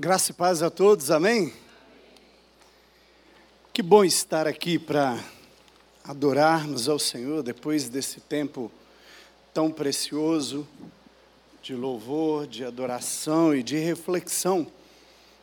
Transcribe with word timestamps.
Graça 0.00 0.30
e 0.30 0.34
paz 0.34 0.62
a 0.62 0.70
todos, 0.70 1.10
amém? 1.10 1.52
Que 3.70 3.82
bom 3.82 4.02
estar 4.02 4.46
aqui 4.46 4.78
para 4.78 5.22
adorarmos 6.02 6.88
ao 6.88 6.98
Senhor 6.98 7.42
depois 7.42 7.90
desse 7.90 8.18
tempo 8.18 8.72
tão 9.52 9.70
precioso 9.70 10.66
de 11.62 11.74
louvor, 11.74 12.46
de 12.46 12.64
adoração 12.64 13.54
e 13.54 13.62
de 13.62 13.76
reflexão 13.76 14.66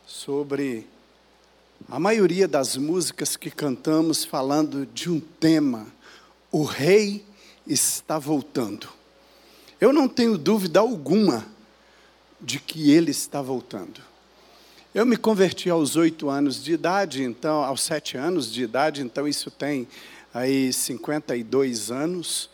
sobre 0.08 0.88
a 1.88 2.00
maioria 2.00 2.48
das 2.48 2.76
músicas 2.76 3.38
que 3.38 3.52
cantamos 3.52 4.26
falando 4.26 4.88
de 4.88 5.08
um 5.08 5.20
tema: 5.20 5.86
o 6.52 6.64
Rei 6.64 7.24
está 7.68 8.18
voltando. 8.18 8.90
Eu 9.80 9.94
não 9.94 10.08
tenho 10.08 10.36
dúvida 10.36 10.80
alguma 10.80 11.46
de 12.42 12.60
que 12.60 12.90
ele 12.90 13.12
está 13.12 13.40
voltando. 13.40 14.17
Eu 14.98 15.06
me 15.06 15.16
converti 15.16 15.70
aos 15.70 15.96
oito 15.96 16.28
anos 16.28 16.64
de 16.64 16.74
idade, 16.74 17.22
então, 17.22 17.64
aos 17.64 17.84
sete 17.84 18.18
anos 18.18 18.52
de 18.52 18.64
idade, 18.64 19.04
então 19.04 19.28
isso 19.28 19.52
tem 19.52 19.88
aí 20.34 20.74
52 20.74 21.92
anos. 21.92 22.50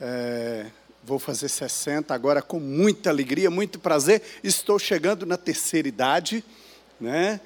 É, 0.00 0.66
vou 1.02 1.18
fazer 1.18 1.48
60 1.48 2.14
agora 2.14 2.42
com 2.42 2.60
muita 2.60 3.10
alegria, 3.10 3.50
muito 3.50 3.80
prazer. 3.80 4.22
Estou 4.40 4.78
chegando 4.78 5.26
na 5.26 5.36
terceira 5.36 5.88
idade, 5.88 6.44
né? 7.00 7.40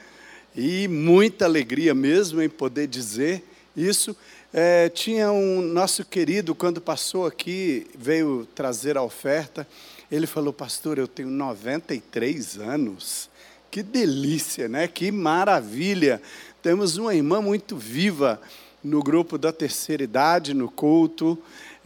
E 0.55 0.89
muita 0.89 1.47
alegria 1.47 1.95
mesmo 1.95 2.43
em 2.43 2.51
poder 2.51 2.87
dizer 2.87 3.43
isso. 3.75 4.15
É, 4.53 4.91
tinha 4.91 5.33
um 5.33 5.63
nosso 5.63 6.05
querido, 6.05 6.55
quando 6.55 6.83
passou 6.83 7.25
aqui, 7.25 7.87
veio 7.99 8.47
trazer 8.55 8.99
a 8.99 9.03
oferta. 9.03 9.67
Ele 10.13 10.27
falou, 10.27 10.53
pastor, 10.53 10.99
eu 10.99 11.09
tenho 11.09 11.31
93 11.31 12.59
anos. 12.59 13.33
Que 13.75 13.83
delícia, 13.83 14.69
né? 14.69 14.87
Que 14.87 15.11
maravilha. 15.11 16.23
Temos 16.63 16.97
uma 16.97 17.13
irmã 17.13 17.43
muito 17.43 17.77
viva 17.77 18.41
no 18.85 19.03
grupo 19.03 19.37
da 19.37 19.53
terceira 19.53 20.05
idade, 20.05 20.55
no 20.55 20.71
culto, 20.71 21.37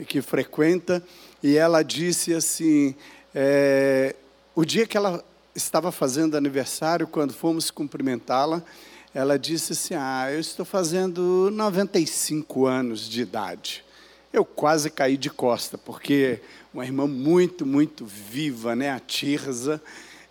que 0.06 0.20
frequenta, 0.20 1.02
e 1.42 1.56
ela 1.56 1.82
disse 1.82 2.34
assim: 2.34 2.94
é, 3.34 4.14
o 4.54 4.66
dia 4.66 4.86
que 4.86 4.98
ela 4.98 5.24
estava 5.54 5.90
fazendo 5.90 6.36
aniversário, 6.36 7.06
quando 7.06 7.32
fomos 7.32 7.70
cumprimentá-la, 7.70 8.62
ela 9.14 9.38
disse 9.38 9.72
assim: 9.72 9.94
Ah, 9.94 10.30
eu 10.30 10.40
estou 10.40 10.66
fazendo 10.66 11.50
95 11.50 12.66
anos 12.66 13.08
de 13.08 13.22
idade. 13.22 13.82
Eu 14.30 14.44
quase 14.44 14.90
caí 14.90 15.16
de 15.16 15.30
costa, 15.30 15.78
porque 15.78 16.42
uma 16.74 16.84
irmã 16.84 17.06
muito, 17.06 17.64
muito 17.64 18.04
viva, 18.04 18.76
né, 18.76 18.90
a 18.90 19.00
Tirza, 19.00 19.80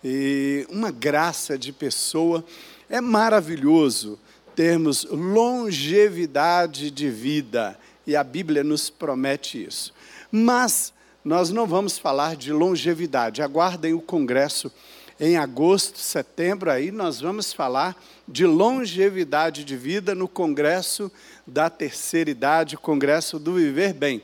e 0.02 0.66
uma 0.70 0.90
graça 0.90 1.58
de 1.58 1.72
pessoa. 1.72 2.44
É 2.88 3.00
maravilhoso 3.00 4.18
termos 4.54 5.04
longevidade 5.04 6.90
de 6.90 7.08
vida, 7.08 7.78
e 8.06 8.16
a 8.16 8.24
Bíblia 8.24 8.64
nos 8.64 8.90
promete 8.90 9.62
isso. 9.62 9.92
Mas 10.32 10.92
nós 11.24 11.50
não 11.50 11.66
vamos 11.66 11.98
falar 11.98 12.34
de 12.34 12.52
longevidade. 12.52 13.42
Aguardem 13.42 13.92
o 13.92 14.00
congresso 14.00 14.72
em 15.20 15.36
agosto, 15.36 15.98
setembro, 15.98 16.70
aí 16.70 16.92
nós 16.92 17.20
vamos 17.20 17.52
falar 17.52 17.96
de 18.26 18.46
longevidade 18.46 19.64
de 19.64 19.76
vida 19.76 20.14
no 20.14 20.28
congresso 20.28 21.10
da 21.46 21.68
terceira 21.68 22.30
idade, 22.30 22.76
congresso 22.76 23.38
do 23.38 23.54
Viver 23.54 23.92
Bem. 23.92 24.22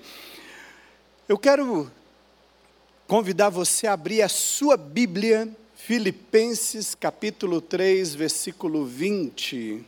Eu 1.29 1.37
quero 1.37 1.91
convidar 3.09 3.51
você 3.51 3.87
a 3.87 3.93
abrir 3.93 4.23
a 4.23 4.29
sua 4.29 4.77
Bíblia 4.77 5.49
Filipenses 5.87 6.95
capítulo 6.95 7.61
3, 7.61 8.15
versículo 8.15 8.87
20. 8.87 9.85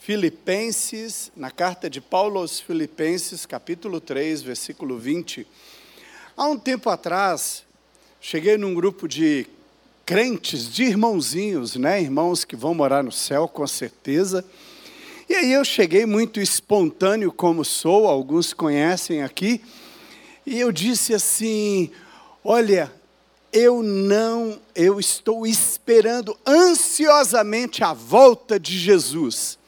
Filipenses, 0.00 1.30
na 1.36 1.48
carta 1.48 1.88
de 1.88 2.00
Paulo 2.00 2.40
aos 2.40 2.58
Filipenses, 2.58 3.46
capítulo 3.46 4.00
3, 4.00 4.42
versículo 4.42 4.98
20. 4.98 5.46
Há 6.36 6.48
um 6.48 6.58
tempo 6.58 6.90
atrás, 6.90 7.64
cheguei 8.20 8.58
num 8.58 8.74
grupo 8.74 9.06
de 9.06 9.46
crentes, 10.04 10.68
de 10.68 10.82
irmãozinhos, 10.82 11.76
né? 11.76 12.02
Irmãos 12.02 12.44
que 12.44 12.56
vão 12.56 12.74
morar 12.74 13.04
no 13.04 13.12
céu, 13.12 13.46
com 13.46 13.64
certeza. 13.64 14.44
E 15.28 15.36
aí 15.36 15.52
eu 15.52 15.64
cheguei 15.64 16.04
muito 16.04 16.40
espontâneo 16.40 17.30
como 17.30 17.64
sou, 17.64 18.08
alguns 18.08 18.52
conhecem 18.52 19.22
aqui, 19.22 19.62
e 20.44 20.58
eu 20.58 20.72
disse 20.72 21.14
assim: 21.14 21.92
"Olha, 22.42 22.97
eu 23.52 23.82
não, 23.82 24.60
eu 24.74 25.00
estou 25.00 25.46
esperando 25.46 26.38
ansiosamente 26.46 27.82
a 27.82 27.92
volta 27.92 28.58
de 28.58 28.78
Jesus. 28.78 29.58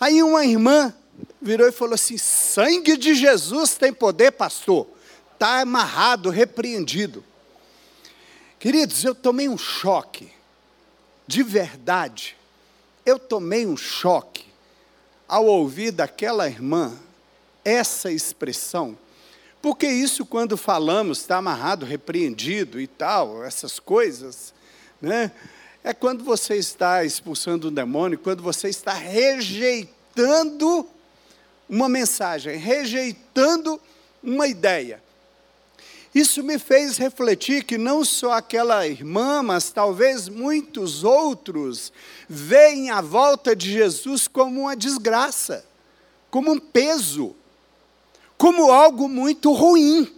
Aí 0.00 0.22
uma 0.22 0.44
irmã 0.44 0.94
virou 1.40 1.68
e 1.68 1.72
falou 1.72 1.94
assim: 1.94 2.16
sangue 2.16 2.96
de 2.96 3.14
Jesus 3.14 3.74
tem 3.74 3.92
poder, 3.92 4.32
pastor. 4.32 4.86
Está 5.34 5.60
amarrado, 5.60 6.30
repreendido. 6.30 7.24
Queridos, 8.58 9.04
eu 9.04 9.14
tomei 9.14 9.48
um 9.48 9.56
choque, 9.56 10.32
de 11.26 11.44
verdade, 11.44 12.36
eu 13.06 13.16
tomei 13.18 13.64
um 13.64 13.76
choque 13.76 14.46
ao 15.28 15.46
ouvir 15.46 15.92
daquela 15.92 16.48
irmã 16.48 16.98
essa 17.64 18.10
expressão 18.10 18.98
porque 19.68 19.86
isso, 19.86 20.24
quando 20.24 20.56
falamos, 20.56 21.18
está 21.18 21.36
amarrado, 21.36 21.84
repreendido 21.84 22.80
e 22.80 22.86
tal, 22.86 23.44
essas 23.44 23.78
coisas, 23.78 24.54
né? 24.98 25.30
É 25.84 25.92
quando 25.92 26.24
você 26.24 26.56
está 26.56 27.04
expulsando 27.04 27.68
um 27.68 27.70
demônio, 27.70 28.18
quando 28.18 28.42
você 28.42 28.70
está 28.70 28.94
rejeitando 28.94 30.86
uma 31.68 31.86
mensagem, 31.86 32.56
rejeitando 32.56 33.78
uma 34.22 34.48
ideia. 34.48 35.02
Isso 36.14 36.42
me 36.42 36.58
fez 36.58 36.96
refletir 36.96 37.62
que 37.62 37.76
não 37.76 38.06
só 38.06 38.32
aquela 38.32 38.88
irmã, 38.88 39.42
mas 39.42 39.70
talvez 39.70 40.30
muitos 40.30 41.04
outros 41.04 41.92
veem 42.26 42.88
a 42.88 43.02
volta 43.02 43.54
de 43.54 43.70
Jesus 43.70 44.26
como 44.26 44.62
uma 44.62 44.74
desgraça, 44.74 45.62
como 46.30 46.52
um 46.52 46.58
peso 46.58 47.36
como 48.38 48.70
algo 48.70 49.08
muito 49.08 49.52
ruim. 49.52 50.14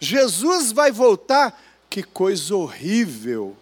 Jesus 0.00 0.72
vai 0.72 0.90
voltar, 0.90 1.58
que 1.88 2.02
coisa 2.02 2.56
horrível. 2.56 3.56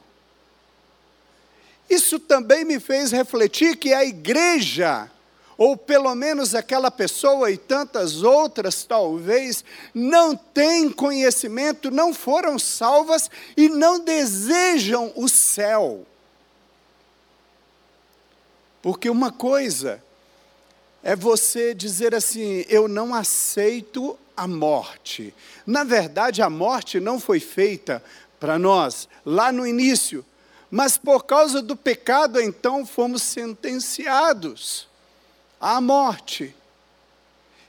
Isso 1.89 2.19
também 2.19 2.65
me 2.65 2.81
fez 2.81 3.11
refletir 3.11 3.77
que 3.77 3.93
a 3.93 4.05
igreja, 4.05 5.11
ou 5.59 5.77
pelo 5.77 6.15
menos 6.15 6.55
aquela 6.55 6.91
pessoa 6.91 7.51
e 7.51 7.59
tantas 7.59 8.23
outras 8.23 8.85
talvez, 8.85 9.63
não 9.93 10.35
têm 10.35 10.89
conhecimento, 10.91 11.91
não 11.91 12.15
foram 12.15 12.59
salvas 12.59 13.29
e 13.55 13.69
não 13.69 13.99
desejam 13.99 15.13
o 15.15 15.29
céu. 15.29 16.07
Porque 18.81 19.11
uma 19.11 19.31
coisa 19.31 20.03
é 21.03 21.17
você 21.17 21.75
dizer 21.75 22.15
assim: 22.15 22.65
eu 22.69 22.89
não 22.89 23.15
aceito 23.15 24.19
a 24.37 24.47
morte. 24.47 25.35
Na 25.67 25.85
verdade, 25.85 26.43
a 26.43 26.51
morte 26.51 27.01
não 27.01 27.21
foi 27.21 27.41
feita 27.41 28.03
para 28.39 28.59
nós 28.59 29.09
lá 29.25 29.53
no 29.53 29.67
início, 29.67 30.25
mas 30.71 30.97
por 30.97 31.25
causa 31.25 31.61
do 31.61 31.77
pecado, 31.77 32.41
então 32.41 32.87
fomos 32.87 33.23
sentenciados 33.23 34.89
à 35.61 35.81
morte. 35.81 36.55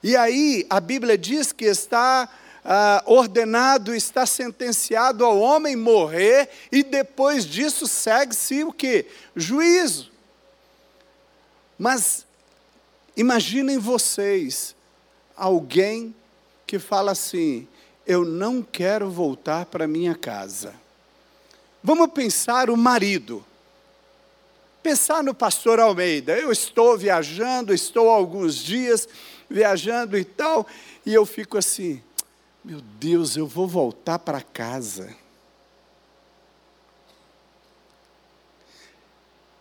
E 0.04 0.16
aí 0.16 0.66
a 0.70 0.80
Bíblia 0.80 1.18
diz 1.18 1.52
que 1.52 1.66
está 1.66 2.30
ah, 2.64 3.04
ordenado, 3.06 3.94
está 3.94 4.26
sentenciado 4.26 5.26
ao 5.26 5.38
homem 5.40 5.76
morrer, 5.76 6.50
e 6.72 6.84
depois 6.84 7.46
disso 7.46 7.88
segue-se 7.88 8.64
o 8.64 8.72
que? 8.72 9.06
Juízo. 9.36 10.10
Mas 11.78 12.26
Imaginem 13.16 13.78
vocês 13.78 14.76
alguém 15.36 16.16
que 16.66 16.80
fala 16.80 17.12
assim: 17.12 17.68
eu 18.06 18.24
não 18.24 18.62
quero 18.62 19.10
voltar 19.10 19.66
para 19.66 19.88
minha 19.88 20.16
casa. 20.16 20.74
Vamos 21.84 22.12
pensar 22.12 22.70
o 22.70 22.78
marido. 22.78 23.46
Pensar 24.82 25.24
no 25.24 25.34
pastor 25.34 25.80
Almeida. 25.80 26.38
Eu 26.38 26.52
estou 26.52 26.98
viajando, 26.98 27.74
estou 27.74 28.10
alguns 28.10 28.56
dias 28.56 29.08
viajando 29.50 30.18
e 30.18 30.24
tal, 30.24 30.66
e 31.06 31.14
eu 31.14 31.26
fico 31.26 31.58
assim: 31.58 32.02
meu 32.64 32.80
Deus, 32.80 33.36
eu 33.36 33.46
vou 33.46 33.68
voltar 33.68 34.20
para 34.20 34.42
casa. 34.42 35.16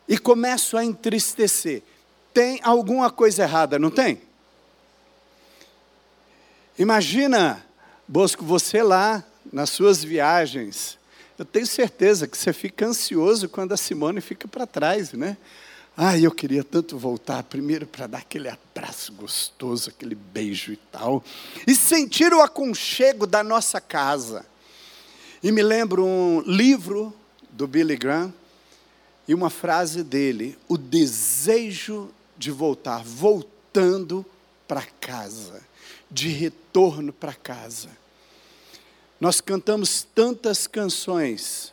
E 0.06 0.18
começo 0.18 0.76
a 0.76 0.84
entristecer 0.84 1.82
tem 2.32 2.60
alguma 2.62 3.10
coisa 3.10 3.42
errada, 3.42 3.78
não 3.78 3.90
tem? 3.90 4.20
Imagina, 6.78 7.64
Bosco, 8.06 8.44
você 8.44 8.82
lá 8.82 9.24
nas 9.52 9.70
suas 9.70 10.02
viagens, 10.02 10.98
Eu 11.38 11.44
tenho 11.46 11.66
certeza 11.66 12.28
que 12.28 12.36
você 12.36 12.52
fica 12.52 12.84
ansioso 12.84 13.48
quando 13.48 13.72
a 13.72 13.76
Simone 13.76 14.20
fica 14.20 14.46
para 14.46 14.66
trás, 14.66 15.14
né? 15.14 15.38
Ah, 15.96 16.18
eu 16.18 16.30
queria 16.30 16.62
tanto 16.62 16.98
voltar 16.98 17.42
primeiro 17.44 17.86
para 17.86 18.06
dar 18.06 18.18
aquele 18.18 18.48
abraço 18.48 19.10
gostoso, 19.14 19.88
aquele 19.88 20.14
beijo 20.14 20.72
e 20.72 20.76
tal, 20.76 21.24
e 21.66 21.74
sentir 21.74 22.34
o 22.34 22.42
aconchego 22.42 23.26
da 23.26 23.42
nossa 23.42 23.80
casa. 23.80 24.44
E 25.42 25.50
me 25.50 25.62
lembro 25.62 26.04
um 26.04 26.42
livro 26.42 27.14
do 27.50 27.66
Billy 27.66 27.96
Graham 27.96 28.32
e 29.26 29.34
uma 29.34 29.48
frase 29.48 30.02
dele: 30.02 30.58
o 30.68 30.76
desejo 30.76 32.10
de 32.40 32.50
voltar, 32.50 33.04
voltando 33.04 34.24
para 34.66 34.82
casa, 34.98 35.62
de 36.10 36.28
retorno 36.28 37.12
para 37.12 37.34
casa. 37.34 37.90
Nós 39.20 39.42
cantamos 39.42 40.06
tantas 40.14 40.66
canções 40.66 41.70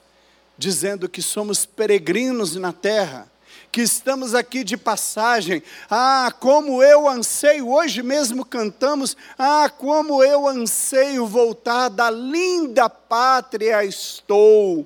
dizendo 0.57 1.07
que 1.07 1.21
somos 1.21 1.65
peregrinos 1.65 2.57
na 2.57 2.73
terra, 2.73 3.31
que 3.71 3.79
estamos 3.81 4.35
aqui 4.35 4.61
de 4.61 4.75
passagem. 4.75 5.63
Ah, 5.89 6.33
como 6.37 6.83
eu 6.83 7.07
anseio, 7.07 7.69
hoje 7.69 8.03
mesmo 8.03 8.43
cantamos, 8.43 9.15
ah, 9.39 9.69
como 9.69 10.21
eu 10.21 10.49
anseio 10.49 11.25
voltar 11.25 11.87
da 11.87 12.09
linda 12.09 12.89
pátria 12.89 13.85
estou, 13.85 14.85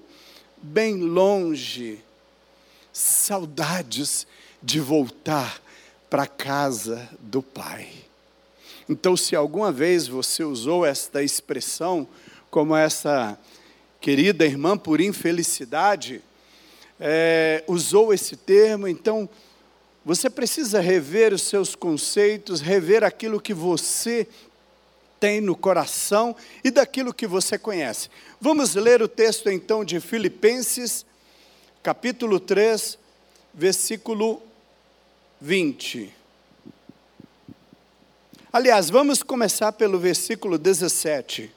bem 0.61 0.97
longe. 0.97 2.03
Saudades 2.93 4.27
de 4.61 4.79
voltar 4.79 5.59
para 6.11 6.23
a 6.23 6.27
casa 6.27 7.07
do 7.21 7.41
Pai. 7.41 7.87
Então, 8.89 9.15
se 9.15 9.33
alguma 9.33 9.71
vez 9.71 10.09
você 10.09 10.43
usou 10.43 10.85
esta 10.85 11.23
expressão, 11.23 12.05
como 12.49 12.75
essa 12.75 13.39
querida 14.01 14.45
irmã 14.45 14.77
por 14.77 14.99
infelicidade, 14.99 16.21
é, 16.99 17.63
usou 17.65 18.13
esse 18.13 18.35
termo, 18.35 18.89
então 18.89 19.29
você 20.03 20.29
precisa 20.29 20.81
rever 20.81 21.33
os 21.33 21.43
seus 21.43 21.75
conceitos, 21.75 22.59
rever 22.59 23.05
aquilo 23.05 23.39
que 23.39 23.53
você 23.53 24.27
tem 25.17 25.39
no 25.39 25.55
coração 25.55 26.35
e 26.61 26.69
daquilo 26.69 27.13
que 27.13 27.25
você 27.25 27.57
conhece. 27.57 28.09
Vamos 28.37 28.75
ler 28.75 29.01
o 29.01 29.07
texto 29.07 29.49
então 29.49 29.85
de 29.85 30.01
Filipenses, 30.01 31.05
capítulo 31.81 32.37
3, 32.37 32.99
versículo 33.53 34.50
20. 35.41 36.13
Aliás, 38.53 38.91
vamos 38.91 39.23
começar 39.23 39.71
pelo 39.71 39.97
versículo 39.97 40.55
17. 40.55 41.51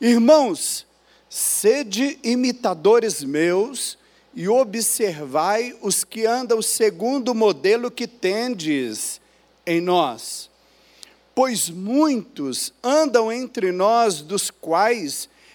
Irmãos, 0.00 0.86
sede 1.28 2.20
imitadores 2.22 3.24
meus 3.24 3.98
e 4.32 4.48
observai 4.48 5.76
os 5.82 6.04
que 6.04 6.24
andam 6.24 6.62
segundo 6.62 7.30
o 7.30 7.34
modelo 7.34 7.90
que 7.90 8.06
tendes 8.06 9.20
em 9.66 9.80
nós. 9.80 10.48
Pois 11.34 11.68
muitos 11.68 12.72
andam 12.80 13.32
entre 13.32 13.72
nós, 13.72 14.20
dos 14.20 14.52
quais 14.52 15.28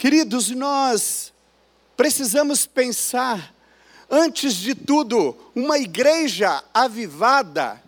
Queridos, 0.00 0.48
nós 0.48 1.30
precisamos 1.94 2.64
pensar, 2.64 3.54
antes 4.08 4.54
de 4.54 4.74
tudo, 4.74 5.36
uma 5.54 5.78
igreja 5.78 6.64
avivada, 6.72 7.78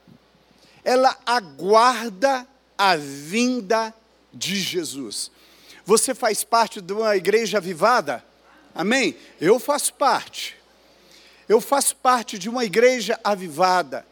ela 0.84 1.16
aguarda 1.24 2.46
a 2.76 2.96
vinda 2.96 3.94
de 4.30 4.56
Jesus. 4.56 5.30
Você 5.86 6.14
faz 6.14 6.44
parte 6.44 6.82
de 6.82 6.92
uma 6.92 7.16
igreja 7.16 7.56
avivada? 7.56 8.22
Amém? 8.74 9.16
Eu 9.40 9.58
faço 9.58 9.94
parte. 9.94 10.54
Eu 11.48 11.62
faço 11.62 11.96
parte 11.96 12.38
de 12.38 12.46
uma 12.46 12.62
igreja 12.62 13.18
avivada. 13.24 14.06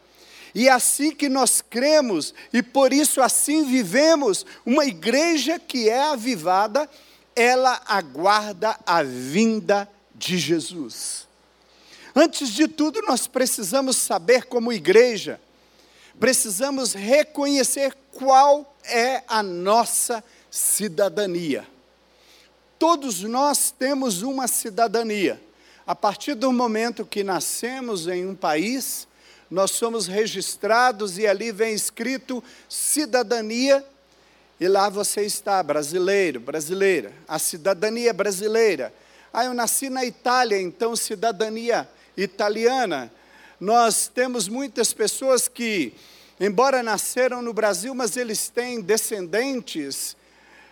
E 0.55 0.67
é 0.67 0.71
assim 0.71 1.11
que 1.11 1.29
nós 1.29 1.61
cremos, 1.61 2.33
e 2.51 2.63
por 2.63 2.93
isso 2.93 3.21
assim 3.21 3.63
vivemos, 3.63 4.43
uma 4.65 4.87
igreja 4.87 5.59
que 5.59 5.87
é 5.87 6.01
avivada 6.01 6.89
ela 7.35 7.81
aguarda 7.85 8.77
a 8.85 9.03
vinda 9.03 9.89
de 10.15 10.37
Jesus. 10.37 11.27
Antes 12.15 12.49
de 12.49 12.67
tudo, 12.67 13.01
nós 13.03 13.27
precisamos 13.27 13.95
saber, 13.97 14.45
como 14.45 14.73
igreja, 14.73 15.39
precisamos 16.19 16.93
reconhecer 16.93 17.95
qual 18.11 18.75
é 18.83 19.23
a 19.27 19.41
nossa 19.41 20.23
cidadania. 20.49 21.65
Todos 22.77 23.21
nós 23.21 23.71
temos 23.71 24.21
uma 24.21 24.47
cidadania. 24.47 25.41
A 25.87 25.95
partir 25.95 26.35
do 26.35 26.51
momento 26.51 27.05
que 27.05 27.23
nascemos 27.23 28.07
em 28.07 28.25
um 28.25 28.35
país, 28.35 29.07
nós 29.49 29.71
somos 29.71 30.07
registrados 30.07 31.17
e 31.17 31.27
ali 31.27 31.51
vem 31.51 31.73
escrito 31.73 32.43
cidadania 32.67 33.85
e 34.61 34.67
lá 34.67 34.89
você 34.89 35.23
está, 35.23 35.63
brasileiro, 35.63 36.39
brasileira, 36.39 37.11
a 37.27 37.39
cidadania 37.39 38.13
brasileira. 38.13 38.93
Ah, 39.33 39.45
eu 39.45 39.55
nasci 39.55 39.89
na 39.89 40.05
Itália, 40.05 40.61
então 40.61 40.95
cidadania 40.95 41.89
italiana. 42.15 43.11
Nós 43.59 44.07
temos 44.07 44.47
muitas 44.47 44.93
pessoas 44.93 45.47
que, 45.47 45.95
embora 46.39 46.83
nasceram 46.83 47.41
no 47.41 47.51
Brasil, 47.51 47.95
mas 47.95 48.15
eles 48.15 48.49
têm 48.49 48.79
descendentes 48.81 50.15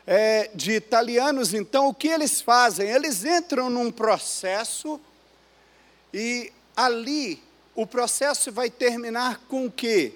é, 0.05 0.51
de 0.53 0.73
italianos, 0.73 1.55
então 1.55 1.87
o 1.87 1.93
que 1.93 2.09
eles 2.09 2.41
fazem? 2.41 2.87
Eles 2.87 3.25
entram 3.25 3.71
num 3.71 3.89
processo 3.89 5.01
e 6.13 6.53
ali 6.77 7.41
o 7.73 7.87
processo 7.87 8.51
vai 8.51 8.69
terminar 8.69 9.39
com 9.47 9.65
o 9.65 9.71
quê? 9.71 10.13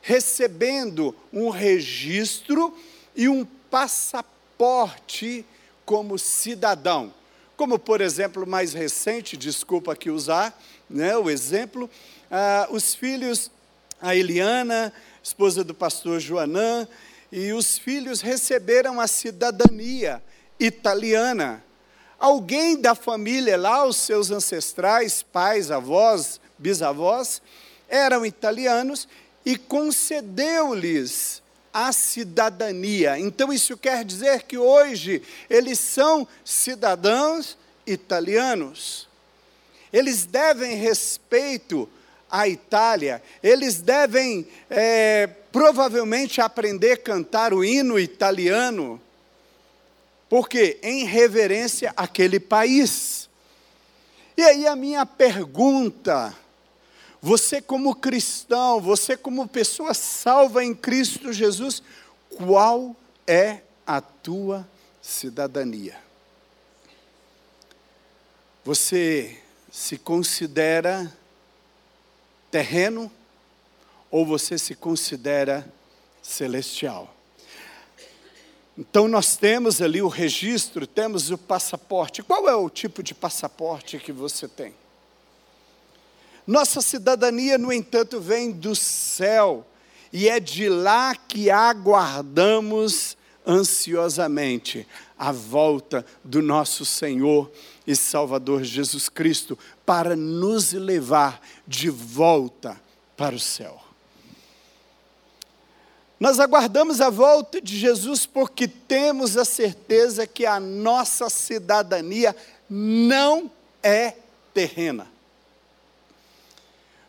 Recebendo 0.00 1.12
um 1.32 1.50
registro 1.50 2.72
e 3.16 3.28
um 3.28 3.44
passaporte 3.70 5.44
como 5.84 6.18
cidadão. 6.18 7.12
Como, 7.56 7.78
por 7.78 8.02
exemplo, 8.02 8.46
mais 8.46 8.74
recente, 8.74 9.36
desculpa 9.36 9.94
aqui 9.94 10.10
usar 10.10 10.56
né, 10.90 11.16
o 11.16 11.30
exemplo, 11.30 11.88
ah, 12.30 12.68
os 12.70 12.94
filhos, 12.94 13.50
a 14.00 14.14
Eliana, 14.14 14.92
esposa 15.22 15.64
do 15.64 15.72
pastor 15.72 16.20
Joanã, 16.20 16.86
e 17.32 17.52
os 17.52 17.78
filhos 17.78 18.20
receberam 18.20 19.00
a 19.00 19.06
cidadania 19.06 20.22
italiana. 20.60 21.64
Alguém 22.18 22.80
da 22.80 22.94
família 22.94 23.56
lá, 23.56 23.86
os 23.86 23.96
seus 23.96 24.30
ancestrais, 24.30 25.22
pais, 25.22 25.70
avós, 25.70 26.40
bisavós, 26.58 27.40
eram 27.88 28.24
italianos 28.24 29.08
e 29.44 29.56
concedeu-lhes 29.56 31.42
a 31.78 31.92
cidadania. 31.92 33.18
Então, 33.18 33.52
isso 33.52 33.76
quer 33.76 34.02
dizer 34.02 34.44
que 34.44 34.56
hoje 34.56 35.20
eles 35.50 35.78
são 35.78 36.26
cidadãos 36.42 37.58
italianos. 37.86 39.06
Eles 39.92 40.24
devem 40.24 40.76
respeito 40.76 41.86
à 42.30 42.48
Itália, 42.48 43.22
eles 43.42 43.82
devem 43.82 44.48
é, 44.70 45.26
provavelmente 45.52 46.40
aprender 46.40 46.92
a 46.92 46.96
cantar 46.96 47.52
o 47.52 47.62
hino 47.62 47.98
italiano, 47.98 48.98
porque 50.30 50.78
em 50.82 51.04
reverência 51.04 51.92
àquele 51.94 52.40
país. 52.40 53.28
E 54.34 54.42
aí 54.42 54.66
a 54.66 54.74
minha 54.74 55.04
pergunta, 55.04 56.34
você 57.26 57.60
como 57.60 57.92
cristão, 57.92 58.80
você 58.80 59.16
como 59.16 59.48
pessoa 59.48 59.92
salva 59.94 60.64
em 60.64 60.72
Cristo 60.72 61.32
Jesus, 61.32 61.82
qual 62.36 62.94
é 63.26 63.62
a 63.84 64.00
tua 64.00 64.64
cidadania? 65.02 65.98
Você 68.64 69.42
se 69.72 69.98
considera 69.98 71.12
terreno 72.48 73.10
ou 74.08 74.24
você 74.24 74.56
se 74.56 74.76
considera 74.76 75.68
celestial? 76.22 77.12
Então 78.78 79.08
nós 79.08 79.34
temos 79.34 79.82
ali 79.82 80.00
o 80.00 80.06
registro, 80.06 80.86
temos 80.86 81.32
o 81.32 81.36
passaporte. 81.36 82.22
Qual 82.22 82.48
é 82.48 82.54
o 82.54 82.70
tipo 82.70 83.02
de 83.02 83.14
passaporte 83.16 83.98
que 83.98 84.12
você 84.12 84.46
tem? 84.46 84.85
Nossa 86.46 86.80
cidadania, 86.80 87.58
no 87.58 87.72
entanto, 87.72 88.20
vem 88.20 88.52
do 88.52 88.74
céu, 88.74 89.66
e 90.12 90.28
é 90.28 90.38
de 90.38 90.68
lá 90.68 91.14
que 91.14 91.50
aguardamos 91.50 93.16
ansiosamente 93.46 94.86
a 95.18 95.32
volta 95.32 96.04
do 96.22 96.42
nosso 96.42 96.84
Senhor 96.84 97.50
e 97.86 97.94
Salvador 97.96 98.62
Jesus 98.64 99.08
Cristo 99.08 99.58
para 99.84 100.16
nos 100.16 100.72
levar 100.72 101.40
de 101.66 101.88
volta 101.88 102.80
para 103.16 103.34
o 103.34 103.40
céu. 103.40 103.80
Nós 106.18 106.40
aguardamos 106.40 107.00
a 107.00 107.10
volta 107.10 107.60
de 107.60 107.76
Jesus 107.76 108.24
porque 108.24 108.66
temos 108.66 109.36
a 109.36 109.44
certeza 109.44 110.26
que 110.26 110.46
a 110.46 110.58
nossa 110.58 111.28
cidadania 111.28 112.34
não 112.68 113.50
é 113.82 114.14
terrena. 114.54 115.15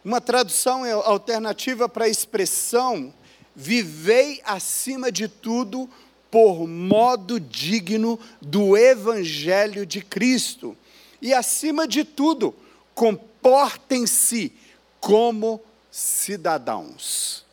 Uma 0.08 0.22
tradução 0.22 0.86
alternativa 1.02 1.90
para 1.90 2.06
a 2.06 2.10
expressão 2.10 3.14
vivei 3.54 4.42
acima 4.46 5.12
de 5.12 5.28
tudo 5.28 5.90
por 6.32 6.66
modo 6.66 7.40
digno 7.42 8.18
do 8.42 8.78
evangelho 8.78 9.86
de 9.86 10.02
Cristo. 10.02 10.78
E 11.22 11.34
acima 11.34 11.86
de 11.86 12.06
tudo, 12.06 12.56
comportem-se 12.96 14.54
como 15.02 15.62
cidadãos 15.92 17.46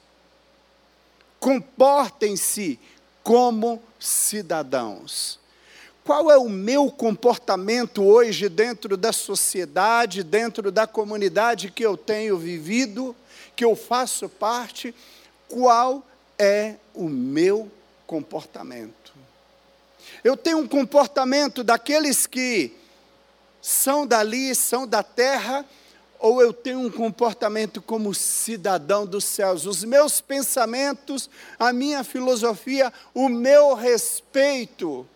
comportem-se 1.45 2.81
como 3.23 3.83
cidadãos. 4.01 5.39
Qual 6.05 6.31
é 6.31 6.37
o 6.37 6.51
meu 6.51 6.91
comportamento 6.91 8.05
hoje 8.05 8.51
dentro 8.51 8.95
da 8.95 9.11
sociedade, 9.11 10.23
dentro 10.23 10.71
da 10.71 10.87
comunidade 10.87 11.71
que 11.71 11.83
eu 11.83 11.97
tenho 11.97 12.37
vivido, 12.37 13.17
que 13.57 13.65
eu 13.65 13.75
faço 13.75 14.29
parte? 14.29 14.95
Qual 15.49 16.03
é 16.39 16.75
o 16.93 17.09
meu 17.09 17.73
comportamento? 18.07 19.15
Eu 20.23 20.37
tenho 20.37 20.59
um 20.59 20.69
comportamento 20.69 21.65
daqueles 21.65 22.27
que 22.27 22.77
são 23.63 24.07
dali, 24.07 24.55
são 24.55 24.87
da 24.87 25.03
terra, 25.03 25.65
ou 26.19 26.43
eu 26.43 26.53
tenho 26.53 26.81
um 26.81 26.91
comportamento 26.91 27.81
como 27.81 28.13
cidadão 28.13 29.07
dos 29.07 29.25
céus? 29.25 29.65
Os 29.65 29.83
meus 29.83 30.21
pensamentos, 30.21 31.31
a 31.59 31.73
minha 31.73 32.05
filosofia, 32.05 32.93
o 33.15 33.27
meu 33.27 33.73
respeito 33.73 35.09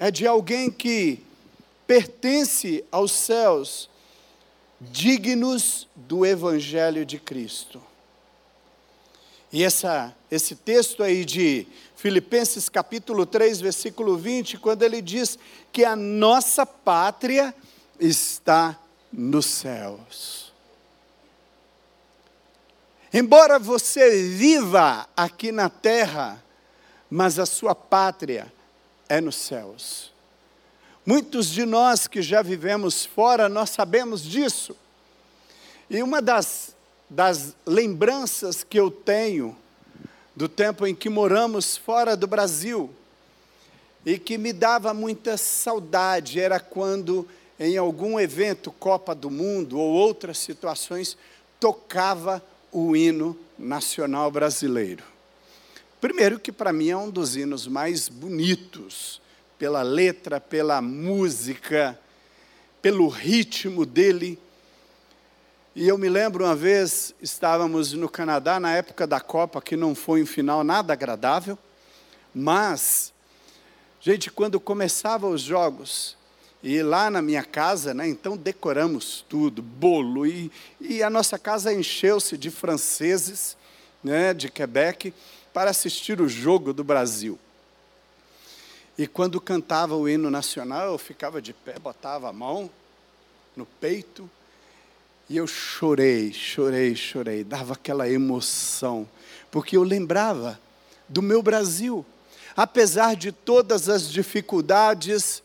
é 0.00 0.10
de 0.10 0.26
alguém 0.26 0.70
que 0.70 1.22
pertence 1.86 2.82
aos 2.90 3.12
céus, 3.12 3.90
dignos 4.80 5.86
do 5.94 6.24
Evangelho 6.24 7.04
de 7.04 7.18
Cristo. 7.18 7.82
E 9.52 9.62
essa, 9.62 10.16
esse 10.30 10.56
texto 10.56 11.02
aí 11.02 11.22
de 11.22 11.66
Filipenses 11.94 12.66
capítulo 12.70 13.26
3, 13.26 13.60
versículo 13.60 14.16
20, 14.16 14.56
quando 14.56 14.84
ele 14.84 15.02
diz 15.02 15.38
que 15.70 15.84
a 15.84 15.94
nossa 15.94 16.64
pátria 16.64 17.54
está 17.98 18.80
nos 19.12 19.44
céus. 19.44 20.50
Embora 23.12 23.58
você 23.58 24.22
viva 24.22 25.06
aqui 25.14 25.52
na 25.52 25.68
terra, 25.68 26.42
mas 27.10 27.38
a 27.38 27.44
sua 27.44 27.74
pátria 27.74 28.50
é 29.10 29.20
nos 29.20 29.36
céus. 29.36 30.10
Muitos 31.04 31.50
de 31.50 31.66
nós 31.66 32.06
que 32.06 32.22
já 32.22 32.40
vivemos 32.40 33.04
fora, 33.04 33.48
nós 33.48 33.70
sabemos 33.70 34.22
disso. 34.22 34.76
E 35.90 36.02
uma 36.02 36.22
das, 36.22 36.74
das 37.10 37.56
lembranças 37.66 38.62
que 38.62 38.78
eu 38.78 38.90
tenho 38.90 39.56
do 40.36 40.48
tempo 40.48 40.86
em 40.86 40.94
que 40.94 41.08
moramos 41.08 41.76
fora 41.76 42.16
do 42.16 42.26
Brasil, 42.26 42.88
e 44.06 44.18
que 44.18 44.38
me 44.38 44.52
dava 44.52 44.94
muita 44.94 45.36
saudade, 45.36 46.40
era 46.40 46.58
quando 46.58 47.28
em 47.58 47.76
algum 47.76 48.18
evento, 48.18 48.72
Copa 48.72 49.14
do 49.14 49.28
Mundo 49.28 49.78
ou 49.78 49.92
outras 49.92 50.38
situações, 50.38 51.18
tocava 51.58 52.42
o 52.72 52.96
hino 52.96 53.36
nacional 53.58 54.30
brasileiro. 54.30 55.04
Primeiro, 56.00 56.40
que 56.40 56.50
para 56.50 56.72
mim 56.72 56.88
é 56.88 56.96
um 56.96 57.10
dos 57.10 57.36
hinos 57.36 57.66
mais 57.66 58.08
bonitos, 58.08 59.20
pela 59.58 59.82
letra, 59.82 60.40
pela 60.40 60.80
música, 60.80 61.98
pelo 62.80 63.06
ritmo 63.06 63.84
dele. 63.84 64.38
E 65.76 65.86
eu 65.86 65.98
me 65.98 66.08
lembro 66.08 66.46
uma 66.46 66.56
vez, 66.56 67.14
estávamos 67.20 67.92
no 67.92 68.08
Canadá, 68.08 68.58
na 68.58 68.74
época 68.74 69.06
da 69.06 69.20
Copa, 69.20 69.60
que 69.60 69.76
não 69.76 69.94
foi 69.94 70.22
um 70.22 70.26
final 70.26 70.64
nada 70.64 70.94
agradável, 70.94 71.58
mas, 72.34 73.12
gente, 74.00 74.30
quando 74.30 74.58
começavam 74.58 75.30
os 75.32 75.42
jogos, 75.42 76.16
e 76.62 76.82
lá 76.82 77.10
na 77.10 77.20
minha 77.20 77.44
casa, 77.44 77.92
né, 77.92 78.08
então 78.08 78.38
decoramos 78.38 79.22
tudo, 79.28 79.60
bolo, 79.60 80.26
e, 80.26 80.50
e 80.80 81.02
a 81.02 81.10
nossa 81.10 81.38
casa 81.38 81.74
encheu-se 81.74 82.38
de 82.38 82.50
franceses, 82.50 83.54
né, 84.02 84.32
de 84.32 84.50
Quebec, 84.50 85.12
para 85.52 85.70
assistir 85.70 86.20
o 86.20 86.28
jogo 86.28 86.72
do 86.72 86.84
Brasil. 86.84 87.38
E 88.96 89.06
quando 89.06 89.40
cantava 89.40 89.96
o 89.96 90.08
hino 90.08 90.30
nacional, 90.30 90.92
eu 90.92 90.98
ficava 90.98 91.40
de 91.40 91.52
pé, 91.52 91.78
botava 91.78 92.28
a 92.28 92.32
mão 92.32 92.70
no 93.56 93.64
peito, 93.64 94.28
e 95.28 95.36
eu 95.36 95.46
chorei, 95.46 96.32
chorei, 96.32 96.96
chorei, 96.96 97.44
dava 97.44 97.74
aquela 97.74 98.08
emoção, 98.08 99.08
porque 99.50 99.76
eu 99.76 99.82
lembrava 99.82 100.60
do 101.08 101.22
meu 101.22 101.42
Brasil. 101.42 102.04
Apesar 102.56 103.14
de 103.14 103.30
todas 103.30 103.88
as 103.88 104.10
dificuldades, 104.10 105.42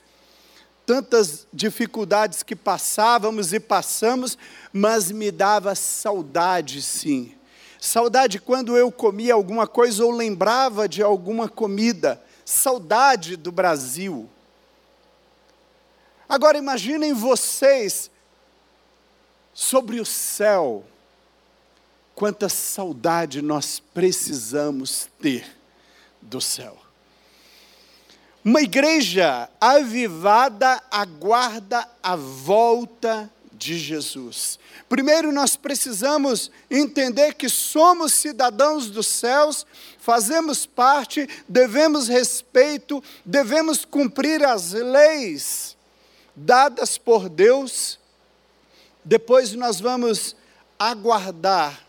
tantas 0.86 1.46
dificuldades 1.54 2.44
que 2.44 2.56
passávamos 2.56 3.54
e 3.54 3.60
passamos, 3.60 4.38
mas 4.74 5.12
me 5.12 5.32
dava 5.32 5.76
saudade, 5.76 6.82
sim. 6.82 7.36
Saudade 7.80 8.40
quando 8.40 8.78
eu 8.78 8.92
comia 8.92 9.34
alguma 9.34 9.68
coisa 9.68 10.04
ou 10.06 10.12
lembrava 10.12 10.88
de 10.88 11.02
alguma 11.02 11.48
comida. 11.48 12.22
Saudade 12.44 13.36
do 13.36 13.52
Brasil. 13.52 14.30
Agora 16.28 16.58
imaginem 16.58 17.14
vocês 17.14 18.10
sobre 19.54 20.00
o 20.00 20.06
céu. 20.06 20.84
Quanta 22.16 22.48
saudade 22.50 23.42
nós 23.42 23.80
precisamos 23.94 25.08
ter 25.22 25.46
do 26.22 26.40
céu. 26.40 26.78
Uma 28.44 28.62
igreja 28.62 29.50
avivada 29.60 30.82
aguarda 30.92 31.88
a 32.02 32.16
volta 32.16 33.30
de 33.58 33.78
Jesus. 33.78 34.60
Primeiro, 34.88 35.32
nós 35.32 35.56
precisamos 35.56 36.52
entender 36.70 37.34
que 37.34 37.50
somos 37.50 38.14
cidadãos 38.14 38.90
dos 38.90 39.08
céus, 39.08 39.66
fazemos 40.00 40.66
parte, 40.66 41.28
devemos 41.48 42.08
respeito, 42.08 43.04
devemos 43.24 43.86
cumprir 43.86 44.44
as 44.44 44.74
leis 44.74 45.76
dadas 46.36 46.98
por 46.98 47.30
Deus. 47.30 47.98
Depois, 49.04 49.54
nós 49.54 49.80
vamos 49.80 50.36
aguardar 50.78 51.86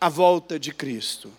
a 0.00 0.08
volta 0.08 0.58
de 0.58 0.72
Cristo. 0.72 1.32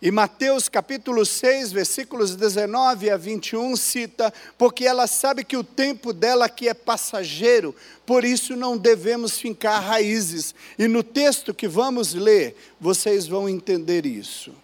E 0.00 0.12
Mateus 0.12 0.68
capítulo 0.68 1.26
6, 1.26 1.72
versículos 1.72 2.36
19 2.36 3.10
a 3.10 3.16
21 3.16 3.74
cita: 3.74 4.32
Porque 4.56 4.84
ela 4.84 5.08
sabe 5.08 5.42
que 5.42 5.56
o 5.56 5.64
tempo 5.64 6.12
dela 6.12 6.44
aqui 6.44 6.68
é 6.68 6.74
passageiro, 6.74 7.74
por 8.06 8.24
isso 8.24 8.54
não 8.54 8.78
devemos 8.78 9.40
fincar 9.40 9.82
raízes. 9.82 10.54
E 10.78 10.86
no 10.86 11.02
texto 11.02 11.52
que 11.52 11.66
vamos 11.66 12.14
ler, 12.14 12.56
vocês 12.80 13.26
vão 13.26 13.48
entender 13.48 14.06
isso. 14.06 14.54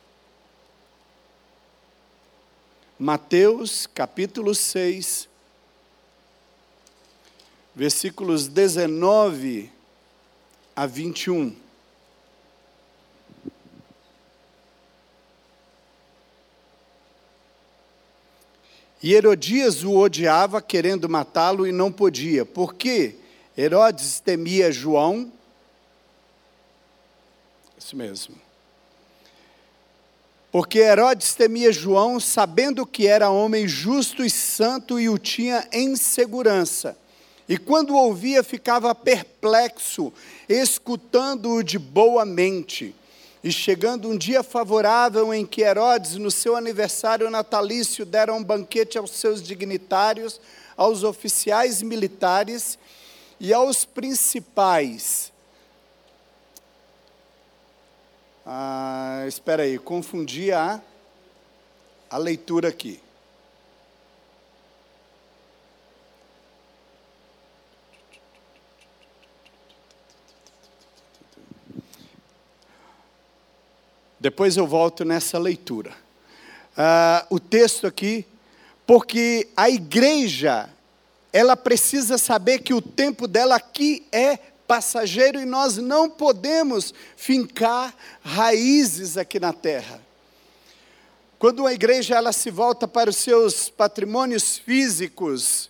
Mateus 2.96 3.88
capítulo 3.92 4.54
6, 4.54 5.28
versículos 7.74 8.46
19 8.46 9.68
a 10.76 10.86
21. 10.86 11.63
E 19.04 19.12
Herodias 19.12 19.84
o 19.84 19.98
odiava, 19.98 20.62
querendo 20.62 21.10
matá-lo, 21.10 21.66
e 21.66 21.72
não 21.72 21.92
podia. 21.92 22.46
Por 22.46 22.74
quê? 22.74 23.16
Herodes 23.54 24.18
temia 24.18 24.72
João. 24.72 25.30
Isso 27.78 27.94
mesmo. 27.94 28.34
Porque 30.50 30.78
Herodes 30.78 31.34
temia 31.34 31.70
João, 31.70 32.18
sabendo 32.18 32.86
que 32.86 33.06
era 33.06 33.28
homem 33.28 33.68
justo 33.68 34.24
e 34.24 34.30
santo 34.30 34.98
e 34.98 35.06
o 35.10 35.18
tinha 35.18 35.68
em 35.70 35.96
segurança. 35.96 36.96
E 37.46 37.58
quando 37.58 37.94
ouvia, 37.94 38.42
ficava 38.42 38.94
perplexo, 38.94 40.14
escutando-o 40.48 41.62
de 41.62 41.78
boa 41.78 42.24
mente. 42.24 42.94
E 43.44 43.52
chegando 43.52 44.08
um 44.08 44.16
dia 44.16 44.42
favorável 44.42 45.34
em 45.34 45.44
que 45.44 45.60
Herodes, 45.60 46.16
no 46.16 46.30
seu 46.30 46.56
aniversário 46.56 47.28
natalício, 47.28 48.06
dera 48.06 48.32
um 48.32 48.42
banquete 48.42 48.96
aos 48.96 49.10
seus 49.10 49.42
dignitários, 49.42 50.40
aos 50.74 51.02
oficiais 51.02 51.82
militares 51.82 52.78
e 53.38 53.52
aos 53.52 53.84
principais. 53.84 55.30
Ah, 58.46 59.26
espera 59.28 59.64
aí, 59.64 59.78
confundi 59.78 60.50
a, 60.50 60.80
a 62.08 62.16
leitura 62.16 62.68
aqui. 62.68 62.98
Depois 74.24 74.56
eu 74.56 74.66
volto 74.66 75.04
nessa 75.04 75.38
leitura. 75.38 75.90
Uh, 75.90 77.34
o 77.34 77.38
texto 77.38 77.86
aqui, 77.86 78.24
porque 78.86 79.48
a 79.54 79.68
igreja, 79.68 80.66
ela 81.30 81.54
precisa 81.54 82.16
saber 82.16 82.60
que 82.60 82.72
o 82.72 82.80
tempo 82.80 83.28
dela 83.28 83.56
aqui 83.56 84.02
é 84.10 84.38
passageiro 84.66 85.38
e 85.38 85.44
nós 85.44 85.76
não 85.76 86.08
podemos 86.08 86.94
fincar 87.18 87.94
raízes 88.22 89.18
aqui 89.18 89.38
na 89.38 89.52
terra. 89.52 90.00
Quando 91.38 91.60
uma 91.60 91.74
igreja 91.74 92.14
ela 92.14 92.32
se 92.32 92.50
volta 92.50 92.88
para 92.88 93.10
os 93.10 93.16
seus 93.16 93.68
patrimônios 93.68 94.56
físicos, 94.56 95.68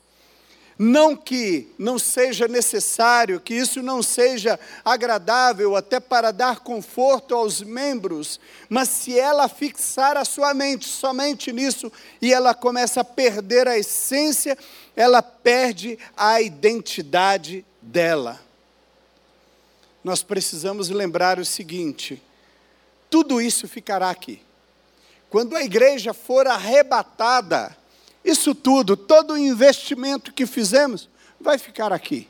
não 0.78 1.16
que 1.16 1.72
não 1.78 1.98
seja 1.98 2.48
necessário, 2.48 3.40
que 3.40 3.54
isso 3.54 3.82
não 3.82 4.02
seja 4.02 4.58
agradável 4.84 5.76
até 5.76 6.00
para 6.00 6.32
dar 6.32 6.60
conforto 6.60 7.34
aos 7.34 7.62
membros, 7.62 8.40
mas 8.68 8.88
se 8.88 9.18
ela 9.18 9.48
fixar 9.48 10.16
a 10.16 10.24
sua 10.24 10.52
mente 10.52 10.86
somente 10.86 11.52
nisso 11.52 11.92
e 12.20 12.32
ela 12.32 12.54
começa 12.54 13.02
a 13.02 13.04
perder 13.04 13.68
a 13.68 13.78
essência, 13.78 14.58
ela 14.96 15.22
perde 15.22 15.98
a 16.16 16.40
identidade 16.40 17.64
dela. 17.80 18.40
Nós 20.02 20.22
precisamos 20.22 20.90
lembrar 20.90 21.38
o 21.38 21.44
seguinte: 21.44 22.20
tudo 23.08 23.40
isso 23.40 23.68
ficará 23.68 24.10
aqui. 24.10 24.42
Quando 25.30 25.56
a 25.56 25.62
igreja 25.62 26.12
for 26.12 26.46
arrebatada, 26.46 27.76
isso 28.24 28.54
tudo, 28.54 28.96
todo 28.96 29.34
o 29.34 29.38
investimento 29.38 30.32
que 30.32 30.46
fizemos, 30.46 31.08
vai 31.38 31.58
ficar 31.58 31.92
aqui. 31.92 32.26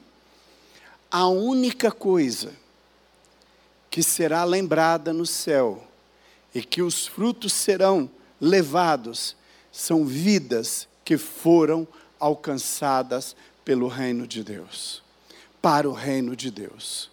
A 1.10 1.28
única 1.28 1.92
coisa 1.92 2.52
que 3.90 4.02
será 4.02 4.42
lembrada 4.42 5.12
no 5.12 5.24
céu 5.24 5.86
e 6.52 6.62
que 6.62 6.82
os 6.82 7.06
frutos 7.06 7.52
serão 7.52 8.10
levados 8.40 9.36
são 9.71 10.04
vidas 10.04 10.88
que 11.04 11.16
foram 11.16 11.86
alcançadas 12.19 13.36
pelo 13.64 13.86
reino 13.86 14.26
de 14.26 14.42
Deus, 14.42 15.02
para 15.62 15.88
o 15.88 15.92
reino 15.92 16.34
de 16.34 16.50
Deus. 16.50 17.10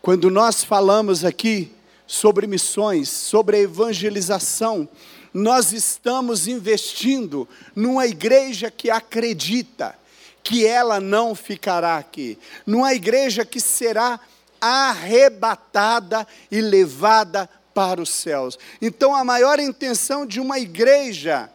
Quando 0.00 0.30
nós 0.30 0.64
falamos 0.64 1.24
aqui 1.24 1.72
sobre 2.06 2.46
missões, 2.46 3.08
sobre 3.08 3.60
evangelização, 3.60 4.88
nós 5.32 5.72
estamos 5.72 6.48
investindo 6.48 7.48
numa 7.74 8.06
igreja 8.06 8.70
que 8.70 8.90
acredita 8.90 9.98
que 10.42 10.66
ela 10.66 11.00
não 11.00 11.34
ficará 11.34 11.96
aqui, 11.96 12.38
numa 12.66 12.92
igreja 12.94 13.44
que 13.44 13.60
será 13.60 14.18
arrebatada 14.60 16.26
e 16.50 16.60
levada 16.60 17.48
para 17.72 18.02
os 18.02 18.10
céus. 18.10 18.58
Então, 18.80 19.14
a 19.14 19.24
maior 19.24 19.58
intenção 19.60 20.26
de 20.26 20.40
uma 20.40 20.58
igreja 20.58 21.50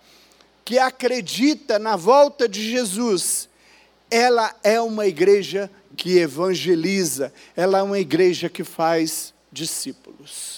que 0.63 0.79
acredita 0.79 1.77
na 1.77 1.95
volta 1.95 2.47
de 2.47 2.71
Jesus, 2.71 3.49
ela 4.09 4.55
é 4.63 4.79
uma 4.79 5.05
igreja 5.05 5.69
que 5.95 6.17
evangeliza, 6.17 7.33
ela 7.55 7.79
é 7.79 7.83
uma 7.83 7.99
igreja 7.99 8.49
que 8.49 8.63
faz 8.63 9.33
discípulos. 9.51 10.54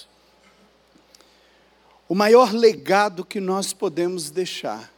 O 2.10 2.16
maior 2.16 2.54
legado 2.54 3.26
que 3.26 3.40
nós 3.40 3.74
podemos 3.74 4.30
deixar 4.30 4.92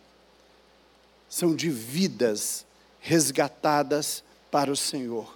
são 1.27 1.55
de 1.55 1.69
vidas 1.69 2.65
resgatadas 2.99 4.23
para 4.51 4.71
o 4.71 4.75
Senhor. 4.75 5.35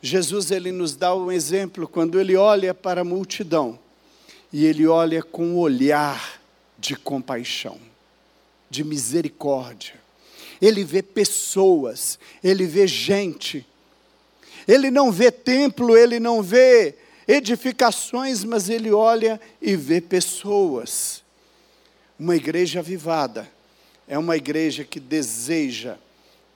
Jesus 0.00 0.50
ele 0.50 0.72
nos 0.72 0.94
dá 0.94 1.14
um 1.14 1.30
exemplo 1.30 1.86
quando 1.88 2.18
ele 2.20 2.36
olha 2.36 2.72
para 2.72 3.00
a 3.00 3.04
multidão 3.04 3.78
e 4.52 4.64
ele 4.64 4.86
olha 4.86 5.22
com 5.22 5.44
um 5.44 5.58
olhar 5.58 6.40
de 6.78 6.96
compaixão, 6.96 7.78
de 8.70 8.84
misericórdia. 8.84 9.94
Ele 10.60 10.84
vê 10.84 11.02
pessoas, 11.02 12.18
ele 12.42 12.66
vê 12.66 12.86
gente. 12.86 13.66
Ele 14.66 14.90
não 14.90 15.12
vê 15.12 15.30
templo, 15.30 15.96
ele 15.96 16.18
não 16.18 16.42
vê 16.42 16.94
edificações, 17.26 18.44
mas 18.44 18.68
ele 18.68 18.90
olha 18.92 19.40
e 19.60 19.76
vê 19.76 20.00
pessoas. 20.00 21.22
Uma 22.18 22.36
igreja 22.36 22.80
avivada 22.80 23.50
é 24.08 24.16
uma 24.18 24.36
igreja 24.36 24.84
que 24.84 25.00
deseja 25.00 25.96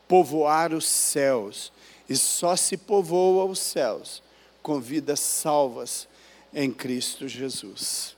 povoar 0.08 0.72
os 0.72 0.86
céus 0.86 1.72
e 2.08 2.16
só 2.16 2.56
se 2.56 2.76
povoa 2.76 3.44
os 3.44 3.58
céus 3.58 4.22
com 4.62 4.80
vidas 4.80 5.20
salvas 5.20 6.08
em 6.52 6.72
Cristo 6.72 7.28
Jesus. 7.28 8.16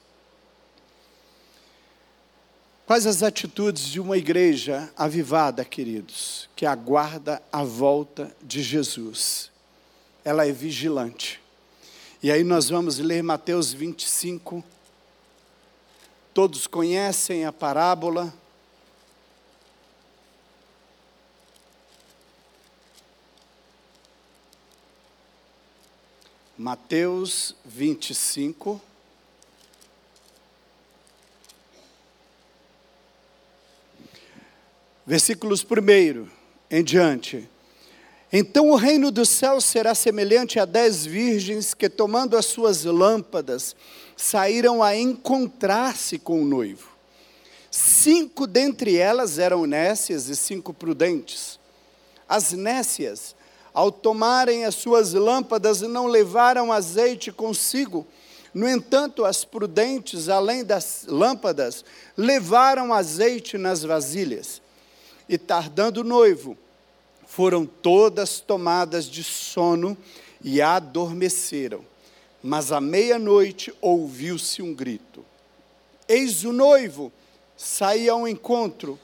Quais 2.86 3.06
as 3.06 3.22
atitudes 3.22 3.86
de 3.86 4.00
uma 4.00 4.16
igreja 4.16 4.90
avivada, 4.96 5.64
queridos, 5.64 6.48
que 6.54 6.66
aguarda 6.66 7.42
a 7.50 7.62
volta 7.64 8.34
de 8.42 8.62
Jesus? 8.62 9.50
Ela 10.24 10.46
é 10.46 10.52
vigilante. 10.52 11.41
E 12.22 12.30
aí 12.30 12.44
nós 12.44 12.68
vamos 12.68 12.98
ler 12.98 13.20
Mateus 13.20 13.72
25. 13.72 14.62
Todos 16.32 16.68
conhecem 16.68 17.44
a 17.44 17.52
parábola. 17.52 18.32
Mateus 26.56 27.56
25. 27.64 28.80
Versículos 35.04 35.64
primeiro 35.64 36.30
em 36.70 36.84
diante. 36.84 37.50
Então 38.32 38.70
o 38.70 38.76
reino 38.76 39.10
dos 39.10 39.28
céus 39.28 39.64
será 39.64 39.94
semelhante 39.94 40.58
a 40.58 40.64
dez 40.64 41.04
virgens 41.04 41.74
que, 41.74 41.88
tomando 41.88 42.34
as 42.34 42.46
suas 42.46 42.84
lâmpadas, 42.84 43.76
saíram 44.16 44.82
a 44.82 44.96
encontrar-se 44.96 46.18
com 46.18 46.40
o 46.40 46.44
noivo. 46.44 46.88
Cinco 47.70 48.46
dentre 48.46 48.96
elas 48.96 49.38
eram 49.38 49.66
nécias 49.66 50.28
e 50.28 50.36
cinco 50.36 50.72
prudentes. 50.72 51.58
As 52.26 52.52
nécias, 52.52 53.36
ao 53.74 53.92
tomarem 53.92 54.64
as 54.64 54.76
suas 54.76 55.12
lâmpadas, 55.12 55.82
não 55.82 56.06
levaram 56.06 56.72
azeite 56.72 57.30
consigo. 57.30 58.06
No 58.54 58.66
entanto, 58.68 59.26
as 59.26 59.44
prudentes, 59.44 60.30
além 60.30 60.64
das 60.64 61.04
lâmpadas, 61.06 61.84
levaram 62.16 62.94
azeite 62.94 63.58
nas 63.58 63.82
vasilhas. 63.82 64.62
E 65.28 65.36
tardando 65.36 65.98
o 65.98 66.04
noivo, 66.04 66.56
foram 67.34 67.64
todas 67.64 68.40
tomadas 68.40 69.06
de 69.06 69.24
sono 69.24 69.96
e 70.44 70.60
adormeceram. 70.60 71.82
Mas 72.42 72.70
à 72.70 72.78
meia-noite 72.78 73.72
ouviu-se 73.80 74.60
um 74.60 74.74
grito: 74.74 75.24
Eis 76.06 76.44
o 76.44 76.52
noivo, 76.52 77.10
saia 77.56 78.12
ao 78.12 78.28
encontro. 78.28 78.98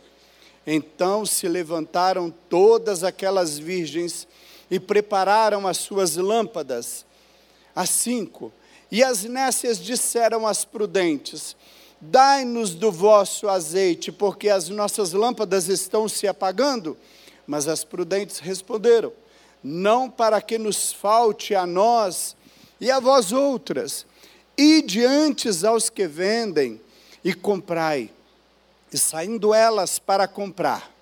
Então 0.66 1.24
se 1.24 1.48
levantaram 1.48 2.30
todas 2.50 3.02
aquelas 3.02 3.58
virgens, 3.58 4.28
e 4.70 4.78
prepararam 4.78 5.66
as 5.66 5.78
suas 5.78 6.16
lâmpadas. 6.16 7.06
As 7.74 7.88
cinco. 7.88 8.52
E 8.92 9.02
as 9.02 9.24
nécias 9.24 9.82
disseram 9.82 10.46
às 10.46 10.66
prudentes: 10.66 11.56
Dai-nos 11.98 12.74
do 12.74 12.92
vosso 12.92 13.48
azeite, 13.48 14.12
porque 14.12 14.50
as 14.50 14.68
nossas 14.68 15.14
lâmpadas 15.14 15.68
estão 15.68 16.06
se 16.06 16.28
apagando. 16.28 16.94
Mas 17.48 17.66
as 17.66 17.82
prudentes 17.82 18.38
responderam: 18.40 19.10
Não 19.64 20.10
para 20.10 20.42
que 20.42 20.58
nos 20.58 20.92
falte 20.92 21.54
a 21.54 21.66
nós 21.66 22.36
e 22.78 22.90
a 22.90 23.00
vós 23.00 23.32
outras, 23.32 24.04
e 24.56 24.82
diante 24.82 25.48
aos 25.66 25.88
que 25.88 26.06
vendem 26.06 26.78
e 27.24 27.32
comprai. 27.32 28.10
E 28.92 28.98
saindo 28.98 29.54
elas 29.54 29.98
para 29.98 30.28
comprar, 30.28 30.92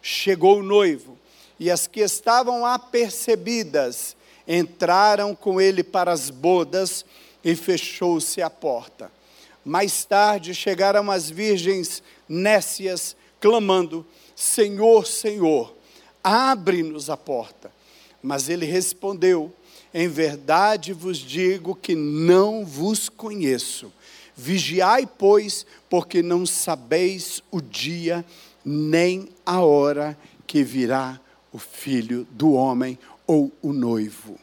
chegou 0.00 0.60
o 0.60 0.62
noivo, 0.62 1.18
e 1.58 1.72
as 1.72 1.88
que 1.88 2.00
estavam 2.00 2.64
apercebidas 2.64 4.16
entraram 4.46 5.34
com 5.34 5.60
ele 5.60 5.82
para 5.82 6.12
as 6.12 6.30
bodas, 6.30 7.04
e 7.42 7.56
fechou-se 7.56 8.40
a 8.40 8.50
porta. 8.50 9.10
Mais 9.64 10.04
tarde 10.04 10.54
chegaram 10.54 11.10
as 11.10 11.28
virgens 11.28 12.00
nécias, 12.28 13.16
clamando: 13.40 14.06
Senhor, 14.36 15.06
Senhor, 15.06 15.75
abre-nos 16.26 17.08
a 17.08 17.16
porta. 17.16 17.70
Mas 18.20 18.48
ele 18.48 18.66
respondeu: 18.66 19.54
Em 19.94 20.08
verdade 20.08 20.92
vos 20.92 21.18
digo 21.18 21.74
que 21.74 21.94
não 21.94 22.64
vos 22.64 23.08
conheço. 23.08 23.92
Vigiai, 24.34 25.06
pois, 25.06 25.64
porque 25.88 26.22
não 26.22 26.44
sabeis 26.44 27.42
o 27.50 27.60
dia 27.60 28.24
nem 28.64 29.28
a 29.46 29.60
hora 29.60 30.18
que 30.46 30.62
virá 30.62 31.20
o 31.52 31.58
filho 31.58 32.26
do 32.32 32.52
homem 32.52 32.98
ou 33.26 33.50
o 33.62 33.72
noivo. 33.72 34.38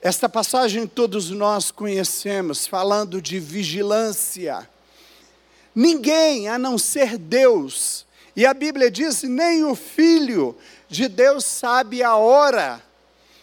Esta 0.00 0.28
passagem 0.28 0.86
todos 0.86 1.30
nós 1.30 1.72
conhecemos, 1.72 2.66
falando 2.66 3.20
de 3.20 3.40
vigilância. 3.40 4.68
Ninguém, 5.74 6.48
a 6.48 6.58
não 6.58 6.78
ser 6.78 7.18
Deus, 7.18 8.05
e 8.36 8.44
a 8.44 8.52
Bíblia 8.52 8.90
diz: 8.90 9.22
nem 9.22 9.64
o 9.64 9.74
Filho 9.74 10.54
de 10.88 11.08
Deus 11.08 11.44
sabe 11.46 12.02
a 12.02 12.16
hora, 12.16 12.82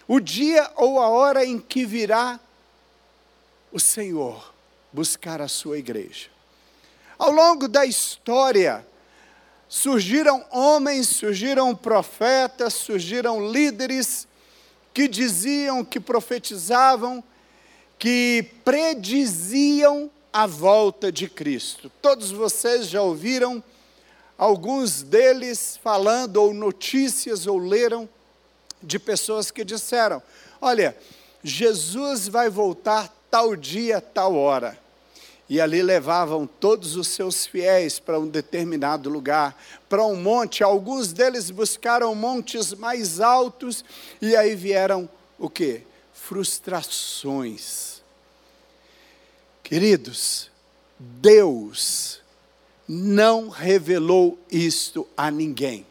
o 0.07 0.19
dia 0.19 0.71
ou 0.75 0.99
a 0.99 1.09
hora 1.09 1.43
em 1.43 1.59
que 1.59 1.83
virá 1.83 2.39
o 3.71 3.79
Senhor 3.79 4.53
buscar 4.91 5.41
a 5.41 5.47
sua 5.47 5.79
igreja. 5.79 6.29
Ao 7.17 7.31
longo 7.31 7.67
da 7.67 7.83
história, 7.83 8.85
surgiram 9.67 10.45
homens, 10.51 11.07
surgiram 11.07 11.75
profetas, 11.75 12.75
surgiram 12.75 13.51
líderes 13.51 14.27
que 14.93 15.07
diziam, 15.07 15.83
que 15.83 15.99
profetizavam, 15.99 17.23
que 17.97 18.45
prediziam 18.63 20.11
a 20.31 20.45
volta 20.45 21.11
de 21.11 21.27
Cristo. 21.27 21.91
Todos 22.01 22.29
vocês 22.29 22.87
já 22.87 23.01
ouviram 23.01 23.63
alguns 24.37 25.03
deles 25.03 25.79
falando, 25.81 26.37
ou 26.37 26.53
notícias, 26.53 27.47
ou 27.47 27.57
leram 27.57 28.07
de 28.81 28.99
pessoas 28.99 29.51
que 29.51 29.63
disseram: 29.63 30.21
Olha, 30.61 30.97
Jesus 31.43 32.27
vai 32.27 32.49
voltar 32.49 33.13
tal 33.29 33.55
dia, 33.55 33.99
tal 33.99 34.35
hora 34.35 34.83
e 35.49 35.61
ali 35.61 35.83
levavam 35.83 36.47
todos 36.47 36.95
os 36.95 37.09
seus 37.09 37.45
fiéis 37.45 37.99
para 37.99 38.19
um 38.19 38.27
determinado 38.27 39.07
lugar, 39.07 39.55
para 39.87 40.03
um 40.03 40.15
monte. 40.15 40.63
Alguns 40.63 41.13
deles 41.13 41.51
buscaram 41.51 42.15
montes 42.15 42.73
mais 42.73 43.19
altos 43.19 43.85
e 44.19 44.35
aí 44.35 44.55
vieram 44.55 45.07
o 45.37 45.47
que? 45.47 45.83
Frustrações. 46.11 48.01
Queridos, 49.61 50.49
Deus 50.97 52.19
não 52.87 53.49
revelou 53.49 54.37
isto 54.51 55.07
a 55.15 55.31
ninguém. 55.31 55.85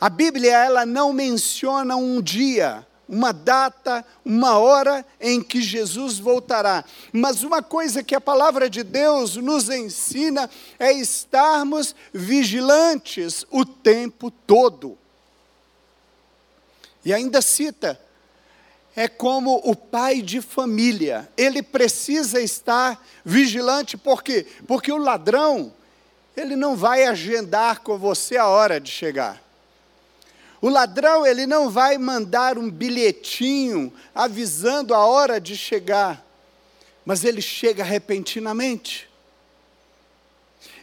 A 0.00 0.08
Bíblia 0.08 0.52
ela 0.52 0.86
não 0.86 1.12
menciona 1.12 1.96
um 1.96 2.22
dia, 2.22 2.86
uma 3.08 3.32
data, 3.32 4.04
uma 4.24 4.58
hora 4.58 5.04
em 5.20 5.42
que 5.42 5.60
Jesus 5.60 6.18
voltará. 6.18 6.84
Mas 7.12 7.42
uma 7.42 7.62
coisa 7.62 8.02
que 8.02 8.14
a 8.14 8.20
palavra 8.20 8.70
de 8.70 8.84
Deus 8.84 9.36
nos 9.36 9.68
ensina 9.68 10.48
é 10.78 10.92
estarmos 10.92 11.94
vigilantes 12.12 13.44
o 13.50 13.64
tempo 13.64 14.30
todo. 14.30 14.96
E 17.04 17.12
ainda 17.12 17.40
cita, 17.40 18.00
é 18.98 19.06
como 19.06 19.60
o 19.62 19.76
pai 19.76 20.20
de 20.20 20.40
família, 20.40 21.30
ele 21.36 21.62
precisa 21.62 22.40
estar 22.40 23.00
vigilante, 23.24 23.96
por 23.96 24.24
quê? 24.24 24.44
Porque 24.66 24.90
o 24.90 24.96
ladrão, 24.96 25.72
ele 26.36 26.56
não 26.56 26.74
vai 26.74 27.04
agendar 27.04 27.78
com 27.82 27.96
você 27.96 28.36
a 28.36 28.48
hora 28.48 28.80
de 28.80 28.90
chegar. 28.90 29.40
O 30.60 30.68
ladrão, 30.68 31.24
ele 31.24 31.46
não 31.46 31.70
vai 31.70 31.96
mandar 31.96 32.58
um 32.58 32.68
bilhetinho 32.68 33.92
avisando 34.12 34.92
a 34.92 35.06
hora 35.06 35.40
de 35.40 35.56
chegar, 35.56 36.26
mas 37.06 37.22
ele 37.22 37.40
chega 37.40 37.84
repentinamente. 37.84 39.08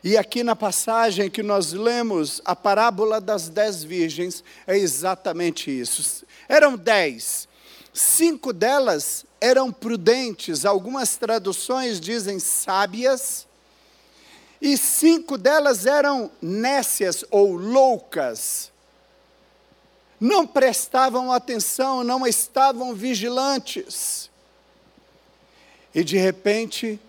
E 0.01 0.15
aqui 0.15 0.41
na 0.41 0.55
passagem 0.55 1.29
que 1.29 1.43
nós 1.43 1.73
lemos, 1.73 2.41
a 2.45 2.55
parábola 2.55 3.19
das 3.19 3.49
dez 3.49 3.83
virgens, 3.83 4.41
é 4.65 4.77
exatamente 4.77 5.69
isso. 5.69 6.25
Eram 6.47 6.77
dez, 6.77 7.45
cinco 7.95 8.53
delas 8.53 9.25
eram 9.41 9.71
prudentes, 9.71 10.65
algumas 10.65 11.17
traduções 11.17 11.99
dizem 11.99 12.37
sábias, 12.37 13.47
e 14.61 14.77
cinco 14.77 15.37
delas 15.37 15.85
eram 15.85 16.29
nécias 16.41 17.25
ou 17.31 17.55
loucas 17.55 18.71
não 20.19 20.47
prestavam 20.47 21.31
atenção, 21.31 22.03
não 22.03 22.25
estavam 22.25 22.93
vigilantes. 22.93 24.29
E 25.93 26.03
de 26.03 26.17
repente, 26.17 26.99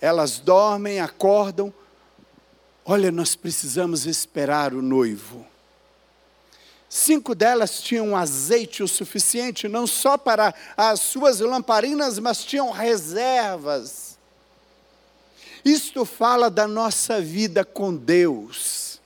elas 0.00 0.38
dormem, 0.38 1.00
acordam. 1.00 1.72
Olha, 2.84 3.10
nós 3.10 3.34
precisamos 3.34 4.06
esperar 4.06 4.74
o 4.74 4.82
noivo. 4.82 5.46
Cinco 6.92 7.36
delas 7.36 7.80
tinham 7.80 8.16
azeite 8.16 8.82
o 8.82 8.88
suficiente, 8.88 9.68
não 9.68 9.86
só 9.86 10.18
para 10.18 10.52
as 10.76 10.98
suas 10.98 11.38
lamparinas, 11.38 12.18
mas 12.18 12.44
tinham 12.44 12.72
reservas. 12.72 14.18
Isto 15.64 16.04
fala 16.04 16.50
da 16.50 16.66
nossa 16.66 17.20
vida 17.20 17.64
com 17.64 17.94
Deus, 17.94 19.00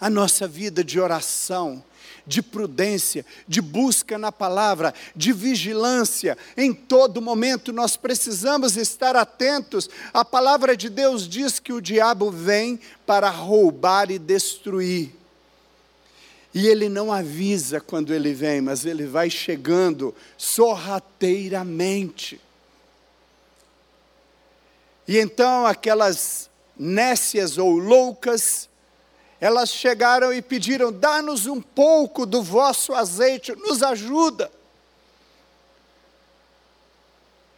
a 0.00 0.10
nossa 0.10 0.48
vida 0.48 0.82
de 0.82 0.98
oração, 0.98 1.84
de 2.26 2.42
prudência, 2.42 3.24
de 3.46 3.60
busca 3.60 4.18
na 4.18 4.32
palavra, 4.32 4.92
de 5.14 5.32
vigilância. 5.32 6.36
Em 6.56 6.74
todo 6.74 7.22
momento 7.22 7.72
nós 7.72 7.96
precisamos 7.96 8.76
estar 8.76 9.14
atentos. 9.14 9.88
A 10.12 10.24
palavra 10.24 10.76
de 10.76 10.90
Deus 10.90 11.28
diz 11.28 11.60
que 11.60 11.72
o 11.72 11.80
diabo 11.80 12.28
vem 12.28 12.80
para 13.06 13.30
roubar 13.30 14.10
e 14.10 14.18
destruir. 14.18 15.21
E 16.54 16.66
ele 16.66 16.88
não 16.88 17.12
avisa 17.12 17.80
quando 17.80 18.12
ele 18.12 18.34
vem, 18.34 18.60
mas 18.60 18.84
ele 18.84 19.06
vai 19.06 19.30
chegando 19.30 20.12
sorrateiramente. 20.36 22.40
E 25.08 25.18
então 25.18 25.66
aquelas 25.66 26.48
nécias 26.78 27.58
ou 27.58 27.76
loucas 27.76 28.68
elas 29.40 29.70
chegaram 29.70 30.32
e 30.32 30.40
pediram: 30.40 30.92
dá-nos 30.92 31.46
um 31.46 31.60
pouco 31.60 32.24
do 32.24 32.40
vosso 32.42 32.94
azeite, 32.94 33.52
nos 33.56 33.82
ajuda. 33.82 34.48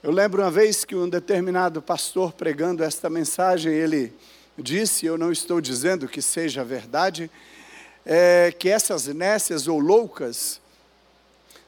Eu 0.02 0.10
lembro 0.10 0.42
uma 0.42 0.50
vez 0.50 0.84
que 0.84 0.96
um 0.96 1.08
determinado 1.08 1.82
pastor 1.82 2.32
pregando 2.32 2.82
esta 2.82 3.10
mensagem, 3.10 3.72
ele 3.72 4.12
disse, 4.56 5.06
eu 5.06 5.18
não 5.18 5.32
estou 5.32 5.60
dizendo 5.60 6.08
que 6.08 6.22
seja 6.22 6.64
verdade, 6.64 7.30
é, 8.04 8.52
que 8.52 8.68
essas 8.68 9.06
nécias 9.06 9.66
ou 9.66 9.78
loucas 9.78 10.60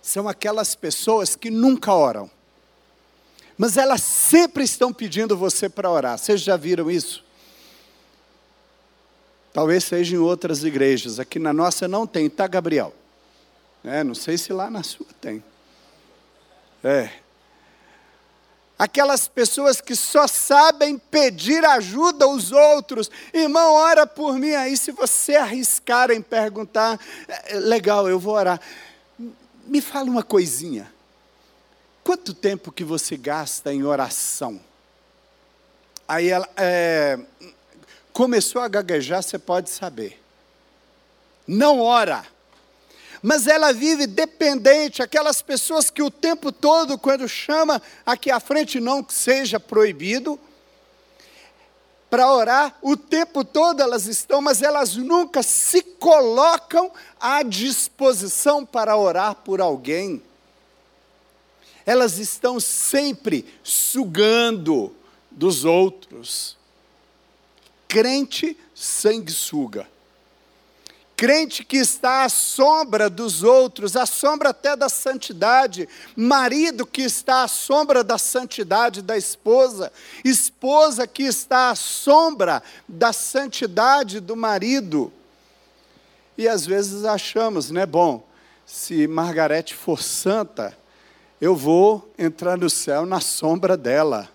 são 0.03 0.29
aquelas 0.29 0.75
pessoas 0.75 1.35
que 1.35 1.51
nunca 1.51 1.93
oram, 1.93 2.31
mas 3.59 3.77
elas 3.77 4.03
sempre 4.03 4.65
estão 4.65 4.93
pedindo 4.93 5.37
você 5.37 5.69
para 5.69 5.91
orar. 5.91 6.19
Vocês 6.19 6.41
já 6.43 6.57
viram 6.57 6.91
isso? 6.91 7.25
Talvez 9.53 9.85
seja 9.85 10.15
em 10.15 10.19
outras 10.19 10.63
igrejas. 10.63 11.19
Aqui 11.19 11.39
na 11.39 11.53
nossa 11.53 11.89
não 11.89 12.07
tem, 12.07 12.29
tá, 12.29 12.47
Gabriel? 12.47 12.95
É, 13.83 14.05
não 14.05 14.15
sei 14.15 14.37
se 14.37 14.53
lá 14.53 14.69
na 14.69 14.83
sua 14.83 15.07
tem. 15.21 15.43
É. 16.85 17.11
aquelas 18.79 19.27
pessoas 19.27 19.81
que 19.81 19.97
só 19.97 20.27
sabem 20.27 20.99
pedir 20.99 21.65
ajuda 21.65 22.25
aos 22.25 22.53
outros. 22.53 23.11
Irmão, 23.33 23.75
ora 23.75 24.07
por 24.07 24.39
mim 24.39 24.55
aí. 24.55 24.77
Se 24.77 24.93
você 24.93 25.37
arriscar 25.37 26.11
em 26.11 26.21
perguntar, 26.21 27.01
é, 27.27 27.55
legal, 27.55 28.09
eu 28.09 28.19
vou 28.19 28.35
orar. 28.35 28.61
Me 29.67 29.81
fala 29.81 30.11
uma 30.11 30.23
coisinha. 30.23 30.93
Quanto 32.05 32.33
tempo 32.33 32.71
que 32.71 32.85
você 32.85 33.17
gasta 33.17 33.73
em 33.73 33.83
oração? 33.83 34.61
Aí 36.07 36.29
ela 36.29 36.49
é, 36.57 37.19
começou 38.13 38.63
a 38.63 38.69
gaguejar, 38.69 39.23
você 39.23 39.39
pode 39.39 39.71
saber. 39.71 40.23
Não 41.47 41.81
ora 41.81 42.25
mas 43.23 43.47
ela 43.47 43.73
vive 43.73 44.07
dependente, 44.07 45.03
aquelas 45.03 45.43
pessoas 45.43 45.91
que 45.91 46.03
o 46.03 46.11
tempo 46.11 46.53
todo, 46.53 46.99
quando 46.99 47.29
chama 47.29 47.81
aqui 48.05 48.31
à 48.31 48.41
frente, 48.41 48.81
não 48.81 49.03
que 49.03 49.15
seja 49.15 49.59
proibido, 49.59 50.39
para 52.09 52.33
orar, 52.33 52.79
o 52.81 52.97
tempo 52.97 53.45
todo 53.45 53.83
elas 53.83 54.07
estão, 54.07 54.41
mas 54.41 54.63
elas 54.63 54.97
nunca 54.97 55.43
se 55.43 55.83
colocam 55.83 56.91
à 57.19 57.43
disposição 57.43 58.65
para 58.65 58.97
orar 58.97 59.35
por 59.35 59.61
alguém. 59.61 60.23
Elas 61.85 62.19
estão 62.19 62.59
sempre 62.59 63.45
sugando 63.63 64.95
dos 65.31 65.65
outros. 65.65 66.57
Crente 67.89 68.57
sanguessuga. 68.75 69.89
Crente 71.17 71.65
que 71.65 71.79
está 71.79 72.25
à 72.25 72.29
sombra 72.29 73.09
dos 73.09 73.43
outros, 73.43 73.97
à 73.97 74.05
sombra 74.05 74.51
até 74.51 74.77
da 74.77 74.91
santidade, 74.91 75.89
marido 76.15 76.87
que 76.87 77.01
está 77.01 77.43
à 77.43 77.49
sombra 77.49 78.05
da 78.05 78.19
santidade 78.19 79.01
da 79.01 79.17
esposa, 79.17 79.91
esposa 80.23 81.07
que 81.07 81.23
está 81.23 81.71
à 81.71 81.75
sombra 81.75 82.63
da 82.87 83.15
santidade 83.15 84.21
do 84.21 84.37
marido. 84.37 85.11
E 86.37 86.47
às 86.47 86.67
vezes 86.67 87.07
achamos, 87.07 87.71
né, 87.71 87.87
bom, 87.87 88.23
se 88.67 89.07
Margarete 89.07 89.75
for 89.75 90.03
santa, 90.03 90.77
eu 91.41 91.57
vou 91.57 92.13
entrar 92.19 92.59
no 92.59 92.69
céu 92.69 93.07
na 93.07 93.21
sombra 93.21 93.75
dela. 93.75 94.29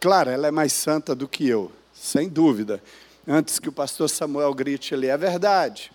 Claro, 0.00 0.30
ela 0.30 0.46
é 0.46 0.50
mais 0.50 0.72
santa 0.72 1.14
do 1.14 1.28
que 1.28 1.46
eu, 1.46 1.70
sem 1.92 2.26
dúvida 2.26 2.82
antes 3.26 3.58
que 3.58 3.68
o 3.68 3.72
pastor 3.72 4.08
Samuel 4.08 4.52
grite 4.54 4.94
ali, 4.94 5.08
é 5.08 5.16
verdade. 5.16 5.92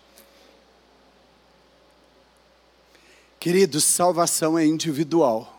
Queridos, 3.40 3.84
salvação 3.84 4.58
é 4.58 4.66
individual. 4.66 5.52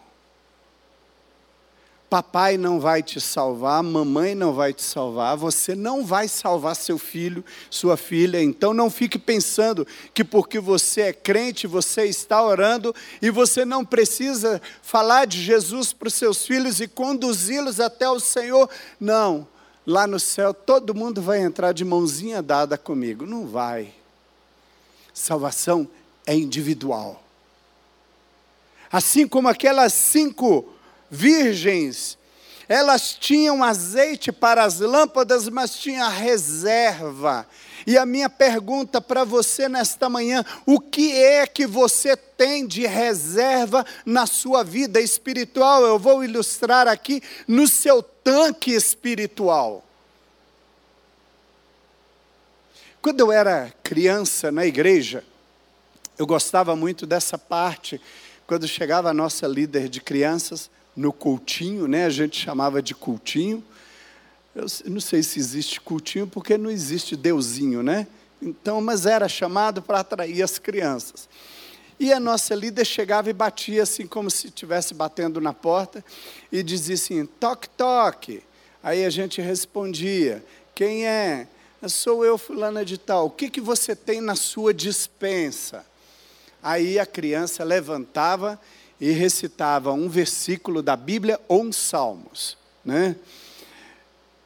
Papai 2.08 2.56
não 2.56 2.78
vai 2.78 3.02
te 3.02 3.20
salvar, 3.20 3.82
mamãe 3.82 4.34
não 4.34 4.52
vai 4.52 4.72
te 4.72 4.82
salvar, 4.82 5.36
você 5.36 5.74
não 5.74 6.04
vai 6.04 6.28
salvar 6.28 6.76
seu 6.76 6.98
filho, 6.98 7.44
sua 7.68 7.96
filha. 7.96 8.40
Então 8.40 8.72
não 8.72 8.88
fique 8.88 9.18
pensando 9.18 9.86
que 10.14 10.22
porque 10.22 10.60
você 10.60 11.02
é 11.02 11.12
crente, 11.12 11.66
você 11.66 12.06
está 12.06 12.42
orando 12.44 12.94
e 13.20 13.28
você 13.28 13.64
não 13.64 13.84
precisa 13.84 14.62
falar 14.82 15.24
de 15.24 15.42
Jesus 15.42 15.92
para 15.92 16.08
os 16.08 16.14
seus 16.14 16.46
filhos 16.46 16.80
e 16.80 16.86
conduzi-los 16.86 17.80
até 17.80 18.08
o 18.08 18.20
Senhor. 18.20 18.70
Não 19.00 19.46
lá 19.86 20.06
no 20.06 20.18
céu 20.18 20.52
todo 20.52 20.94
mundo 20.94 21.22
vai 21.22 21.40
entrar 21.40 21.72
de 21.72 21.84
mãozinha 21.84 22.42
dada 22.42 22.76
comigo. 22.76 23.24
Não 23.24 23.46
vai. 23.46 23.94
Salvação 25.14 25.88
é 26.26 26.34
individual. 26.34 27.22
Assim 28.90 29.26
como 29.26 29.48
aquelas 29.48 29.92
cinco 29.92 30.68
virgens, 31.10 32.18
elas 32.68 33.12
tinham 33.14 33.62
azeite 33.62 34.32
para 34.32 34.64
as 34.64 34.80
lâmpadas, 34.80 35.48
mas 35.48 35.78
tinha 35.78 36.08
reserva. 36.08 37.46
E 37.86 37.96
a 37.96 38.04
minha 38.04 38.28
pergunta 38.28 39.00
para 39.00 39.22
você 39.22 39.68
nesta 39.68 40.08
manhã: 40.08 40.44
o 40.66 40.80
que 40.80 41.12
é 41.12 41.46
que 41.46 41.66
você 41.66 42.16
tem 42.16 42.66
de 42.66 42.84
reserva 42.86 43.86
na 44.04 44.26
sua 44.26 44.64
vida 44.64 45.00
espiritual? 45.00 45.84
Eu 45.84 45.98
vou 45.98 46.24
ilustrar 46.24 46.88
aqui 46.88 47.22
no 47.46 47.68
seu 47.68 48.02
tanque 48.02 48.72
espiritual. 48.72 49.84
Quando 53.00 53.20
eu 53.20 53.30
era 53.30 53.72
criança 53.84 54.50
na 54.50 54.66
igreja, 54.66 55.22
eu 56.18 56.26
gostava 56.26 56.74
muito 56.74 57.06
dessa 57.06 57.38
parte, 57.38 58.00
quando 58.48 58.66
chegava 58.66 59.10
a 59.10 59.14
nossa 59.14 59.46
líder 59.46 59.88
de 59.88 60.00
crianças, 60.00 60.68
no 60.96 61.12
cultinho, 61.12 61.86
né? 61.86 62.06
A 62.06 62.10
gente 62.10 62.42
chamava 62.42 62.82
de 62.82 62.94
cultinho. 62.94 63.62
Eu 64.56 64.90
não 64.90 65.00
sei 65.00 65.22
se 65.22 65.38
existe 65.38 65.78
cultinho, 65.78 66.26
porque 66.26 66.56
não 66.56 66.70
existe 66.70 67.14
deusinho, 67.14 67.82
né? 67.82 68.06
Então, 68.40 68.80
mas 68.80 69.04
era 69.04 69.28
chamado 69.28 69.82
para 69.82 70.00
atrair 70.00 70.42
as 70.42 70.58
crianças. 70.58 71.28
E 72.00 72.10
a 72.10 72.18
nossa 72.18 72.54
líder 72.54 72.86
chegava 72.86 73.28
e 73.28 73.34
batia 73.34 73.82
assim, 73.82 74.06
como 74.06 74.30
se 74.30 74.46
estivesse 74.46 74.94
batendo 74.94 75.42
na 75.42 75.52
porta, 75.52 76.02
e 76.50 76.62
dizia 76.62 76.94
assim: 76.94 77.26
toque, 77.26 77.68
toque. 77.68 78.42
Aí 78.82 79.04
a 79.04 79.10
gente 79.10 79.42
respondia: 79.42 80.42
quem 80.74 81.06
é? 81.06 81.46
Sou 81.86 82.24
eu, 82.24 82.38
fulana 82.38 82.82
de 82.82 82.96
tal. 82.96 83.26
O 83.26 83.30
que, 83.30 83.50
que 83.50 83.60
você 83.60 83.94
tem 83.94 84.22
na 84.22 84.34
sua 84.34 84.72
dispensa? 84.72 85.84
Aí 86.62 86.98
a 86.98 87.04
criança 87.04 87.62
levantava 87.62 88.58
e 88.98 89.10
recitava 89.10 89.92
um 89.92 90.08
versículo 90.08 90.82
da 90.82 90.96
Bíblia 90.96 91.38
ou 91.46 91.62
um 91.62 91.72
Salmos, 91.72 92.56
né? 92.82 93.16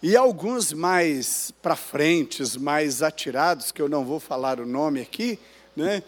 E 0.03 0.17
alguns 0.17 0.73
mais 0.73 1.53
para 1.61 1.77
frente, 1.77 2.43
mais 2.59 3.03
atirados, 3.03 3.71
que 3.71 3.83
eu 3.83 3.89
não 3.89 4.05
vou 4.05 4.19
falar 4.19 4.59
o 4.59 4.67
nome 4.67 5.01
aqui, 5.01 5.39
né? 5.77 6.03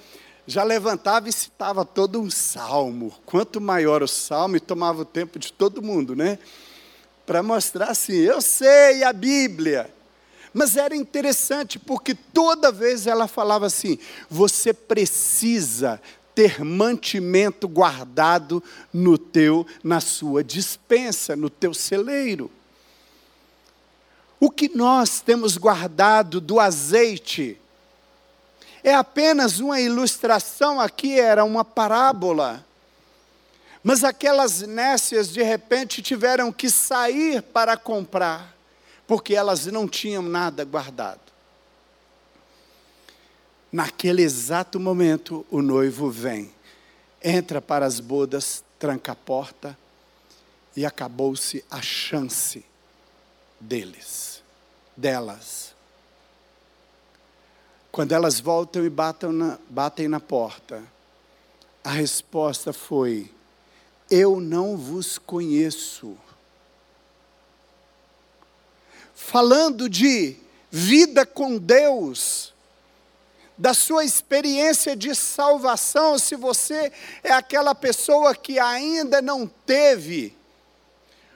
já 0.47 0.65
levantava 0.65 1.29
e 1.29 1.33
citava 1.33 1.85
todo 1.85 2.21
um 2.21 2.31
salmo. 2.31 3.15
Quanto 3.25 3.61
maior 3.61 4.03
o 4.03 4.09
salmo, 4.09 4.57
e 4.57 4.61
tomava 4.61 5.03
o 5.03 5.05
tempo 5.05 5.39
de 5.39 5.53
todo 5.53 5.83
mundo, 5.83 6.17
né? 6.17 6.39
Para 7.25 7.43
mostrar 7.43 7.91
assim, 7.91 8.17
eu 8.17 8.41
sei 8.41 9.05
a 9.05 9.13
Bíblia. 9.13 9.93
Mas 10.53 10.77
era 10.77 10.95
interessante 10.95 11.79
porque 11.79 12.15
toda 12.15 12.73
vez 12.73 13.07
ela 13.07 13.27
falava 13.27 13.67
assim: 13.67 13.99
você 14.29 14.75
precisa 14.75 16.01
ter 16.35 16.65
mantimento 16.65 17.69
guardado 17.69 18.63
no 18.93 19.17
teu, 19.17 19.67
na 19.83 20.01
sua 20.01 20.43
dispensa, 20.43 21.37
no 21.37 21.49
teu 21.49 21.73
celeiro. 21.73 22.51
O 24.45 24.51
que 24.51 24.69
nós 24.75 25.21
temos 25.21 25.57
guardado 25.57 26.41
do 26.41 26.59
azeite 26.59 27.57
é 28.83 28.93
apenas 28.93 29.61
uma 29.61 29.81
ilustração 29.81 30.81
aqui, 30.81 31.17
era 31.21 31.45
uma 31.45 31.65
parábola. 31.65 32.67
Mas 33.85 34.03
aquelas 34.03 34.63
nécias 34.63 35.29
de 35.29 35.45
repente 35.45 36.03
tiveram 36.03 36.53
que 36.53 36.69
sair 36.69 37.41
para 37.41 37.77
comprar 37.77 38.53
porque 39.07 39.33
elas 39.33 39.67
não 39.67 39.87
tinham 39.87 40.23
nada 40.25 40.65
guardado. 40.65 41.21
Naquele 43.71 44.23
exato 44.23 44.81
momento, 44.81 45.47
o 45.53 45.63
noivo 45.63 46.11
vem, 46.11 46.53
entra 47.23 47.63
para 47.63 47.87
as 47.87 48.01
bodas, 48.01 48.65
tranca 48.77 49.13
a 49.13 49.15
porta 49.15 49.79
e 50.77 50.85
acabou-se 50.85 51.65
a 51.71 51.81
chance 51.81 52.65
deles, 53.63 54.32
delas. 55.03 55.75
Quando 57.91 58.13
elas 58.13 58.39
voltam 58.39 58.87
e 58.87 58.89
na, 59.33 59.59
batem 59.69 60.07
na 60.07 60.21
porta, 60.21 60.83
a 61.83 61.91
resposta 61.91 62.73
foi: 62.73 63.31
Eu 64.09 64.41
não 64.41 64.77
vos 64.77 65.19
conheço 65.19 66.17
falando 69.13 69.89
de 69.89 70.37
vida 70.71 71.27
com 71.27 71.59
Deus, 71.59 72.53
da 73.59 73.75
sua 73.75 74.05
experiência 74.05 74.97
de 74.97 75.15
salvação, 75.15 76.19
se 76.19 76.35
você 76.35 76.93
é 77.23 77.33
aquela 77.33 77.75
pessoa 77.75 78.35
que 78.35 78.59
ainda 78.59 79.21
não 79.21 79.47
teve 79.47 80.37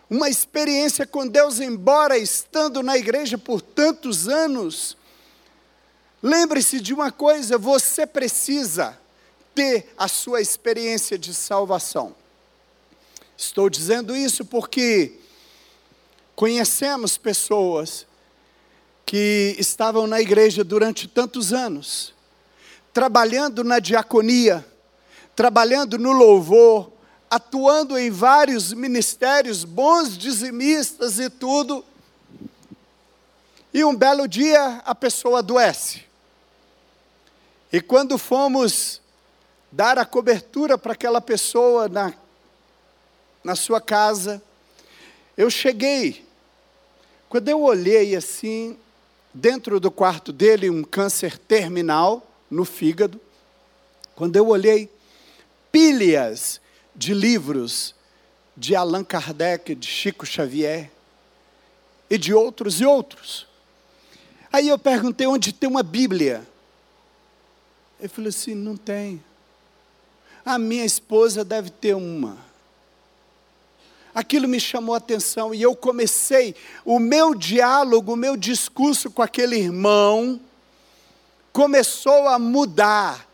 uma 0.08 0.28
experiência 0.28 1.06
com 1.06 1.26
Deus, 1.26 1.60
embora 1.60 2.16
estando 2.16 2.82
na 2.82 2.96
igreja 2.96 3.36
por 3.36 3.60
tantos 3.60 4.28
anos, 4.28 4.96
lembre-se 6.22 6.80
de 6.80 6.94
uma 6.94 7.10
coisa: 7.10 7.58
você 7.58 8.06
precisa 8.06 8.98
ter 9.54 9.92
a 9.96 10.08
sua 10.08 10.40
experiência 10.40 11.18
de 11.18 11.34
salvação. 11.34 12.14
Estou 13.36 13.68
dizendo 13.68 14.16
isso 14.16 14.44
porque 14.44 15.18
Conhecemos 16.36 17.16
pessoas 17.16 18.06
que 19.06 19.56
estavam 19.58 20.06
na 20.06 20.20
igreja 20.20 20.62
durante 20.62 21.08
tantos 21.08 21.54
anos, 21.54 22.12
trabalhando 22.92 23.64
na 23.64 23.78
diaconia, 23.78 24.62
trabalhando 25.34 25.96
no 25.96 26.12
louvor, 26.12 26.92
atuando 27.30 27.98
em 27.98 28.10
vários 28.10 28.72
ministérios, 28.72 29.64
bons 29.64 30.16
dizimistas 30.16 31.18
e 31.18 31.28
tudo. 31.28 31.84
E 33.72 33.84
um 33.84 33.94
belo 33.94 34.26
dia 34.26 34.82
a 34.84 34.94
pessoa 34.94 35.40
adoece. 35.40 36.04
E 37.72 37.80
quando 37.80 38.16
fomos 38.16 39.00
dar 39.70 39.98
a 39.98 40.04
cobertura 40.04 40.78
para 40.78 40.92
aquela 40.92 41.20
pessoa 41.20 41.88
na, 41.88 42.14
na 43.44 43.54
sua 43.54 43.80
casa, 43.80 44.42
eu 45.36 45.50
cheguei. 45.50 46.24
Quando 47.28 47.48
eu 47.48 47.60
olhei 47.62 48.16
assim, 48.16 48.78
dentro 49.34 49.78
do 49.78 49.90
quarto 49.90 50.32
dele, 50.32 50.70
um 50.70 50.82
câncer 50.82 51.36
terminal 51.36 52.26
no 52.50 52.64
fígado. 52.64 53.20
Quando 54.14 54.36
eu 54.36 54.48
olhei, 54.48 54.90
pilhas 55.70 56.60
de 56.96 57.12
livros 57.12 57.94
de 58.56 58.74
Allan 58.74 59.04
Kardec, 59.04 59.74
de 59.74 59.86
Chico 59.86 60.24
Xavier 60.24 60.90
e 62.08 62.16
de 62.16 62.32
outros 62.32 62.80
e 62.80 62.86
outros. 62.86 63.46
Aí 64.52 64.68
eu 64.68 64.78
perguntei 64.78 65.26
onde 65.26 65.52
tem 65.52 65.68
uma 65.68 65.82
Bíblia. 65.82 66.46
Ele 68.00 68.08
falou 68.08 68.28
assim: 68.28 68.54
não 68.54 68.76
tem. 68.76 69.22
A 70.44 70.58
minha 70.58 70.84
esposa 70.84 71.44
deve 71.44 71.70
ter 71.70 71.94
uma. 71.94 72.38
Aquilo 74.14 74.48
me 74.48 74.58
chamou 74.58 74.94
a 74.94 74.98
atenção 74.98 75.54
e 75.54 75.60
eu 75.60 75.76
comecei 75.76 76.54
o 76.86 76.98
meu 76.98 77.34
diálogo, 77.34 78.14
o 78.14 78.16
meu 78.16 78.34
discurso 78.34 79.10
com 79.10 79.20
aquele 79.20 79.56
irmão 79.56 80.40
começou 81.52 82.26
a 82.26 82.38
mudar. 82.38 83.25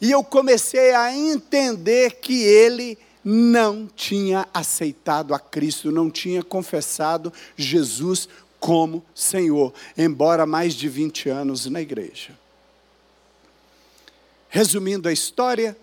E 0.00 0.10
eu 0.10 0.24
comecei 0.24 0.94
a 0.94 1.14
entender 1.14 2.16
que 2.20 2.42
ele 2.42 2.98
não 3.22 3.86
tinha 3.86 4.48
aceitado 4.52 5.34
a 5.34 5.38
Cristo, 5.38 5.92
não 5.92 6.10
tinha 6.10 6.42
confessado 6.42 7.32
Jesus 7.54 8.28
como 8.58 9.04
Senhor, 9.14 9.72
embora 9.96 10.46
mais 10.46 10.74
de 10.74 10.88
20 10.88 11.28
anos 11.28 11.66
na 11.66 11.80
igreja. 11.80 12.38
Resumindo 14.48 15.08
a 15.08 15.12
história, 15.12 15.76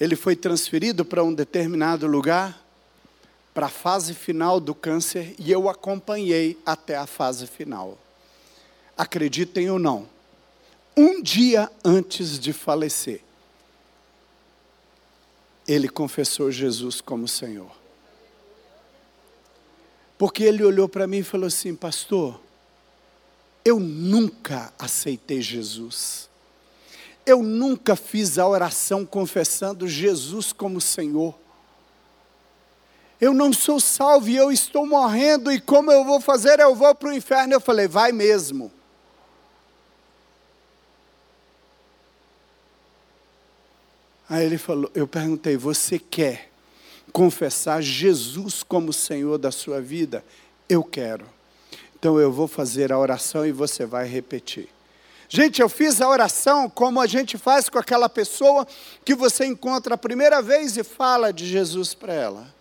ele 0.00 0.16
foi 0.16 0.36
transferido 0.36 1.04
para 1.04 1.22
um 1.22 1.32
determinado 1.32 2.06
lugar, 2.06 2.62
para 3.52 3.66
a 3.66 3.70
fase 3.70 4.14
final 4.14 4.58
do 4.58 4.74
câncer, 4.74 5.34
e 5.38 5.50
eu 5.50 5.68
acompanhei 5.68 6.58
até 6.66 6.96
a 6.96 7.06
fase 7.06 7.46
final. 7.46 7.96
Acreditem 8.96 9.70
ou 9.70 9.78
não, 9.78 10.08
um 10.96 11.20
dia 11.22 11.70
antes 11.84 12.38
de 12.38 12.52
falecer, 12.52 13.20
ele 15.66 15.88
confessou 15.88 16.50
Jesus 16.50 17.00
como 17.00 17.26
Senhor. 17.26 17.70
Porque 20.16 20.44
ele 20.44 20.62
olhou 20.62 20.88
para 20.88 21.06
mim 21.06 21.18
e 21.18 21.24
falou 21.24 21.46
assim: 21.46 21.74
Pastor, 21.74 22.40
eu 23.64 23.80
nunca 23.80 24.72
aceitei 24.78 25.40
Jesus. 25.40 26.28
Eu 27.26 27.42
nunca 27.42 27.96
fiz 27.96 28.38
a 28.38 28.46
oração 28.46 29.04
confessando 29.04 29.88
Jesus 29.88 30.52
como 30.52 30.80
Senhor. 30.80 31.34
Eu 33.20 33.32
não 33.32 33.52
sou 33.52 33.80
salvo 33.80 34.28
e 34.28 34.36
eu 34.36 34.52
estou 34.52 34.86
morrendo, 34.86 35.50
e 35.50 35.58
como 35.58 35.90
eu 35.90 36.04
vou 36.04 36.20
fazer? 36.20 36.60
Eu 36.60 36.74
vou 36.74 36.94
para 36.94 37.08
o 37.08 37.12
inferno. 37.12 37.54
Eu 37.54 37.60
falei: 37.60 37.88
Vai 37.88 38.12
mesmo. 38.12 38.70
Aí 44.28 44.44
ele 44.44 44.58
falou, 44.58 44.90
eu 44.94 45.06
perguntei: 45.06 45.56
"Você 45.56 45.98
quer 45.98 46.50
confessar 47.12 47.82
Jesus 47.82 48.62
como 48.62 48.92
Senhor 48.92 49.38
da 49.38 49.50
sua 49.50 49.80
vida?" 49.80 50.24
Eu 50.68 50.82
quero. 50.82 51.26
Então 51.94 52.18
eu 52.18 52.32
vou 52.32 52.48
fazer 52.48 52.92
a 52.92 52.98
oração 52.98 53.46
e 53.46 53.52
você 53.52 53.84
vai 53.84 54.06
repetir. 54.06 54.68
Gente, 55.28 55.60
eu 55.60 55.68
fiz 55.68 56.00
a 56.00 56.08
oração 56.08 56.70
como 56.70 57.00
a 57.00 57.06
gente 57.06 57.36
faz 57.36 57.68
com 57.68 57.78
aquela 57.78 58.08
pessoa 58.08 58.66
que 59.04 59.14
você 59.14 59.44
encontra 59.44 59.94
a 59.94 59.98
primeira 59.98 60.40
vez 60.40 60.76
e 60.76 60.84
fala 60.84 61.32
de 61.32 61.46
Jesus 61.46 61.92
para 61.92 62.12
ela. 62.12 62.54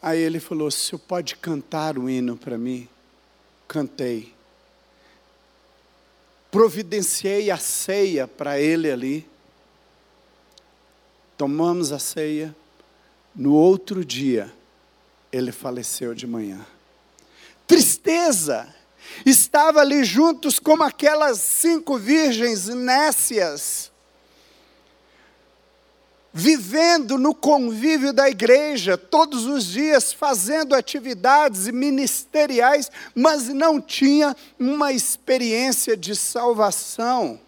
Aí 0.00 0.20
ele 0.20 0.38
falou: 0.38 0.68
"O 0.68 0.70
senhor 0.70 1.00
pode 1.00 1.36
cantar 1.36 1.98
o 1.98 2.08
hino 2.08 2.36
para 2.36 2.56
mim?" 2.56 2.88
Cantei. 3.66 4.32
Providenciei 6.50 7.50
a 7.50 7.58
ceia 7.58 8.26
para 8.26 8.58
ele 8.58 8.90
ali 8.90 9.28
tomamos 11.38 11.92
a 11.92 12.00
ceia, 12.00 12.54
no 13.32 13.54
outro 13.54 14.04
dia, 14.04 14.52
ele 15.32 15.52
faleceu 15.52 16.12
de 16.12 16.26
manhã. 16.26 16.66
Tristeza! 17.64 18.74
Estava 19.24 19.80
ali 19.80 20.04
juntos 20.04 20.58
como 20.58 20.82
aquelas 20.82 21.38
cinco 21.38 21.96
virgens 21.96 22.66
nécias, 22.66 23.90
vivendo 26.32 27.16
no 27.16 27.34
convívio 27.34 28.12
da 28.12 28.28
igreja, 28.28 28.98
todos 28.98 29.46
os 29.46 29.64
dias 29.64 30.12
fazendo 30.12 30.74
atividades 30.74 31.68
ministeriais, 31.68 32.90
mas 33.14 33.48
não 33.48 33.80
tinha 33.80 34.36
uma 34.58 34.92
experiência 34.92 35.96
de 35.96 36.14
salvação. 36.14 37.40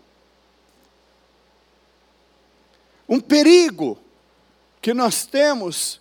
Um 3.11 3.19
perigo 3.19 3.99
que 4.81 4.95
nós 4.95 5.27
temos. 5.27 6.01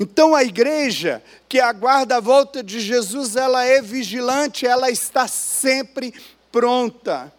Então 0.00 0.34
a 0.34 0.42
igreja 0.42 1.22
que 1.46 1.60
aguarda 1.60 2.16
a 2.16 2.20
volta 2.20 2.62
de 2.62 2.80
Jesus, 2.80 3.36
ela 3.36 3.62
é 3.64 3.82
vigilante, 3.82 4.66
ela 4.66 4.90
está 4.90 5.28
sempre 5.28 6.14
pronta. 6.50 7.30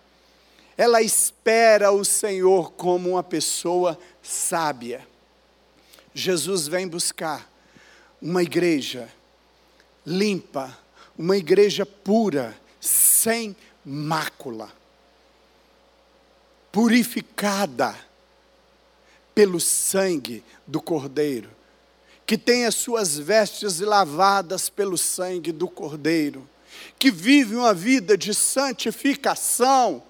Ela 0.78 1.02
espera 1.02 1.92
o 1.92 2.06
Senhor 2.06 2.72
como 2.74 3.10
uma 3.10 3.24
pessoa 3.24 3.98
sábia. 4.22 5.06
Jesus 6.14 6.68
vem 6.68 6.88
buscar 6.88 7.50
uma 8.22 8.44
igreja 8.44 9.10
limpa, 10.06 10.78
uma 11.18 11.36
igreja 11.36 11.86
pura, 11.86 12.56
sem 12.80 13.56
mácula, 13.84 14.72
purificada 16.72 18.09
pelo 19.34 19.60
sangue 19.60 20.44
do 20.68 20.82
Cordeiro, 20.82 21.50
que 22.26 22.38
tem 22.38 22.66
as 22.66 22.76
suas 22.76 23.18
vestes 23.18 23.80
lavadas 23.80 24.70
pelo 24.70 24.98
sangue 24.98 25.52
do 25.52 25.68
Cordeiro, 25.68 26.48
que 26.98 27.10
vive 27.10 27.56
uma 27.56 27.74
vida 27.74 28.18
de 28.18 28.34
santificação. 28.34 30.04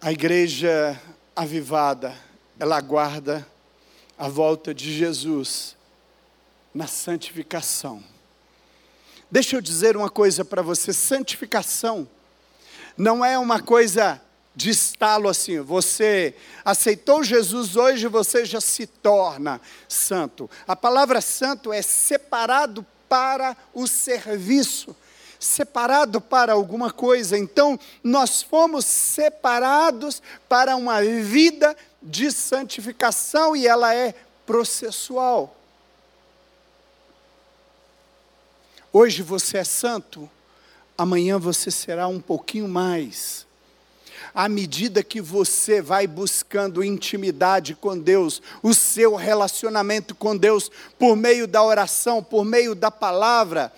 A 0.00 0.12
igreja 0.12 1.00
avivada, 1.34 2.16
ela 2.58 2.76
aguarda 2.76 3.46
a 4.16 4.28
volta 4.28 4.74
de 4.74 4.92
Jesus 4.92 5.76
na 6.72 6.86
santificação. 6.86 8.02
Deixa 9.30 9.56
eu 9.56 9.60
dizer 9.60 9.96
uma 9.96 10.10
coisa 10.10 10.44
para 10.44 10.62
você: 10.62 10.92
santificação 10.92 12.08
não 12.96 13.24
é 13.24 13.38
uma 13.38 13.60
coisa 13.60 14.20
de 14.54 14.70
estalo 14.70 15.28
assim. 15.28 15.60
Você 15.60 16.34
aceitou 16.64 17.22
Jesus 17.22 17.76
hoje, 17.76 18.06
você 18.06 18.44
já 18.44 18.60
se 18.60 18.86
torna 18.86 19.60
santo. 19.88 20.48
A 20.66 20.74
palavra 20.74 21.20
santo 21.20 21.72
é 21.72 21.82
separado 21.82 22.86
para 23.08 23.56
o 23.74 23.86
serviço, 23.86 24.96
separado 25.38 26.20
para 26.20 26.54
alguma 26.54 26.90
coisa. 26.90 27.36
Então, 27.36 27.78
nós 28.02 28.40
fomos 28.42 28.86
separados 28.86 30.22
para 30.48 30.74
uma 30.74 31.02
vida 31.02 31.76
de 32.02 32.32
santificação 32.32 33.54
e 33.54 33.66
ela 33.66 33.94
é 33.94 34.14
processual. 34.46 35.54
Hoje 38.98 39.20
você 39.20 39.58
é 39.58 39.64
santo, 39.64 40.26
amanhã 40.96 41.38
você 41.38 41.70
será 41.70 42.08
um 42.08 42.18
pouquinho 42.18 42.66
mais. 42.66 43.46
À 44.34 44.48
medida 44.48 45.04
que 45.04 45.20
você 45.20 45.82
vai 45.82 46.06
buscando 46.06 46.82
intimidade 46.82 47.74
com 47.74 47.98
Deus, 47.98 48.40
o 48.62 48.72
seu 48.72 49.14
relacionamento 49.14 50.14
com 50.14 50.34
Deus, 50.34 50.70
por 50.98 51.14
meio 51.14 51.46
da 51.46 51.62
oração, 51.62 52.24
por 52.24 52.42
meio 52.42 52.74
da 52.74 52.90
palavra, 52.90 53.70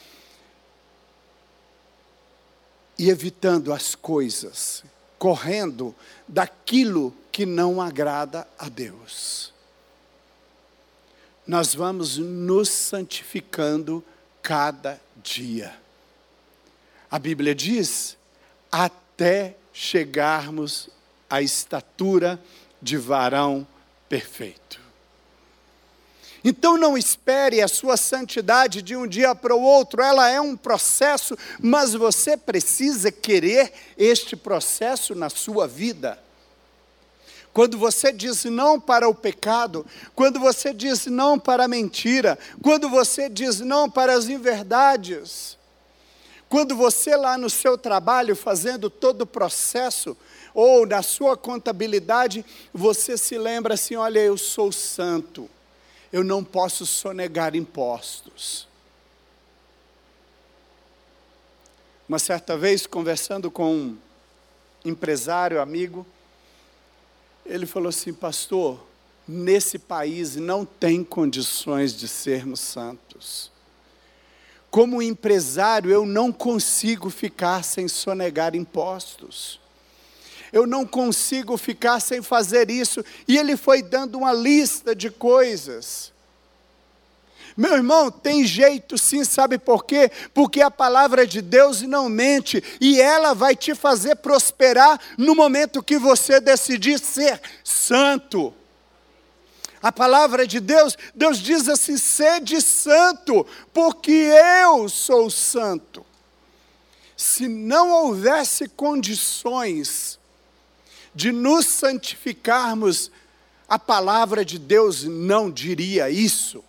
e 2.97 3.11
evitando 3.11 3.73
as 3.73 3.97
coisas, 3.97 4.85
correndo 5.19 5.93
daquilo 6.29 7.13
que 7.33 7.45
não 7.45 7.83
agrada 7.83 8.47
a 8.57 8.69
Deus. 8.69 9.53
Nós 11.45 11.75
vamos 11.75 12.19
nos 12.19 12.69
santificando 12.69 14.05
cada 14.41 15.08
dia. 15.23 15.75
A 17.11 17.19
Bíblia 17.19 17.55
diz: 17.55 18.17
até 18.71 19.57
chegarmos 19.73 20.89
à 21.29 21.41
estatura 21.43 22.41
de 22.81 22.97
varão 22.97 23.67
perfeito. 24.09 24.81
Então 26.45 26.79
não 26.79 26.97
espere 26.97 27.61
a 27.61 27.69
sua 27.69 27.97
santidade 27.97 28.81
de 28.81 28.97
um 28.97 29.07
dia 29.07 29.35
para 29.35 29.55
o 29.55 29.61
outro, 29.61 30.01
ela 30.01 30.31
é 30.31 30.41
um 30.41 30.57
processo, 30.57 31.37
mas 31.61 31.95
você 31.95 32.37
precisa 32.37 33.11
querer 33.11 33.73
este 33.97 34.37
processo 34.37 35.15
na 35.15 35.29
sua 35.29 35.67
vida. 35.67 36.19
Quando 37.53 37.77
você 37.77 38.13
diz 38.13 38.45
não 38.45 38.81
para 38.81 39.09
o 39.09 39.15
pecado, 39.15 39.85
quando 40.15 40.39
você 40.39 40.73
diz 40.73 41.07
não 41.07 41.39
para 41.39 41.65
a 41.65 41.69
mentira, 41.69 42.39
quando 42.63 42.89
você 42.89 43.29
diz 43.29 43.61
não 43.61 43.91
para 43.91 44.15
as 44.15 44.29
inverdades, 44.29 45.57
quando 46.49 46.77
você 46.77 47.17
lá 47.17 47.37
no 47.37 47.51
seu 47.51 47.77
trabalho 47.77 48.37
fazendo 48.37 48.89
todo 48.89 49.23
o 49.23 49.27
processo, 49.27 50.17
ou 50.55 50.87
na 50.87 51.03
sua 51.03 51.37
contabilidade, 51.37 52.45
você 52.73 53.17
se 53.19 53.37
lembra 53.37 53.75
assim: 53.75 53.97
olha, 53.97 54.21
eu 54.21 54.37
sou 54.39 54.73
santo 54.73 55.49
eu 56.13 56.25
não 56.25 56.43
posso 56.43 56.87
sonegar 56.87 57.55
impostos. 57.55 58.67
Uma 62.09 62.19
certa 62.19 62.57
vez, 62.57 62.87
conversando 62.87 63.51
com 63.51 63.75
um 63.75 63.99
empresário, 64.85 65.61
amigo, 65.61 66.07
ele 67.49 67.67
falou 67.67 67.89
assim: 67.89 68.13
Pastor, 68.13 68.87
nesse 69.27 69.79
país 69.79 70.37
não 70.37 70.65
tem 70.65 71.03
condições 71.03 71.93
de 71.93 72.07
sermos 72.07 72.61
santos. 72.61 73.51
Como 74.71 75.03
empresário, 75.03 75.91
eu 75.91 76.05
não 76.05 76.31
consigo 76.31 77.09
ficar 77.11 77.65
sem 77.65 77.89
sonegar 77.89 78.55
impostos 78.55 79.59
eu 80.53 80.67
não 80.67 80.87
consigo 80.87 81.57
ficar 81.57 82.01
sem 82.01 82.23
fazer 82.23 82.71
isso. 82.71 83.05
E 83.27 83.37
ele 83.37 83.57
foi 83.57 83.83
dando 83.83 84.19
uma 84.19 84.33
lista 84.33 84.95
de 84.95 85.11
coisas. 85.11 86.13
Meu 87.59 87.75
irmão, 87.75 88.09
tem 88.09 88.47
jeito 88.47 88.97
sim, 88.97 89.25
sabe 89.25 89.59
por 89.59 89.85
quê? 89.85 90.13
Porque 90.33 90.61
a 90.61 90.71
palavra 90.71 91.27
de 91.27 91.43
Deus 91.43 91.83
não 91.83 92.09
mente 92.09 92.63
e 92.81 93.01
ela 93.01 93.35
vai 93.35 93.57
te 93.57 93.75
fazer 93.75 94.15
prosperar 94.15 95.01
no 95.19 95.35
momento 95.35 95.83
que 95.83 95.99
você 95.99 96.39
decidir 96.39 97.01
ser 97.01 97.41
santo. 97.65 98.55
A 99.83 99.91
palavra 99.91 100.47
de 100.47 100.61
Deus, 100.61 100.97
Deus 101.13 101.39
diz 101.39 101.69
assim: 101.69 101.99
sede 101.99 102.63
santo, 102.63 103.45
porque 103.73 104.31
eu 104.63 104.89
sou 104.89 105.29
santo. 105.29 106.07
Se 107.17 107.49
não 107.49 107.91
houvesse 107.91 108.69
condições 108.69 110.17
de 111.13 111.33
nos 111.33 111.67
santificarmos, 111.67 113.11
a 113.69 113.81
palavra 113.81 114.45
de 114.45 114.61
Deus 114.61 115.03
não 115.03 115.51
diria 115.51 116.09
isso, 116.09 116.63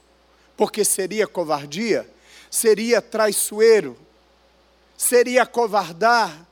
porque 0.59 0.83
seria 0.83 1.25
covardia, 1.25 2.05
seria 2.51 3.01
traiçoeiro, 3.01 3.97
seria 4.97 5.45
covardar. 5.45 6.45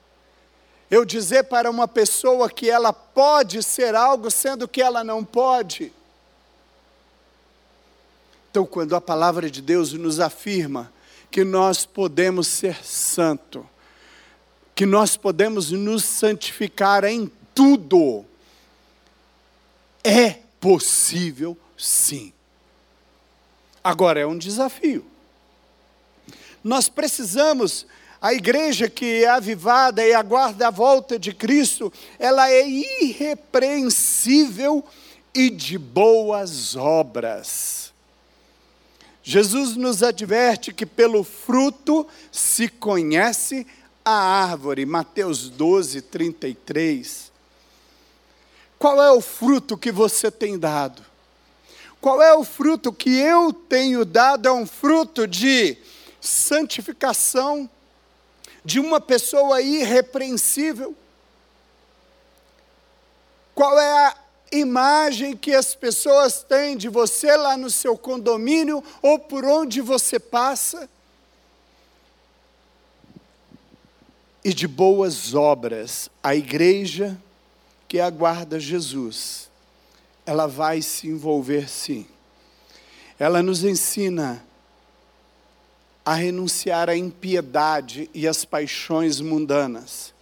Eu 0.89 1.03
dizer 1.03 1.43
para 1.43 1.69
uma 1.69 1.89
pessoa 1.89 2.49
que 2.49 2.69
ela 2.69 2.93
pode 2.93 3.61
ser 3.61 3.95
algo, 3.95 4.31
sendo 4.31 4.65
que 4.65 4.81
ela 4.81 5.03
não 5.03 5.25
pode. 5.25 5.91
Então, 8.49 8.65
quando 8.65 8.95
a 8.95 9.01
palavra 9.01 9.51
de 9.51 9.61
Deus 9.61 9.91
nos 9.91 10.21
afirma 10.21 10.89
que 11.29 11.43
nós 11.43 11.85
podemos 11.85 12.47
ser 12.47 12.81
santo, 12.85 13.69
que 14.73 14.85
nós 14.85 15.17
podemos 15.17 15.69
nos 15.71 16.05
santificar 16.05 17.03
em 17.03 17.29
tudo. 17.53 18.23
É 20.01 20.39
possível 20.61 21.57
sim. 21.77 22.31
Agora 23.87 24.19
é 24.19 24.25
um 24.25 24.37
desafio. 24.37 25.05
Nós 26.61 26.89
precisamos, 26.89 27.87
a 28.21 28.33
igreja 28.33 28.89
que 28.89 29.23
é 29.23 29.29
avivada 29.29 30.05
e 30.05 30.13
aguarda 30.13 30.67
a 30.67 30.71
volta 30.71 31.17
de 31.17 31.33
Cristo, 31.33 31.93
ela 32.19 32.51
é 32.51 32.67
irrepreensível 32.67 34.83
e 35.33 35.49
de 35.49 35.77
boas 35.77 36.75
obras. 36.75 37.93
Jesus 39.23 39.77
nos 39.77 40.03
adverte 40.03 40.73
que 40.73 40.85
pelo 40.85 41.23
fruto 41.23 42.05
se 42.29 42.67
conhece 42.67 43.65
a 44.03 44.11
árvore, 44.11 44.85
Mateus 44.85 45.47
12, 45.47 46.01
33. 46.01 47.31
Qual 48.77 49.01
é 49.01 49.13
o 49.13 49.21
fruto 49.21 49.77
que 49.77 49.93
você 49.93 50.29
tem 50.29 50.59
dado? 50.59 51.06
Qual 51.99 52.21
é 52.21 52.33
o 52.33 52.43
fruto 52.43 52.93
que 52.93 53.09
eu 53.09 53.51
tenho 53.51 54.05
dado? 54.05 54.47
É 54.47 54.51
um 54.51 54.65
fruto 54.65 55.27
de 55.27 55.77
santificação, 56.21 57.69
de 58.63 58.79
uma 58.79 58.99
pessoa 59.01 59.61
irrepreensível. 59.61 60.95
Qual 63.55 63.79
é 63.79 64.07
a 64.07 64.17
imagem 64.51 65.35
que 65.35 65.53
as 65.53 65.73
pessoas 65.73 66.43
têm 66.43 66.77
de 66.77 66.87
você 66.87 67.35
lá 67.35 67.57
no 67.57 67.69
seu 67.69 67.97
condomínio 67.97 68.83
ou 69.01 69.17
por 69.17 69.43
onde 69.45 69.81
você 69.81 70.19
passa? 70.19 70.87
E 74.43 74.53
de 74.53 74.67
boas 74.67 75.33
obras, 75.33 76.09
a 76.23 76.35
igreja 76.35 77.17
que 77.87 77.99
aguarda 77.99 78.59
Jesus, 78.59 79.49
ela 80.27 80.45
vai 80.45 80.81
se 80.81 81.07
envolver 81.07 81.69
sim. 81.69 82.05
Ela 83.17 83.41
nos 83.41 83.63
ensina 83.63 84.45
a 86.05 86.13
renunciar 86.13 86.89
à 86.89 86.97
impiedade 86.97 88.09
e 88.13 88.27
às 88.27 88.43
paixões 88.43 89.21
mundanas 89.21 90.13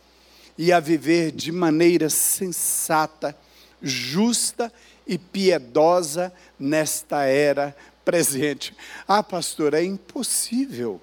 e 0.55 0.71
a 0.71 0.79
viver 0.79 1.31
de 1.31 1.51
maneira 1.51 2.07
sensata, 2.07 3.35
justa 3.81 4.71
e 5.07 5.17
piedosa 5.17 6.31
nesta 6.57 7.23
era 7.23 7.75
presente. 8.05 8.75
Ah, 9.07 9.23
pastor, 9.23 9.73
é 9.73 9.83
impossível. 9.83 11.01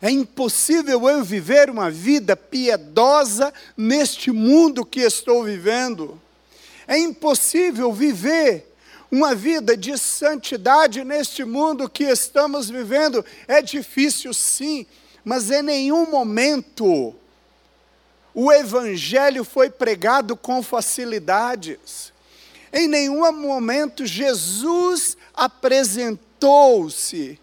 É 0.00 0.10
impossível 0.10 1.08
eu 1.08 1.22
viver 1.22 1.70
uma 1.70 1.88
vida 1.88 2.36
piedosa 2.36 3.54
neste 3.76 4.32
mundo 4.32 4.84
que 4.84 5.00
estou 5.00 5.44
vivendo. 5.44 6.20
É 6.86 6.98
impossível 6.98 7.92
viver 7.92 8.68
uma 9.10 9.34
vida 9.34 9.76
de 9.76 9.98
santidade 9.98 11.04
neste 11.04 11.44
mundo 11.44 11.88
que 11.88 12.04
estamos 12.04 12.70
vivendo. 12.70 13.24
É 13.46 13.60
difícil, 13.60 14.32
sim, 14.32 14.86
mas 15.24 15.50
em 15.50 15.62
nenhum 15.62 16.10
momento 16.10 17.14
o 18.34 18.50
Evangelho 18.50 19.44
foi 19.44 19.68
pregado 19.68 20.34
com 20.34 20.62
facilidades. 20.62 22.10
Em 22.72 22.88
nenhum 22.88 23.30
momento 23.32 24.06
Jesus 24.06 25.18
apresentou-se 25.34 27.38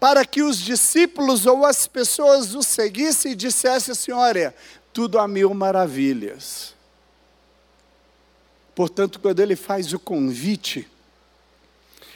para 0.00 0.24
que 0.24 0.42
os 0.42 0.58
discípulos 0.58 1.46
ou 1.46 1.64
as 1.64 1.86
pessoas 1.86 2.54
o 2.54 2.62
seguissem 2.62 3.32
e 3.32 3.36
dissessem 3.36 3.92
assim: 3.92 4.10
olha, 4.10 4.54
tudo 4.92 5.18
a 5.18 5.28
mil 5.28 5.54
maravilhas. 5.54 6.74
Portanto, 8.74 9.20
quando 9.20 9.40
ele 9.40 9.56
faz 9.56 9.92
o 9.92 9.98
convite, 9.98 10.88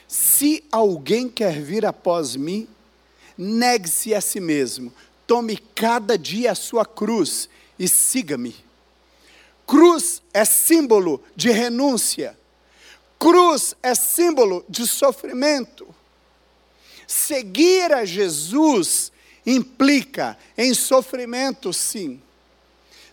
se 0.07 0.65
alguém 0.71 1.29
quer 1.29 1.61
vir 1.61 1.85
após 1.85 2.37
mim, 2.37 2.69
negue-se 3.37 4.15
a 4.15 4.21
si 4.21 4.41
mesmo, 4.41 4.93
tome 5.27 5.57
cada 5.57 6.17
dia 6.17 6.53
a 6.53 6.55
sua 6.55 6.85
cruz 6.85 7.49
e 7.79 7.89
siga-me. 7.89 8.55
Cruz 9.67 10.23
é 10.33 10.45
símbolo 10.45 11.23
de 11.35 11.51
renúncia, 11.51 12.39
cruz 13.19 13.75
é 13.83 13.95
símbolo 13.95 14.65
de 14.69 14.87
sofrimento. 14.87 15.87
Seguir 17.07 17.93
a 17.93 18.05
Jesus 18.05 19.11
implica 19.47 20.39
em 20.57 20.75
sofrimento, 20.75 21.73
sim. 21.73 22.21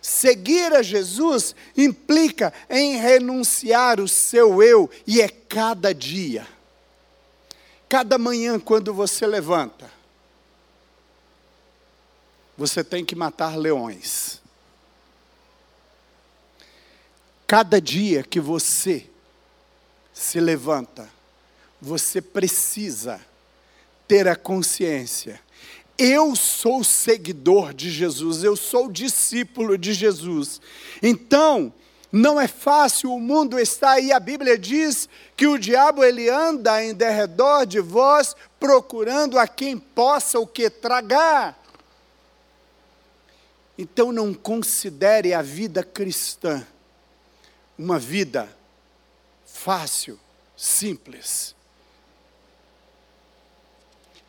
Seguir 0.02 0.72
a 0.72 0.82
Jesus 0.82 1.54
implica 1.76 2.52
em 2.68 2.96
renunciar 2.96 4.00
o 4.00 4.08
seu 4.08 4.60
eu, 4.60 4.90
e 5.06 5.22
é 5.22 5.28
cada 5.28 5.94
dia. 5.94 6.44
Cada 7.88 8.18
manhã, 8.18 8.58
quando 8.58 8.92
você 8.92 9.24
levanta, 9.24 9.88
você 12.58 12.82
tem 12.82 13.04
que 13.04 13.14
matar 13.14 13.56
leões. 13.56 14.42
Cada 17.46 17.80
dia 17.80 18.24
que 18.24 18.40
você 18.40 19.06
se 20.12 20.40
levanta, 20.40 21.08
você 21.80 22.20
precisa 22.20 23.20
ter 24.08 24.26
a 24.26 24.34
consciência 24.34 25.40
eu 26.02 26.34
sou 26.34 26.82
seguidor 26.82 27.72
de 27.72 27.90
Jesus, 27.90 28.42
eu 28.42 28.56
sou 28.56 28.90
discípulo 28.90 29.76
de 29.76 29.92
Jesus. 29.92 30.60
Então, 31.02 31.72
não 32.10 32.40
é 32.40 32.46
fácil, 32.48 33.12
o 33.12 33.20
mundo 33.20 33.58
está 33.58 33.92
aí, 33.92 34.12
a 34.12 34.20
Bíblia 34.20 34.58
diz 34.58 35.08
que 35.36 35.46
o 35.46 35.58
diabo 35.58 36.04
ele 36.04 36.28
anda 36.28 36.82
em 36.84 36.92
derredor 36.92 37.64
de 37.66 37.80
vós, 37.80 38.36
procurando 38.58 39.38
a 39.38 39.46
quem 39.46 39.78
possa 39.78 40.38
o 40.38 40.46
que 40.46 40.68
tragar. 40.68 41.58
Então 43.78 44.12
não 44.12 44.34
considere 44.34 45.32
a 45.32 45.40
vida 45.40 45.82
cristã 45.82 46.66
uma 47.78 47.98
vida 47.98 48.48
fácil, 49.46 50.18
simples. 50.56 51.54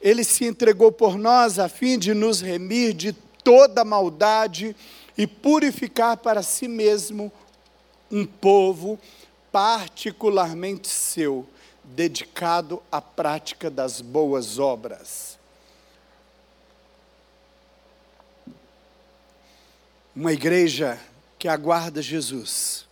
Ele 0.03 0.25
se 0.25 0.43
entregou 0.43 0.91
por 0.91 1.17
nós 1.17 1.57
a 1.57 1.69
fim 1.69 1.97
de 1.97 2.13
nos 2.13 2.41
remir 2.41 2.93
de 2.93 3.13
toda 3.13 3.85
maldade 3.85 4.75
e 5.17 5.25
purificar 5.25 6.17
para 6.17 6.43
si 6.43 6.67
mesmo 6.67 7.31
um 8.11 8.25
povo 8.25 8.99
particularmente 9.49 10.89
seu, 10.89 11.47
dedicado 11.85 12.83
à 12.91 12.99
prática 12.99 13.69
das 13.69 14.01
boas 14.01 14.59
obras. 14.59 15.39
Uma 20.13 20.33
igreja 20.33 20.99
que 21.39 21.47
aguarda 21.47 22.01
Jesus, 22.01 22.85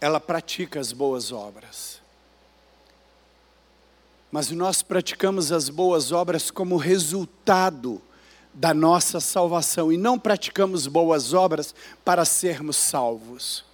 ela 0.00 0.20
pratica 0.20 0.78
as 0.78 0.92
boas 0.92 1.32
obras. 1.32 2.00
Mas 4.30 4.50
nós 4.50 4.82
praticamos 4.82 5.52
as 5.52 5.68
boas 5.68 6.12
obras 6.12 6.50
como 6.50 6.76
resultado 6.76 8.00
da 8.52 8.74
nossa 8.74 9.20
salvação 9.20 9.92
e 9.92 9.96
não 9.96 10.18
praticamos 10.18 10.86
boas 10.86 11.32
obras 11.32 11.74
para 12.04 12.24
sermos 12.24 12.76
salvos. 12.76 13.64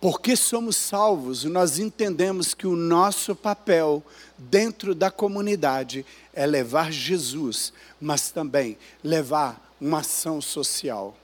Porque 0.00 0.36
somos 0.36 0.76
salvos, 0.76 1.44
nós 1.44 1.78
entendemos 1.78 2.54
que 2.54 2.66
o 2.66 2.76
nosso 2.76 3.34
papel 3.34 4.02
dentro 4.36 4.94
da 4.94 5.10
comunidade 5.10 6.04
é 6.32 6.46
levar 6.46 6.92
Jesus, 6.92 7.72
mas 8.00 8.30
também 8.30 8.78
levar 9.02 9.74
uma 9.80 10.00
ação 10.00 10.40
social. 10.40 11.16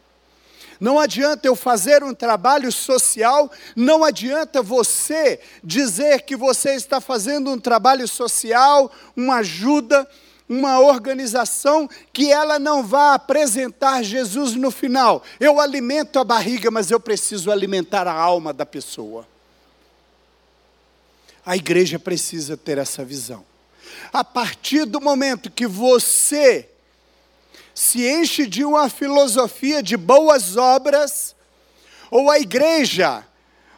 Não 0.83 0.99
adianta 0.99 1.47
eu 1.47 1.55
fazer 1.55 2.03
um 2.03 2.12
trabalho 2.12 2.72
social, 2.72 3.49
não 3.76 4.03
adianta 4.03 4.61
você 4.61 5.39
dizer 5.62 6.22
que 6.22 6.35
você 6.35 6.74
está 6.74 7.01
fazendo 7.01 7.53
um 7.53 7.57
trabalho 7.57 8.09
social, 8.09 8.91
uma 9.16 9.37
ajuda, 9.37 10.05
uma 10.49 10.80
organização 10.80 11.89
que 12.12 12.33
ela 12.33 12.59
não 12.59 12.83
vá 12.83 13.14
apresentar 13.14 14.03
Jesus 14.03 14.57
no 14.57 14.72
final. 14.72 15.22
Eu 15.39 15.61
alimento 15.61 16.18
a 16.18 16.24
barriga, 16.24 16.68
mas 16.68 16.91
eu 16.91 16.99
preciso 16.99 17.53
alimentar 17.53 18.09
a 18.09 18.12
alma 18.12 18.53
da 18.53 18.66
pessoa. 18.66 19.24
A 21.47 21.55
igreja 21.55 21.97
precisa 21.97 22.57
ter 22.57 22.76
essa 22.78 23.05
visão. 23.05 23.45
A 24.12 24.24
partir 24.24 24.85
do 24.85 25.01
momento 25.01 25.49
que 25.49 25.64
você 25.64 26.72
se 27.75 28.07
enche 28.07 28.47
de 28.47 28.64
uma 28.64 28.89
filosofia 28.89 29.83
de 29.83 29.97
boas 29.97 30.57
obras, 30.57 31.35
ou 32.11 32.31
a 32.31 32.39
igreja 32.39 33.27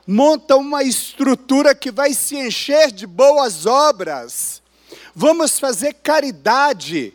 monta 0.06 0.56
uma 0.56 0.82
estrutura 0.82 1.74
que 1.74 1.90
vai 1.90 2.12
se 2.12 2.36
encher 2.36 2.90
de 2.90 3.06
boas 3.06 3.64
obras, 3.66 4.62
vamos 5.14 5.58
fazer 5.58 5.94
caridade, 5.94 7.14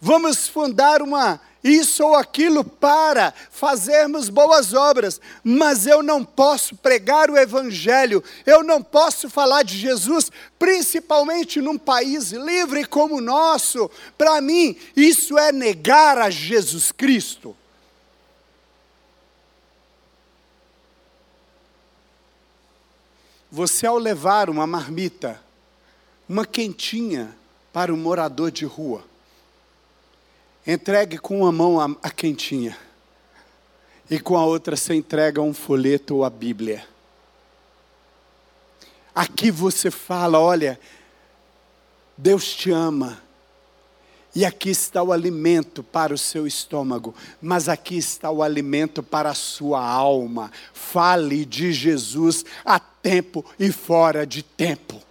vamos 0.00 0.48
fundar 0.48 1.00
uma 1.02 1.40
isso 1.62 2.04
ou 2.04 2.14
aquilo 2.14 2.64
para 2.64 3.34
fazermos 3.50 4.28
boas 4.28 4.72
obras, 4.72 5.20
mas 5.44 5.86
eu 5.86 6.02
não 6.02 6.24
posso 6.24 6.76
pregar 6.76 7.30
o 7.30 7.36
Evangelho, 7.36 8.22
eu 8.46 8.62
não 8.62 8.82
posso 8.82 9.28
falar 9.28 9.62
de 9.62 9.76
Jesus, 9.76 10.30
principalmente 10.58 11.60
num 11.60 11.78
país 11.78 12.32
livre 12.32 12.84
como 12.84 13.16
o 13.16 13.20
nosso. 13.20 13.90
Para 14.16 14.40
mim, 14.40 14.76
isso 14.96 15.38
é 15.38 15.52
negar 15.52 16.18
a 16.18 16.30
Jesus 16.30 16.92
Cristo. 16.92 17.56
Você, 23.52 23.86
ao 23.86 23.98
levar 23.98 24.48
uma 24.48 24.66
marmita 24.66 25.40
uma 26.30 26.46
quentinha 26.46 27.36
para 27.72 27.92
o 27.92 27.96
morador 27.96 28.52
de 28.52 28.64
rua. 28.64 29.02
Entregue 30.66 31.18
com 31.18 31.40
uma 31.40 31.52
mão 31.52 31.80
a, 31.80 31.90
a 32.02 32.10
quentinha 32.10 32.76
e 34.10 34.18
com 34.18 34.36
a 34.36 34.44
outra 34.44 34.76
você 34.76 34.94
entrega 34.94 35.40
um 35.40 35.54
folheto 35.54 36.16
ou 36.16 36.24
a 36.24 36.30
Bíblia. 36.30 36.84
Aqui 39.14 39.50
você 39.50 39.90
fala: 39.90 40.38
olha, 40.38 40.78
Deus 42.16 42.52
te 42.54 42.70
ama. 42.70 43.22
E 44.32 44.44
aqui 44.44 44.70
está 44.70 45.02
o 45.02 45.12
alimento 45.12 45.82
para 45.82 46.14
o 46.14 46.18
seu 46.18 46.46
estômago, 46.46 47.12
mas 47.42 47.68
aqui 47.68 47.96
está 47.96 48.30
o 48.30 48.44
alimento 48.44 49.02
para 49.02 49.30
a 49.30 49.34
sua 49.34 49.84
alma. 49.84 50.52
Fale 50.72 51.44
de 51.44 51.72
Jesus 51.72 52.44
a 52.64 52.78
tempo 52.78 53.44
e 53.58 53.72
fora 53.72 54.24
de 54.24 54.42
tempo. 54.44 55.02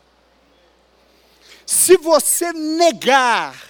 Se 1.66 1.98
você 1.98 2.54
negar, 2.54 3.69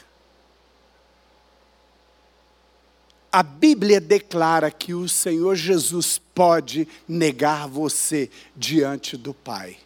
a 3.31 3.43
Bíblia 3.43 3.99
declara 4.01 4.71
que 4.71 4.93
o 4.93 5.07
Senhor 5.07 5.55
Jesus 5.55 6.19
pode 6.33 6.87
negar 7.07 7.67
você 7.67 8.29
diante 8.55 9.15
do 9.15 9.33
Pai. 9.33 9.77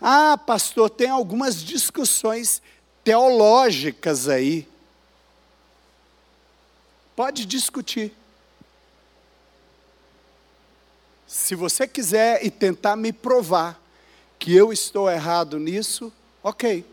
Ah, 0.00 0.36
pastor, 0.36 0.90
tem 0.90 1.08
algumas 1.08 1.62
discussões 1.62 2.60
teológicas 3.04 4.28
aí. 4.28 4.68
Pode 7.14 7.44
discutir. 7.46 8.12
Se 11.26 11.54
você 11.54 11.86
quiser 11.86 12.44
e 12.44 12.50
tentar 12.50 12.96
me 12.96 13.12
provar 13.12 13.80
que 14.38 14.54
eu 14.54 14.72
estou 14.72 15.10
errado 15.10 15.58
nisso, 15.58 16.12
Ok. 16.42 16.84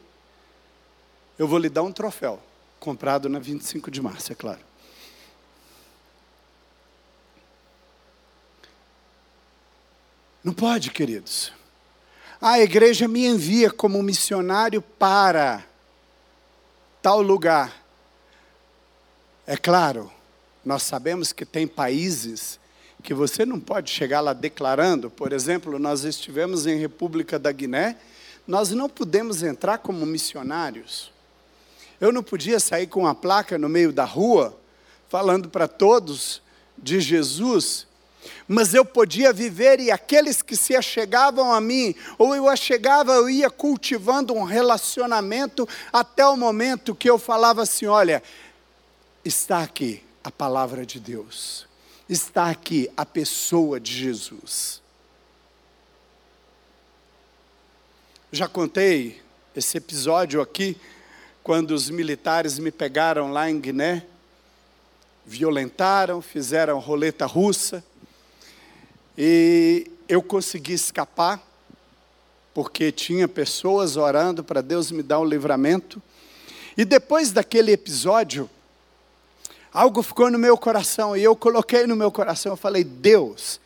Eu 1.37 1.47
vou 1.47 1.57
lhe 1.57 1.69
dar 1.69 1.81
um 1.81 1.91
troféu, 1.91 2.39
comprado 2.79 3.27
na 3.27 3.39
25 3.39 3.89
de 3.89 4.01
março, 4.01 4.31
é 4.31 4.35
claro. 4.35 4.68
Não 10.43 10.53
pode, 10.53 10.91
queridos. 10.91 11.51
A 12.41 12.59
igreja 12.59 13.07
me 13.07 13.25
envia 13.25 13.69
como 13.69 14.01
missionário 14.01 14.81
para 14.81 15.63
tal 17.01 17.21
lugar. 17.21 17.73
É 19.45 19.57
claro, 19.57 20.11
nós 20.63 20.83
sabemos 20.83 21.33
que 21.33 21.45
tem 21.45 21.67
países 21.67 22.59
que 23.03 23.13
você 23.13 23.45
não 23.45 23.59
pode 23.59 23.91
chegar 23.91 24.21
lá 24.21 24.33
declarando. 24.33 25.09
Por 25.09 25.33
exemplo, 25.33 25.79
nós 25.79 26.03
estivemos 26.03 26.65
em 26.65 26.77
República 26.77 27.39
da 27.39 27.51
Guiné 27.51 27.97
nós 28.49 28.71
não 28.71 28.89
podemos 28.89 29.43
entrar 29.43 29.77
como 29.77 30.03
missionários. 30.07 31.11
Eu 32.01 32.11
não 32.11 32.23
podia 32.23 32.59
sair 32.59 32.87
com 32.87 33.01
uma 33.01 33.13
placa 33.13 33.59
no 33.59 33.69
meio 33.69 33.93
da 33.93 34.05
rua, 34.05 34.59
falando 35.07 35.49
para 35.49 35.67
todos 35.67 36.41
de 36.75 36.99
Jesus, 36.99 37.85
mas 38.47 38.73
eu 38.73 38.83
podia 38.83 39.31
viver 39.31 39.79
e 39.79 39.91
aqueles 39.91 40.41
que 40.41 40.55
se 40.55 40.75
achegavam 40.75 41.53
a 41.53 41.61
mim, 41.61 41.95
ou 42.17 42.35
eu 42.35 42.49
achegava, 42.49 43.13
eu 43.13 43.29
ia 43.29 43.49
cultivando 43.49 44.33
um 44.33 44.43
relacionamento 44.43 45.67
até 45.93 46.25
o 46.25 46.35
momento 46.35 46.95
que 46.95 47.09
eu 47.09 47.17
falava 47.17 47.63
assim: 47.63 47.85
olha, 47.85 48.21
está 49.23 49.61
aqui 49.61 50.03
a 50.23 50.31
palavra 50.31 50.85
de 50.85 50.99
Deus, 50.99 51.67
está 52.07 52.49
aqui 52.49 52.89
a 52.97 53.05
pessoa 53.05 53.79
de 53.79 53.93
Jesus. 53.93 54.81
Já 58.31 58.47
contei 58.47 59.21
esse 59.55 59.77
episódio 59.77 60.41
aqui, 60.41 60.77
quando 61.43 61.71
os 61.71 61.89
militares 61.89 62.59
me 62.59 62.71
pegaram 62.71 63.31
lá 63.31 63.49
em 63.49 63.59
Guiné, 63.59 64.05
violentaram, 65.25 66.21
fizeram 66.21 66.79
roleta 66.79 67.25
russa, 67.25 67.83
e 69.21 69.85
eu 70.07 70.23
consegui 70.23 70.71
escapar, 70.71 71.45
porque 72.53 72.89
tinha 72.89 73.27
pessoas 73.27 73.97
orando 73.97 74.45
para 74.45 74.61
Deus 74.61 74.91
me 74.91 75.03
dar 75.03 75.19
um 75.19 75.25
livramento. 75.25 76.01
E 76.77 76.85
depois 76.85 77.33
daquele 77.33 77.73
episódio, 77.73 78.49
algo 79.73 80.01
ficou 80.01 80.31
no 80.31 80.39
meu 80.39 80.57
coração, 80.57 81.17
e 81.17 81.21
eu 81.21 81.35
coloquei 81.35 81.85
no 81.85 81.97
meu 81.97 82.09
coração, 82.13 82.53
eu 82.53 82.57
falei, 82.57 82.85
Deus, 82.85 83.59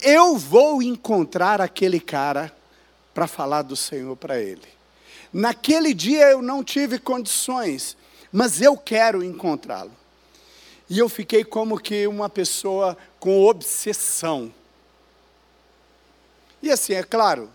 eu 0.00 0.36
vou 0.36 0.80
encontrar 0.80 1.60
aquele 1.60 1.98
cara 1.98 2.54
para 3.12 3.26
falar 3.26 3.62
do 3.62 3.74
Senhor 3.74 4.14
para 4.14 4.40
ele. 4.40 4.62
Naquele 5.32 5.92
dia 5.92 6.30
eu 6.30 6.40
não 6.40 6.62
tive 6.62 7.00
condições, 7.00 7.96
mas 8.30 8.62
eu 8.62 8.76
quero 8.76 9.24
encontrá-lo. 9.24 9.90
E 10.88 11.00
eu 11.00 11.08
fiquei 11.08 11.42
como 11.42 11.80
que 11.80 12.06
uma 12.06 12.28
pessoa 12.28 12.96
com 13.18 13.44
obsessão. 13.44 14.52
E 16.62 16.70
assim, 16.70 16.94
é 16.94 17.02
claro, 17.02 17.50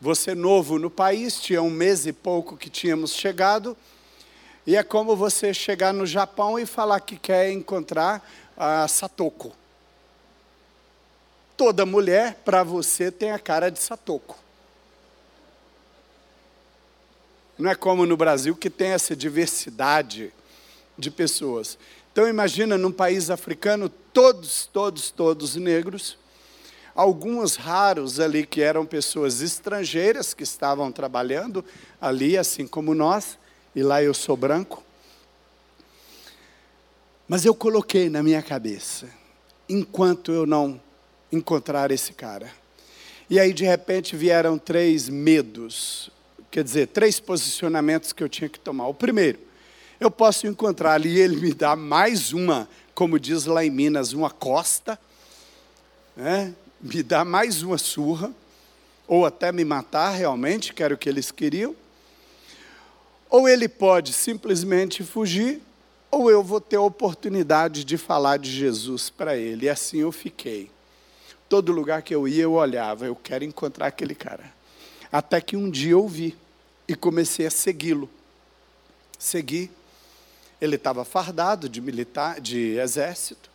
você 0.00 0.34
novo 0.34 0.78
no 0.78 0.90
país, 0.90 1.40
tinha 1.40 1.62
um 1.62 1.70
mês 1.70 2.06
e 2.06 2.12
pouco 2.12 2.56
que 2.56 2.68
tínhamos 2.68 3.12
chegado, 3.12 3.76
e 4.66 4.76
é 4.76 4.82
como 4.82 5.16
você 5.16 5.54
chegar 5.54 5.94
no 5.94 6.04
Japão 6.04 6.58
e 6.58 6.66
falar 6.66 7.00
que 7.00 7.16
quer 7.16 7.50
encontrar 7.50 8.28
a 8.56 8.86
Satoko. 8.88 9.52
Toda 11.56 11.86
mulher, 11.86 12.34
para 12.44 12.62
você, 12.62 13.10
tem 13.10 13.30
a 13.30 13.38
cara 13.38 13.70
de 13.70 13.78
Satoko. 13.78 14.36
Não 17.58 17.70
é 17.70 17.74
como 17.74 18.04
no 18.04 18.16
Brasil 18.16 18.54
que 18.54 18.68
tem 18.68 18.88
essa 18.88 19.16
diversidade 19.16 20.32
de 20.98 21.10
pessoas. 21.10 21.78
Então 22.12 22.28
imagina 22.28 22.76
num 22.76 22.92
país 22.92 23.30
africano, 23.30 23.88
todos, 23.88 24.66
todos, 24.66 25.10
todos 25.10 25.56
negros, 25.56 26.18
alguns 26.96 27.56
raros 27.56 28.18
ali 28.18 28.46
que 28.46 28.60
eram 28.60 28.86
pessoas 28.86 29.40
estrangeiras 29.40 30.34
que 30.34 30.42
estavam 30.42 30.90
trabalhando 30.90 31.64
ali, 32.00 32.36
assim 32.36 32.66
como 32.66 32.94
nós, 32.94 33.38
e 33.74 33.82
lá 33.82 34.02
eu 34.02 34.14
sou 34.14 34.36
branco. 34.36 34.82
Mas 37.28 37.44
eu 37.44 37.54
coloquei 37.54 38.08
na 38.08 38.22
minha 38.22 38.42
cabeça, 38.42 39.08
enquanto 39.68 40.32
eu 40.32 40.46
não 40.46 40.80
encontrar 41.30 41.90
esse 41.90 42.12
cara. 42.12 42.50
E 43.28 43.38
aí, 43.38 43.52
de 43.52 43.64
repente, 43.64 44.16
vieram 44.16 44.56
três 44.56 45.08
medos 45.08 46.10
quer 46.56 46.64
dizer, 46.64 46.86
três 46.86 47.20
posicionamentos 47.20 48.14
que 48.14 48.22
eu 48.22 48.30
tinha 48.30 48.48
que 48.48 48.58
tomar. 48.58 48.86
O 48.88 48.94
primeiro, 48.94 49.38
eu 50.00 50.10
posso 50.10 50.46
encontrar 50.46 50.94
ali 50.94 51.10
e 51.10 51.20
ele 51.20 51.36
me 51.36 51.52
dá 51.52 51.76
mais 51.76 52.32
uma, 52.32 52.66
como 52.94 53.20
diz 53.20 53.44
lá 53.44 53.62
em 53.62 53.68
Minas, 53.68 54.14
uma 54.14 54.30
costa, 54.30 54.98
né? 56.16 56.54
Me 56.80 57.02
dá 57.02 57.24
mais 57.24 57.62
uma 57.62 57.78
surra, 57.78 58.32
ou 59.08 59.24
até 59.24 59.52
me 59.52 59.64
matar 59.64 60.10
realmente, 60.10 60.74
que 60.74 60.82
era 60.82 60.94
o 60.94 60.98
que 60.98 61.08
eles 61.08 61.30
queriam. 61.30 61.74
Ou 63.28 63.48
ele 63.48 63.68
pode 63.68 64.12
simplesmente 64.12 65.02
fugir, 65.02 65.60
ou 66.10 66.30
eu 66.30 66.42
vou 66.42 66.60
ter 66.60 66.76
a 66.76 66.80
oportunidade 66.80 67.84
de 67.84 67.96
falar 67.96 68.38
de 68.38 68.50
Jesus 68.50 69.10
para 69.10 69.36
ele. 69.36 69.66
E 69.66 69.68
assim 69.68 69.98
eu 69.98 70.12
fiquei. 70.12 70.70
Todo 71.48 71.72
lugar 71.72 72.02
que 72.02 72.14
eu 72.14 72.26
ia, 72.26 72.42
eu 72.42 72.52
olhava, 72.52 73.06
eu 73.06 73.14
quero 73.14 73.44
encontrar 73.44 73.86
aquele 73.86 74.14
cara. 74.14 74.52
Até 75.12 75.40
que 75.40 75.56
um 75.56 75.70
dia 75.70 75.92
eu 75.92 76.06
vi 76.08 76.36
e 76.88 76.94
comecei 76.94 77.46
a 77.46 77.50
segui-lo. 77.50 78.08
Segui. 79.18 79.70
Ele 80.60 80.76
estava 80.76 81.04
fardado 81.04 81.68
de 81.68 81.80
militar, 81.80 82.40
de 82.40 82.78
exército. 82.78 83.50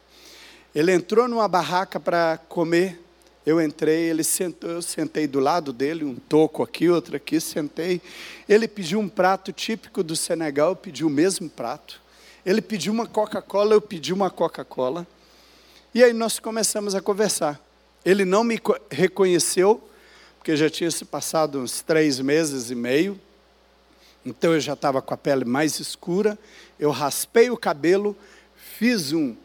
Ele 0.74 0.91
entrou 0.93 1.28
numa 1.28 1.47
barraca 1.47 1.99
para 1.99 2.39
comer. 2.47 2.99
Eu 3.45 3.59
entrei, 3.59 4.09
ele 4.09 4.23
sentou, 4.23 4.69
eu 4.69 4.81
sentei 4.81 5.25
do 5.25 5.39
lado 5.39 5.73
dele, 5.73 6.05
um 6.05 6.15
toco 6.15 6.61
aqui, 6.61 6.89
outro 6.89 7.15
aqui, 7.15 7.39
sentei. 7.39 7.99
Ele 8.47 8.67
pediu 8.67 8.99
um 8.99 9.09
prato 9.09 9.51
típico 9.51 10.03
do 10.03 10.15
Senegal, 10.15 10.69
eu 10.69 10.75
pedi 10.75 11.03
o 11.03 11.09
mesmo 11.09 11.49
prato. 11.49 11.99
Ele 12.45 12.61
pediu 12.61 12.93
uma 12.93 13.07
Coca-Cola, 13.07 13.73
eu 13.73 13.81
pedi 13.81 14.13
uma 14.13 14.29
Coca-Cola. 14.29 15.07
E 15.93 16.03
aí 16.03 16.13
nós 16.13 16.37
começamos 16.37 16.93
a 16.93 17.01
conversar. 17.01 17.59
Ele 18.05 18.25
não 18.25 18.43
me 18.43 18.59
reconheceu, 18.89 19.81
porque 20.37 20.55
já 20.55 20.69
tinha 20.69 20.89
se 20.91 21.03
passado 21.03 21.59
uns 21.59 21.81
três 21.81 22.19
meses 22.19 22.69
e 22.69 22.75
meio, 22.75 23.19
então 24.25 24.53
eu 24.53 24.59
já 24.59 24.73
estava 24.73 25.01
com 25.01 25.13
a 25.13 25.17
pele 25.17 25.45
mais 25.45 25.79
escura, 25.79 26.37
eu 26.79 26.91
raspei 26.91 27.49
o 27.49 27.57
cabelo, 27.57 28.15
fiz 28.55 29.13
um 29.13 29.35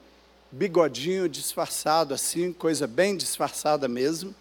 bigodinho 0.51 1.28
disfarçado 1.28 2.14
assim, 2.14 2.53
coisa 2.53 2.86
bem 2.86 3.16
disfarçada 3.16 3.88
mesmo, 3.88 4.34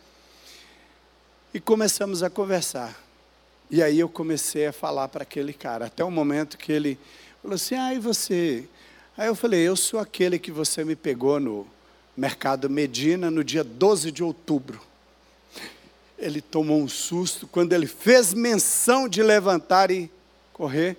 e 1.54 1.60
começamos 1.60 2.24
a 2.24 2.30
conversar. 2.30 3.00
E 3.70 3.82
aí 3.82 4.00
eu 4.00 4.10
comecei 4.10 4.68
a 4.68 4.74
falar 4.74 5.08
para 5.08 5.24
aquele 5.24 5.54
cara, 5.54 5.88
até 5.88 6.04
o 6.04 6.12
momento 6.12 6.58
que 6.58 6.72
ele 6.72 6.98
falou 7.42 7.56
assim: 7.56 7.76
ah, 7.76 7.94
e 7.94 8.00
você? 8.00 8.68
Aí 9.18 9.28
eu 9.28 9.36
falei: 9.36 9.62
eu 9.62 9.76
sou 9.76 10.00
aquele 10.00 10.38
que 10.38 10.52
você 10.52 10.84
me 10.84 10.96
pegou 10.96 11.40
no 11.40 11.68
mercado 12.16 12.70
Medina 12.70 13.32
no 13.32 13.44
dia 13.44 13.64
12 13.64 14.12
de 14.12 14.24
outubro 14.24 14.80
ele 16.18 16.42
tomou 16.42 16.82
um 16.82 16.88
susto 16.88 17.48
quando 17.48 17.74
ele 17.74 17.88
fez 17.88 18.34
menção 18.34 19.08
de 19.08 19.22
levantar 19.22 19.92
e 19.92 20.10
correr. 20.54 20.98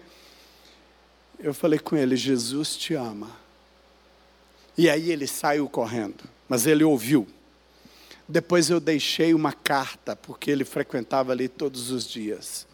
Eu 1.38 1.54
falei 1.54 1.78
com 1.78 1.96
ele: 1.96 2.16
Jesus 2.16 2.76
te 2.76 2.94
ama. 2.94 3.30
E 4.76 4.90
aí 4.90 5.10
ele 5.10 5.26
saiu 5.26 5.68
correndo, 5.68 6.24
mas 6.48 6.66
ele 6.66 6.84
ouviu. 6.84 7.26
Depois 8.28 8.70
eu 8.70 8.80
deixei 8.80 9.32
uma 9.32 9.52
carta, 9.52 10.16
porque 10.16 10.50
ele 10.50 10.64
frequentava 10.64 11.32
ali 11.32 11.48
todos 11.48 11.90
os 11.90 12.08
dias, 12.08 12.66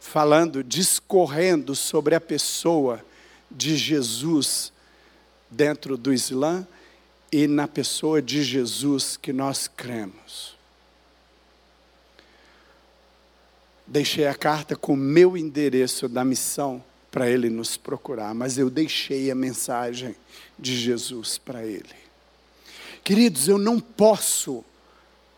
falando, 0.00 0.62
discorrendo 0.62 1.74
sobre 1.74 2.14
a 2.14 2.20
pessoa 2.20 3.04
de 3.50 3.76
Jesus 3.76 4.72
dentro 5.50 5.96
do 5.96 6.12
Islã 6.12 6.66
e 7.30 7.46
na 7.46 7.68
pessoa 7.68 8.20
de 8.20 8.42
Jesus 8.42 9.16
que 9.16 9.32
nós 9.32 9.68
cremos. 9.68 10.56
deixei 13.86 14.26
a 14.26 14.34
carta 14.34 14.74
com 14.74 14.96
meu 14.96 15.36
endereço 15.36 16.08
da 16.08 16.24
missão 16.24 16.82
para 17.16 17.30
ele 17.30 17.48
nos 17.48 17.78
procurar, 17.78 18.34
mas 18.34 18.58
eu 18.58 18.68
deixei 18.68 19.30
a 19.30 19.34
mensagem 19.34 20.14
de 20.58 20.76
Jesus 20.76 21.38
para 21.38 21.64
ele. 21.64 21.96
Queridos, 23.02 23.48
eu 23.48 23.56
não 23.56 23.80
posso 23.80 24.62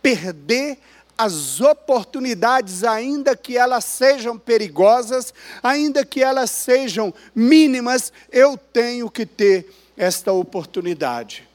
perder 0.02 0.80
as 1.16 1.60
oportunidades, 1.60 2.82
ainda 2.82 3.36
que 3.36 3.56
elas 3.56 3.84
sejam 3.84 4.36
perigosas, 4.36 5.32
ainda 5.62 6.04
que 6.04 6.20
elas 6.20 6.50
sejam 6.50 7.14
mínimas, 7.32 8.12
eu 8.32 8.58
tenho 8.58 9.08
que 9.08 9.24
ter 9.24 9.72
esta 9.96 10.32
oportunidade 10.32 11.48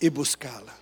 e 0.00 0.08
buscá-la. 0.08 0.78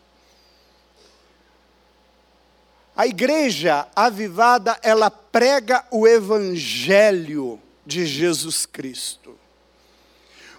A 2.95 3.07
igreja 3.07 3.89
avivada, 3.97 4.79
ela 4.83 5.11
prega 5.11 5.83
o 5.91 6.07
evangelho 6.07 7.59
de 7.87 8.05
Jesus 8.05 8.66
Cristo. 8.66 9.39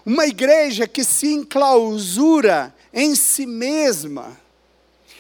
Uma 0.06 0.26
igreja 0.26 0.88
que 0.88 1.04
se 1.04 1.28
enclausura 1.34 2.74
em 2.94 3.14
si 3.14 3.46
mesma, 3.46 4.40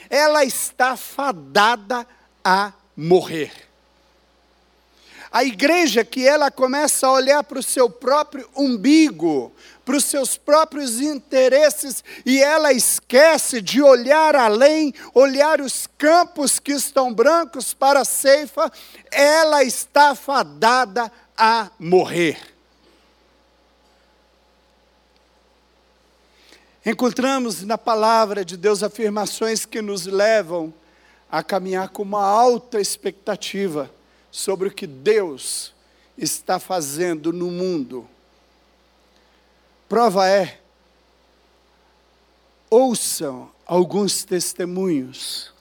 ela 0.09 0.45
está 0.45 0.95
fadada 0.95 2.07
a 2.43 2.71
morrer. 2.95 3.51
A 5.29 5.43
igreja 5.43 6.05
que 6.05 6.25
ela 6.25 6.49
começa 6.49 7.05
a 7.05 7.11
olhar 7.11 7.43
para 7.43 7.59
o 7.59 7.63
seu 7.63 7.89
próprio 7.89 8.49
umbigo, 8.55 9.51
para 9.83 9.97
os 9.97 10.05
seus 10.05 10.37
próprios 10.37 10.99
interesses 11.01 12.03
e 12.25 12.41
ela 12.41 12.73
esquece 12.73 13.61
de 13.61 13.81
olhar 13.81 14.35
além, 14.35 14.93
olhar 15.13 15.61
os 15.61 15.87
campos 15.97 16.59
que 16.59 16.71
estão 16.71 17.13
brancos 17.13 17.73
para 17.73 18.01
a 18.01 18.05
ceifa, 18.05 18.71
ela 19.11 19.63
está 19.63 20.15
fadada 20.15 21.03
a 21.03 21.11
morrer. 21.79 22.39
Encontramos 26.85 27.63
na 27.63 27.77
palavra 27.77 28.45
de 28.45 28.55
Deus 28.55 28.81
afirmações 28.81 29.65
que 29.65 29.81
nos 29.81 30.05
levam 30.05 30.73
a 31.29 31.43
caminhar 31.43 31.89
com 31.89 32.03
uma 32.03 32.23
alta 32.25 32.79
expectativa 32.79 33.91
sobre 34.31 34.69
o 34.69 34.71
que 34.71 34.87
Deus 34.87 35.73
está 36.17 36.59
fazendo 36.59 37.33
no 37.33 37.51
mundo 37.51 38.07
Prova 39.87 40.27
é, 40.27 40.59
ouçam 42.69 43.49
alguns 43.65 44.25
testemunhos 44.25 45.53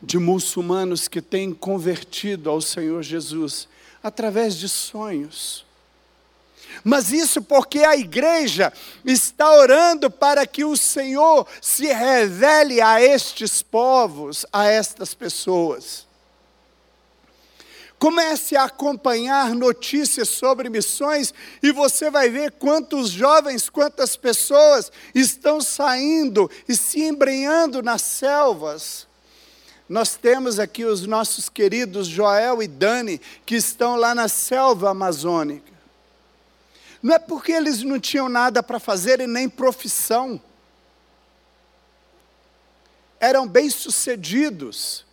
de 0.00 0.18
muçulmanos 0.18 1.06
que 1.06 1.20
têm 1.20 1.52
convertido 1.52 2.48
ao 2.48 2.62
Senhor 2.62 3.02
Jesus 3.02 3.68
através 4.06 4.54
de 4.54 4.68
sonhos. 4.68 5.66
Mas 6.84 7.10
isso 7.10 7.42
porque 7.42 7.80
a 7.80 7.96
igreja 7.96 8.72
está 9.04 9.50
orando 9.50 10.08
para 10.08 10.46
que 10.46 10.64
o 10.64 10.76
Senhor 10.76 11.44
se 11.60 11.86
revele 11.86 12.80
a 12.80 13.02
estes 13.02 13.62
povos, 13.62 14.46
a 14.52 14.68
estas 14.68 15.12
pessoas. 15.12 16.06
Comece 17.98 18.56
a 18.56 18.64
acompanhar 18.64 19.52
notícias 19.56 20.28
sobre 20.28 20.68
missões 20.68 21.34
e 21.60 21.72
você 21.72 22.08
vai 22.08 22.28
ver 22.28 22.52
quantos 22.52 23.10
jovens, 23.10 23.68
quantas 23.68 24.14
pessoas 24.14 24.92
estão 25.12 25.60
saindo 25.60 26.48
e 26.68 26.76
se 26.76 27.02
embrenhando 27.02 27.82
nas 27.82 28.02
selvas 28.02 29.08
Nós 29.88 30.16
temos 30.16 30.58
aqui 30.58 30.84
os 30.84 31.06
nossos 31.06 31.48
queridos 31.48 32.08
Joel 32.08 32.62
e 32.62 32.66
Dani, 32.66 33.20
que 33.44 33.54
estão 33.54 33.96
lá 33.96 34.14
na 34.14 34.26
selva 34.26 34.90
amazônica. 34.90 35.72
Não 37.02 37.14
é 37.14 37.18
porque 37.18 37.52
eles 37.52 37.82
não 37.82 38.00
tinham 38.00 38.28
nada 38.28 38.62
para 38.62 38.80
fazer 38.80 39.20
e 39.20 39.26
nem 39.28 39.48
profissão. 39.48 40.40
Eram 43.20 43.46
bem-sucedidos, 43.46 45.04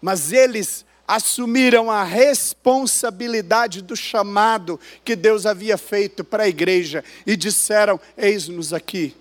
mas 0.00 0.32
eles 0.32 0.86
assumiram 1.06 1.90
a 1.90 2.02
responsabilidade 2.02 3.82
do 3.82 3.94
chamado 3.94 4.80
que 5.04 5.14
Deus 5.14 5.44
havia 5.44 5.76
feito 5.76 6.24
para 6.24 6.44
a 6.44 6.48
igreja 6.48 7.04
e 7.26 7.36
disseram: 7.36 8.00
Eis-nos 8.16 8.72
aqui. 8.72 9.14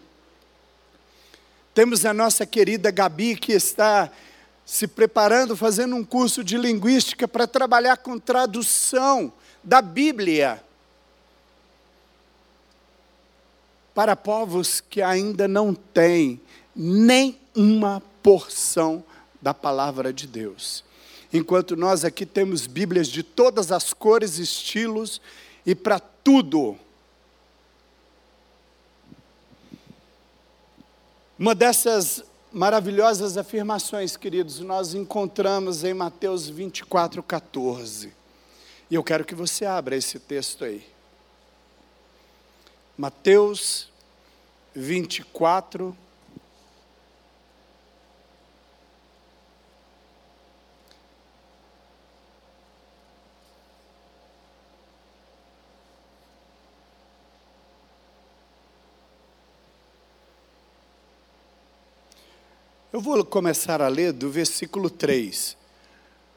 Temos 1.74 2.06
a 2.06 2.14
nossa 2.14 2.46
querida 2.46 2.90
Gabi 2.90 3.36
que 3.36 3.52
está 3.52 4.10
se 4.72 4.88
preparando, 4.88 5.58
fazendo 5.58 5.98
um 5.98 6.04
curso 6.06 6.46
de 6.46 6.58
linguística 6.58 7.28
para 7.28 7.46
trabalhar 7.46 7.98
com 7.98 8.18
tradução 8.18 9.34
da 9.62 9.82
Bíblia 9.82 10.64
para 13.94 14.16
povos 14.16 14.80
que 14.80 15.02
ainda 15.02 15.46
não 15.46 15.74
têm 15.74 16.40
nem 16.74 17.38
uma 17.54 18.02
porção 18.24 19.04
da 19.42 19.54
palavra 19.54 20.14
de 20.14 20.26
Deus. 20.26 20.86
Enquanto 21.34 21.76
nós 21.76 22.06
aqui 22.06 22.26
temos 22.26 22.66
Bíblias 22.66 23.10
de 23.10 23.24
todas 23.24 23.74
as 23.74 23.92
cores, 23.92 24.38
estilos 24.38 25.20
e 25.66 25.76
para 25.76 26.00
tudo. 26.00 26.78
Uma 31.38 31.54
dessas 31.54 32.24
maravilhosas 32.52 33.38
afirmações, 33.38 34.18
queridos, 34.18 34.60
nós 34.60 34.94
encontramos 34.94 35.84
em 35.84 35.94
Mateus 35.94 36.50
24, 36.50 37.24
14. 37.24 38.14
E 38.90 38.96
eu 38.96 39.04
quero 39.04 39.24
que 39.24 39.34
você 39.34 39.66
abra 39.66 39.96
esse 39.96 40.20
texto 40.20 40.66
aí. 40.66 40.86
Mateus 42.98 43.90
24, 44.76 45.96
Eu 62.94 63.00
vou 63.00 63.24
começar 63.24 63.82
a 63.82 63.88
ler 63.88 64.12
do 64.12 64.30
versículo 64.30 64.90
3. 64.90 65.56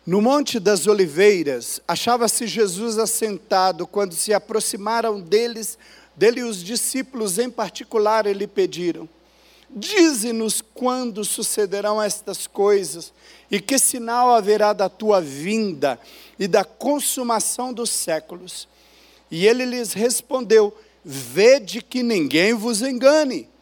No 0.06 0.22
Monte 0.22 0.60
das 0.60 0.86
Oliveiras, 0.86 1.80
achava-se 1.88 2.46
Jesus 2.46 2.96
assentado 2.96 3.88
quando 3.88 4.14
se 4.14 4.32
aproximaram 4.32 5.20
deles, 5.20 5.76
dele 6.14 6.44
os 6.44 6.62
discípulos 6.62 7.40
em 7.40 7.50
particular, 7.50 8.24
e 8.28 8.32
lhe 8.32 8.46
pediram: 8.46 9.08
Dize-nos 9.68 10.62
quando 10.62 11.24
sucederão 11.24 12.00
estas 12.00 12.46
coisas 12.46 13.12
e 13.50 13.60
que 13.60 13.76
sinal 13.76 14.32
haverá 14.32 14.72
da 14.72 14.88
tua 14.88 15.20
vinda 15.20 15.98
e 16.38 16.46
da 16.46 16.62
consumação 16.62 17.72
dos 17.72 17.90
séculos. 17.90 18.68
E 19.28 19.44
ele 19.44 19.64
lhes 19.64 19.92
respondeu: 19.92 20.72
Vede 21.04 21.82
que 21.82 22.00
ninguém 22.00 22.54
vos 22.54 22.80
engane 22.80 23.52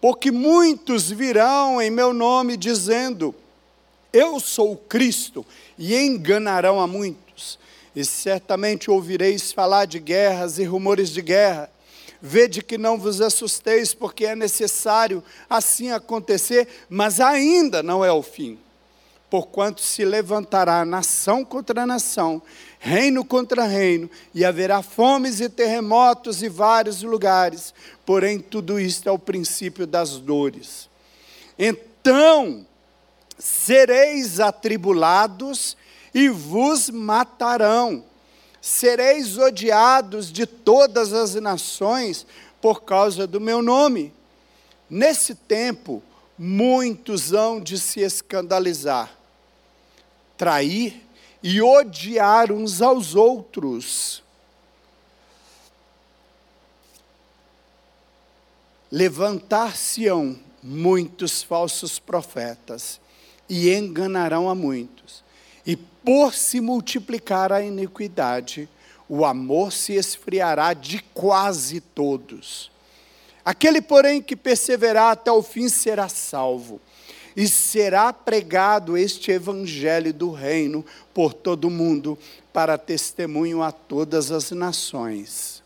porque 0.00 0.30
muitos 0.30 1.10
virão 1.10 1.80
em 1.80 1.90
meu 1.90 2.12
nome 2.12 2.56
dizendo: 2.56 3.34
Eu 4.12 4.40
sou 4.40 4.76
Cristo, 4.76 5.44
e 5.78 5.96
enganarão 5.96 6.80
a 6.80 6.86
muitos. 6.86 7.58
E 7.94 8.04
certamente 8.04 8.90
ouvireis 8.90 9.50
falar 9.50 9.86
de 9.86 9.98
guerras 9.98 10.58
e 10.58 10.64
rumores 10.64 11.10
de 11.10 11.22
guerra. 11.22 11.70
Vede 12.22 12.62
que 12.62 12.76
não 12.76 12.98
vos 12.98 13.20
assusteis, 13.20 13.94
porque 13.94 14.26
é 14.26 14.36
necessário 14.36 15.24
assim 15.48 15.90
acontecer, 15.90 16.68
mas 16.88 17.18
ainda 17.18 17.82
não 17.82 18.04
é 18.04 18.12
o 18.12 18.22
fim. 18.22 18.58
Porquanto 19.30 19.80
se 19.80 20.04
levantará 20.04 20.84
nação 20.84 21.44
contra 21.44 21.86
nação, 21.86 22.42
reino 22.80 23.24
contra 23.24 23.64
reino, 23.64 24.10
e 24.34 24.44
haverá 24.44 24.82
fomes 24.82 25.40
e 25.40 25.48
terremotos 25.48 26.42
em 26.42 26.48
vários 26.48 27.02
lugares, 27.02 27.72
porém 28.04 28.40
tudo 28.40 28.80
isto 28.80 29.08
é 29.08 29.12
o 29.12 29.18
princípio 29.18 29.86
das 29.86 30.18
dores. 30.18 30.90
Então 31.56 32.66
sereis 33.40 34.38
atribulados 34.38 35.76
e 36.14 36.28
vos 36.28 36.90
matarão, 36.90 38.04
sereis 38.60 39.38
odiados 39.38 40.30
de 40.30 40.44
todas 40.44 41.12
as 41.12 41.34
nações 41.36 42.26
por 42.60 42.82
causa 42.82 43.26
do 43.26 43.40
meu 43.40 43.62
nome. 43.62 44.12
Nesse 44.88 45.34
tempo, 45.34 46.02
muitos 46.38 47.32
hão 47.32 47.60
de 47.60 47.78
se 47.78 48.00
escandalizar, 48.00 49.10
trair 50.40 51.02
e 51.42 51.60
odiar 51.60 52.50
uns 52.50 52.80
aos 52.80 53.14
outros. 53.14 54.22
Levantar-se-ão 58.90 60.38
muitos 60.62 61.42
falsos 61.42 61.98
profetas 61.98 62.98
e 63.50 63.70
enganarão 63.70 64.48
a 64.48 64.54
muitos. 64.54 65.22
E 65.66 65.76
por 65.76 66.32
se 66.32 66.58
multiplicar 66.58 67.52
a 67.52 67.60
iniquidade, 67.60 68.66
o 69.10 69.26
amor 69.26 69.74
se 69.74 69.92
esfriará 69.92 70.72
de 70.72 71.00
quase 71.12 71.82
todos. 71.82 72.70
Aquele, 73.44 73.82
porém, 73.82 74.22
que 74.22 74.34
perseverar 74.34 75.12
até 75.12 75.30
o 75.30 75.42
fim 75.42 75.68
será 75.68 76.08
salvo 76.08 76.80
e 77.40 77.48
será 77.48 78.12
pregado 78.12 78.98
este 78.98 79.30
evangelho 79.30 80.12
do 80.12 80.30
reino 80.30 80.84
por 81.14 81.32
todo 81.32 81.68
o 81.68 81.70
mundo, 81.70 82.18
para 82.52 82.76
testemunho 82.76 83.62
a 83.62 83.72
todas 83.72 84.30
as 84.30 84.50
nações. 84.50 85.62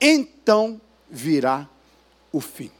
Então 0.00 0.80
virá 1.10 1.68
o 2.30 2.40
fim. 2.40 2.70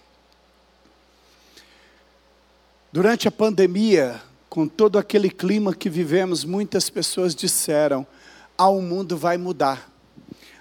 Durante 2.93 3.27
a 3.27 3.33
pandemia, 3.33 4.23
com 4.49 4.69
todo 4.69 4.97
aquele 4.97 5.29
clima 5.29 5.75
que 5.75 5.91
vivemos, 5.91 6.45
muitas 6.45 6.89
pessoas 6.89 7.35
disseram: 7.35 8.07
ah, 8.57 8.69
o 8.69 8.81
mundo 8.81 9.17
vai 9.17 9.37
mudar. 9.37 9.91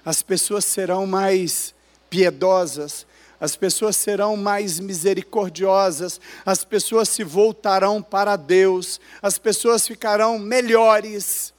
As 0.04 0.24
pessoas 0.24 0.66
serão 0.66 1.06
mais 1.06 1.76
piedosas, 2.10 3.06
as 3.42 3.56
pessoas 3.56 3.96
serão 3.96 4.38
mais 4.38 4.80
misericordiosas, 4.80 6.22
as 6.46 6.64
pessoas 6.64 7.10
se 7.10 7.24
voltarão 7.24 8.00
para 8.00 8.36
Deus, 8.36 9.02
as 9.20 9.40
pessoas 9.40 9.88
ficarão 9.88 10.38
melhores. 10.38 11.52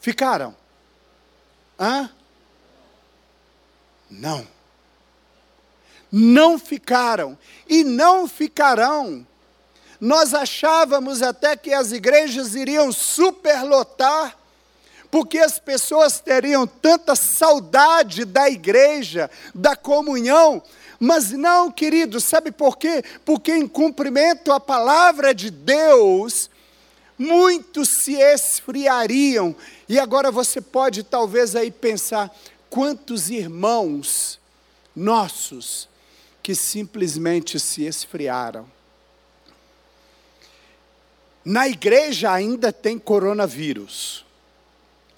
Ficaram? 0.00 0.56
Hã? 1.78 2.08
Não. 4.10 4.48
Não 6.10 6.58
ficaram 6.58 7.36
e 7.68 7.84
não 7.84 8.26
ficarão. 8.26 9.26
Nós 10.00 10.32
achávamos 10.32 11.20
até 11.20 11.58
que 11.58 11.74
as 11.74 11.92
igrejas 11.92 12.54
iriam 12.54 12.90
superlotar 12.90 14.34
porque 15.16 15.38
as 15.38 15.58
pessoas 15.58 16.20
teriam 16.20 16.66
tanta 16.66 17.16
saudade 17.16 18.26
da 18.26 18.50
igreja, 18.50 19.30
da 19.54 19.74
comunhão, 19.74 20.62
mas 21.00 21.30
não, 21.30 21.70
querido, 21.70 22.20
sabe 22.20 22.52
por 22.52 22.76
quê? 22.76 23.02
Porque 23.24 23.50
em 23.50 23.66
cumprimento 23.66 24.52
à 24.52 24.60
palavra 24.60 25.34
de 25.34 25.50
Deus, 25.50 26.50
muitos 27.16 27.88
se 27.88 28.12
esfriariam. 28.12 29.56
E 29.88 29.98
agora 29.98 30.30
você 30.30 30.60
pode 30.60 31.02
talvez 31.02 31.56
aí 31.56 31.70
pensar, 31.70 32.30
quantos 32.68 33.30
irmãos 33.30 34.38
nossos 34.94 35.88
que 36.42 36.54
simplesmente 36.54 37.58
se 37.58 37.84
esfriaram. 37.84 38.70
Na 41.42 41.66
igreja 41.66 42.30
ainda 42.30 42.70
tem 42.70 42.98
coronavírus. 42.98 44.25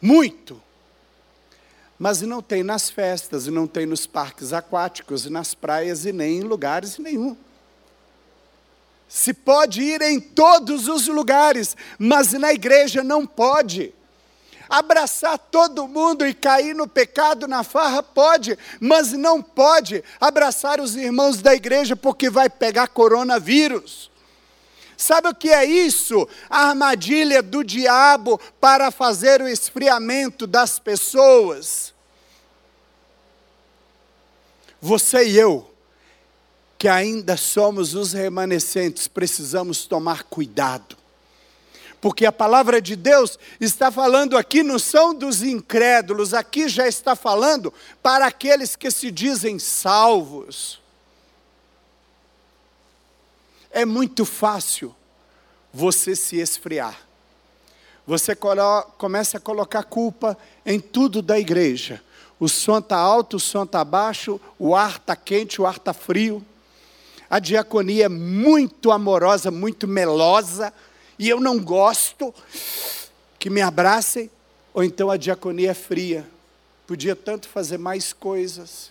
Muito. 0.00 0.60
Mas 1.98 2.22
não 2.22 2.40
tem 2.40 2.62
nas 2.62 2.88
festas, 2.88 3.46
não 3.46 3.66
tem 3.66 3.84
nos 3.84 4.06
parques 4.06 4.52
aquáticos, 4.52 5.26
nas 5.26 5.52
praias 5.54 6.04
e 6.04 6.12
nem 6.12 6.38
em 6.38 6.42
lugares 6.42 6.98
nenhum. 6.98 7.36
Se 9.08 9.32
pode 9.32 9.82
ir 9.82 10.02
em 10.02 10.20
todos 10.20 10.86
os 10.86 11.08
lugares, 11.08 11.76
mas 11.98 12.32
na 12.32 12.52
igreja 12.52 13.02
não 13.02 13.26
pode. 13.26 13.92
Abraçar 14.68 15.38
todo 15.38 15.88
mundo 15.88 16.26
e 16.26 16.34
cair 16.34 16.74
no 16.74 16.86
pecado, 16.86 17.48
na 17.48 17.64
farra, 17.64 18.02
pode, 18.02 18.56
mas 18.78 19.12
não 19.12 19.42
pode 19.42 20.04
abraçar 20.20 20.78
os 20.78 20.94
irmãos 20.94 21.40
da 21.40 21.54
igreja 21.54 21.96
porque 21.96 22.28
vai 22.28 22.50
pegar 22.50 22.88
coronavírus. 22.88 24.10
Sabe 24.98 25.28
o 25.28 25.34
que 25.34 25.48
é 25.48 25.64
isso? 25.64 26.28
A 26.50 26.70
armadilha 26.70 27.40
do 27.40 27.62
diabo 27.62 28.36
para 28.60 28.90
fazer 28.90 29.40
o 29.40 29.46
esfriamento 29.46 30.44
das 30.44 30.80
pessoas. 30.80 31.94
Você 34.80 35.28
e 35.28 35.38
eu, 35.38 35.70
que 36.76 36.88
ainda 36.88 37.36
somos 37.36 37.94
os 37.94 38.12
remanescentes, 38.12 39.06
precisamos 39.06 39.86
tomar 39.86 40.24
cuidado. 40.24 40.96
Porque 42.00 42.26
a 42.26 42.32
palavra 42.32 42.82
de 42.82 42.96
Deus 42.96 43.38
está 43.60 43.92
falando 43.92 44.36
aqui, 44.36 44.64
não 44.64 44.80
são 44.80 45.14
dos 45.14 45.44
incrédulos, 45.44 46.34
aqui 46.34 46.68
já 46.68 46.88
está 46.88 47.14
falando 47.14 47.72
para 48.02 48.26
aqueles 48.26 48.74
que 48.74 48.90
se 48.90 49.12
dizem 49.12 49.60
salvos. 49.60 50.77
É 53.70 53.84
muito 53.84 54.24
fácil 54.24 54.94
você 55.72 56.16
se 56.16 56.36
esfriar. 56.36 56.98
Você 58.06 58.34
começa 58.96 59.36
a 59.36 59.40
colocar 59.40 59.82
culpa 59.82 60.36
em 60.64 60.80
tudo 60.80 61.20
da 61.20 61.38
igreja. 61.38 62.02
O 62.40 62.48
som 62.48 62.78
está 62.78 62.96
alto, 62.96 63.36
o 63.36 63.40
som 63.40 63.64
está 63.64 63.84
baixo, 63.84 64.40
o 64.58 64.74
ar 64.74 64.96
está 64.96 65.14
quente, 65.14 65.60
o 65.60 65.66
ar 65.66 65.76
está 65.76 65.92
frio. 65.92 66.42
A 67.28 67.38
diaconia 67.38 68.06
é 68.06 68.08
muito 68.08 68.90
amorosa, 68.90 69.50
muito 69.50 69.86
melosa, 69.86 70.72
e 71.18 71.28
eu 71.28 71.40
não 71.40 71.58
gosto 71.58 72.34
que 73.38 73.50
me 73.50 73.60
abracem, 73.60 74.30
ou 74.72 74.82
então 74.82 75.10
a 75.10 75.16
diaconia 75.16 75.72
é 75.72 75.74
fria. 75.74 76.26
Podia 76.86 77.14
tanto 77.14 77.48
fazer 77.48 77.76
mais 77.76 78.14
coisas. 78.14 78.90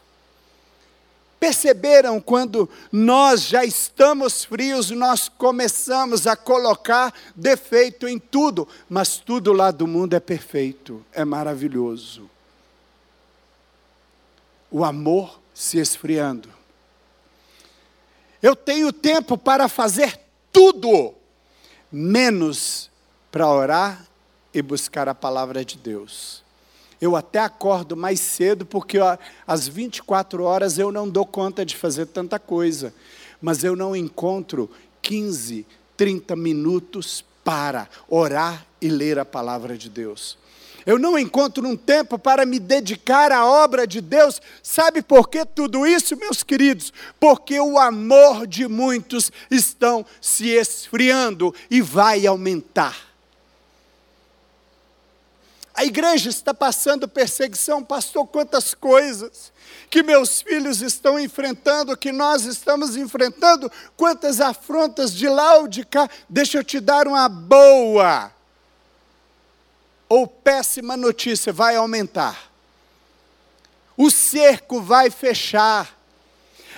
Perceberam 1.40 2.20
quando 2.20 2.68
nós 2.92 3.44
já 3.44 3.64
estamos 3.64 4.44
frios, 4.44 4.90
nós 4.90 5.30
começamos 5.30 6.26
a 6.26 6.36
colocar 6.36 7.14
defeito 7.36 8.08
em 8.08 8.18
tudo, 8.18 8.68
mas 8.90 9.18
tudo 9.18 9.54
lá 9.54 9.70
do 9.70 9.86
mundo 9.86 10.16
é 10.16 10.20
perfeito, 10.20 11.06
é 11.12 11.24
maravilhoso. 11.24 12.30
O 14.72 14.84
amor 14.84 15.40
se 15.54 15.78
esfriando. 15.78 16.50
Eu 18.42 18.56
tenho 18.56 18.92
tempo 18.92 19.38
para 19.38 19.68
fazer 19.68 20.20
tudo, 20.52 21.14
menos 21.92 22.90
para 23.32 23.48
orar 23.48 24.08
e 24.54 24.62
buscar 24.62 25.08
a 25.08 25.14
palavra 25.14 25.64
de 25.64 25.78
Deus. 25.78 26.47
Eu 27.00 27.16
até 27.16 27.40
acordo 27.40 27.96
mais 27.96 28.20
cedo, 28.20 28.66
porque 28.66 29.00
ó, 29.00 29.18
às 29.46 29.68
24 29.68 30.44
horas 30.44 30.80
eu 30.80 30.92
não 30.92 31.08
dou 31.08 31.26
conta 31.26 31.66
de 31.66 31.76
fazer 31.76 32.08
tanta 32.08 32.40
coisa, 32.40 32.94
mas 33.42 33.64
eu 33.64 33.76
não 33.76 33.96
encontro 33.96 34.70
15, 35.02 35.66
30 35.96 36.36
minutos 36.36 37.24
para 37.44 37.88
orar 38.10 38.66
e 38.82 38.90
ler 38.90 39.20
a 39.20 39.26
palavra 39.26 39.78
de 39.78 39.90
Deus. 39.90 40.38
Eu 40.86 40.98
não 40.98 41.20
encontro 41.20 41.68
um 41.68 41.76
tempo 41.76 42.18
para 42.18 42.46
me 42.46 42.60
dedicar 42.60 43.30
à 43.32 43.46
obra 43.46 43.86
de 43.86 44.00
Deus. 44.00 44.42
Sabe 44.64 45.02
por 45.02 45.28
que 45.28 45.46
tudo 45.46 45.86
isso, 45.86 46.16
meus 46.16 46.44
queridos? 46.44 46.94
Porque 47.20 47.60
o 47.60 47.78
amor 47.78 48.48
de 48.48 48.70
muitos 48.70 49.30
estão 49.52 50.06
se 50.22 50.48
esfriando 50.48 51.54
e 51.70 51.82
vai 51.82 52.26
aumentar. 52.26 53.07
A 55.78 55.86
igreja 55.86 56.32
está 56.32 56.56
passando 56.56 57.08
perseguição, 57.08 57.84
pastor, 57.84 58.26
quantas 58.26 58.74
coisas 58.74 59.54
que 59.92 60.02
meus 60.02 60.42
filhos 60.42 60.82
estão 60.82 61.20
enfrentando, 61.20 61.96
que 61.96 62.12
nós 62.12 62.46
estamos 62.46 62.98
enfrentando, 62.98 63.72
quantas 63.96 64.42
afrontas 64.42 65.14
de 65.14 65.30
lá 65.30 65.58
ou 65.58 65.68
de 65.68 65.86
cá. 65.86 66.10
Deixa 66.28 66.58
eu 66.58 66.64
te 66.64 66.80
dar 66.80 67.08
uma 67.08 67.30
boa 67.30 68.32
ou 70.10 70.26
péssima 70.26 70.98
notícia 70.98 71.54
vai 71.54 71.76
aumentar. 71.76 72.52
O 73.96 74.10
cerco 74.10 74.82
vai 74.82 75.12
fechar. 75.12 75.97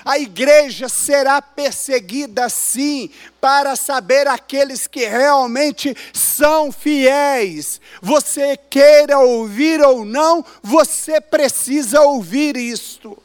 A 0.04 0.18
igreja 0.18 0.90
será 0.90 1.42
perseguida 1.42 2.50
sim, 2.50 3.10
para 3.40 3.76
saber 3.76 4.28
aqueles 4.28 4.88
que 4.88 5.06
realmente 5.06 5.96
são 6.14 6.72
fiéis. 6.72 7.80
Você 8.02 8.58
queira 8.58 9.20
ouvir 9.20 9.82
ou 9.82 10.04
não, 10.04 10.44
você 10.62 11.22
precisa 11.22 12.02
ouvir 12.02 12.58
isto. 12.58 13.18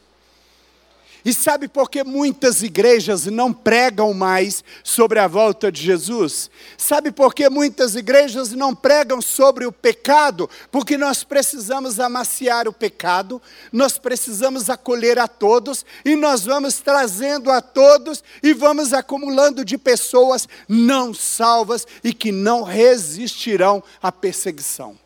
E 1.24 1.32
sabe 1.32 1.68
por 1.68 1.88
que 1.88 2.04
muitas 2.04 2.62
igrejas 2.62 3.24
não 3.26 3.50
pregam 3.50 4.12
mais 4.12 4.62
sobre 4.82 5.18
a 5.18 5.26
volta 5.26 5.72
de 5.72 5.80
Jesus? 5.80 6.50
Sabe 6.76 7.10
por 7.10 7.34
que 7.34 7.48
muitas 7.48 7.94
igrejas 7.96 8.52
não 8.52 8.74
pregam 8.74 9.22
sobre 9.22 9.64
o 9.64 9.72
pecado? 9.72 10.50
Porque 10.70 10.98
nós 10.98 11.24
precisamos 11.24 11.98
amaciar 11.98 12.68
o 12.68 12.72
pecado, 12.74 13.40
nós 13.72 13.96
precisamos 13.96 14.68
acolher 14.68 15.18
a 15.18 15.26
todos, 15.26 15.86
e 16.04 16.14
nós 16.14 16.44
vamos 16.44 16.76
trazendo 16.80 17.50
a 17.50 17.62
todos 17.62 18.22
e 18.42 18.52
vamos 18.52 18.92
acumulando 18.92 19.64
de 19.64 19.78
pessoas 19.78 20.46
não 20.68 21.14
salvas 21.14 21.86
e 22.02 22.12
que 22.12 22.30
não 22.30 22.62
resistirão 22.62 23.82
à 24.02 24.12
perseguição. 24.12 25.03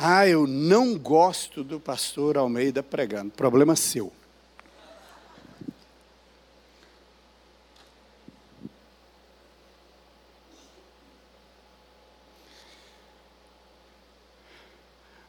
Ah, 0.00 0.28
eu 0.28 0.46
não 0.46 0.96
gosto 0.96 1.64
do 1.64 1.80
pastor 1.80 2.38
Almeida 2.38 2.84
pregando. 2.84 3.32
Problema 3.32 3.74
seu. 3.74 4.12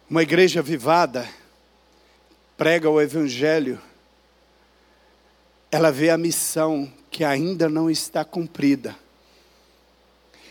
Uma 0.07 0.21
igreja 0.21 0.61
vivada 0.61 1.27
prega 2.55 2.87
o 2.87 3.01
evangelho. 3.01 3.81
Ela 5.71 5.91
vê 5.91 6.11
a 6.11 6.17
missão 6.17 6.93
que 7.09 7.23
ainda 7.23 7.67
não 7.67 7.89
está 7.89 8.23
cumprida. 8.23 8.95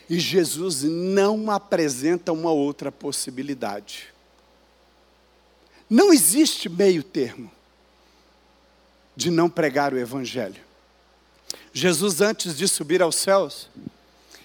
E 0.08 0.18
Jesus 0.18 0.82
não 0.82 1.50
apresenta 1.50 2.32
uma 2.32 2.50
outra 2.50 2.90
possibilidade. 2.90 4.08
Não 5.88 6.12
existe 6.12 6.68
meio 6.68 7.02
termo 7.02 7.50
de 9.14 9.30
não 9.30 9.50
pregar 9.50 9.92
o 9.92 9.98
Evangelho. 9.98 10.62
Jesus, 11.72 12.20
antes 12.20 12.56
de 12.56 12.66
subir 12.66 13.02
aos 13.02 13.16
céus, 13.16 13.68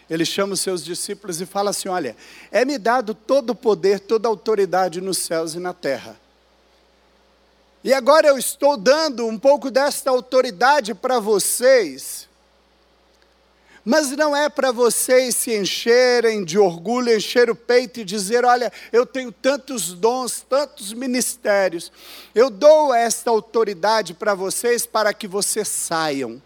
ele 0.09 0.25
chama 0.25 0.53
os 0.53 0.61
seus 0.61 0.83
discípulos 0.83 1.39
e 1.39 1.45
fala 1.45 1.69
assim: 1.69 1.89
Olha, 1.89 2.15
é-me 2.51 2.77
dado 2.77 3.13
todo 3.13 3.51
o 3.51 3.55
poder, 3.55 3.99
toda 3.99 4.27
a 4.27 4.31
autoridade 4.31 4.99
nos 4.99 5.17
céus 5.17 5.53
e 5.53 5.59
na 5.59 5.73
terra. 5.73 6.19
E 7.83 7.93
agora 7.93 8.27
eu 8.27 8.37
estou 8.37 8.77
dando 8.77 9.25
um 9.27 9.37
pouco 9.37 9.69
desta 9.69 10.09
autoridade 10.09 10.93
para 10.93 11.19
vocês 11.19 12.29
mas 13.85 14.11
não 14.11 14.35
é 14.35 14.47
para 14.47 14.71
vocês 14.71 15.35
se 15.35 15.57
encherem 15.57 16.45
de 16.45 16.57
orgulho, 16.57 17.13
encher 17.13 17.49
o 17.49 17.55
peito 17.55 17.99
e 17.99 18.05
dizer: 18.05 18.45
olha, 18.45 18.71
eu 18.91 19.05
tenho 19.05 19.31
tantos 19.31 19.93
dons, 19.93 20.45
tantos 20.47 20.93
ministérios. 20.93 21.91
Eu 22.33 22.49
dou 22.49 22.93
esta 22.93 23.29
autoridade 23.29 24.13
para 24.13 24.33
vocês 24.33 24.85
para 24.85 25.13
que 25.13 25.27
vocês 25.27 25.67
saiam 25.67 26.41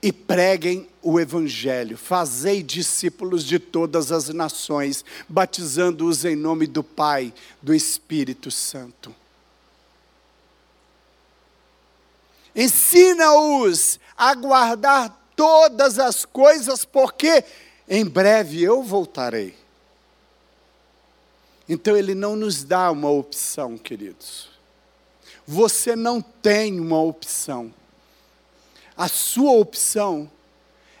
e 0.00 0.12
preguem 0.12 0.88
o 1.00 1.18
Evangelho. 1.18 1.96
Fazei 1.96 2.62
discípulos 2.62 3.44
de 3.44 3.58
todas 3.58 4.12
as 4.12 4.28
nações, 4.28 5.04
batizando-os 5.28 6.24
em 6.24 6.36
nome 6.36 6.66
do 6.66 6.84
Pai, 6.84 7.32
do 7.60 7.74
Espírito 7.74 8.50
Santo. 8.50 9.14
Ensina-os 12.54 13.98
a 14.16 14.34
guardar 14.34 15.21
todas 15.36 15.98
as 15.98 16.24
coisas, 16.24 16.84
porque 16.84 17.44
em 17.88 18.04
breve 18.04 18.62
eu 18.62 18.82
voltarei. 18.82 19.56
Então 21.68 21.96
ele 21.96 22.14
não 22.14 22.36
nos 22.36 22.64
dá 22.64 22.90
uma 22.90 23.10
opção, 23.10 23.78
queridos. 23.78 24.50
Você 25.46 25.96
não 25.96 26.20
tem 26.20 26.78
uma 26.78 27.00
opção. 27.00 27.72
A 28.96 29.08
sua 29.08 29.52
opção 29.52 30.30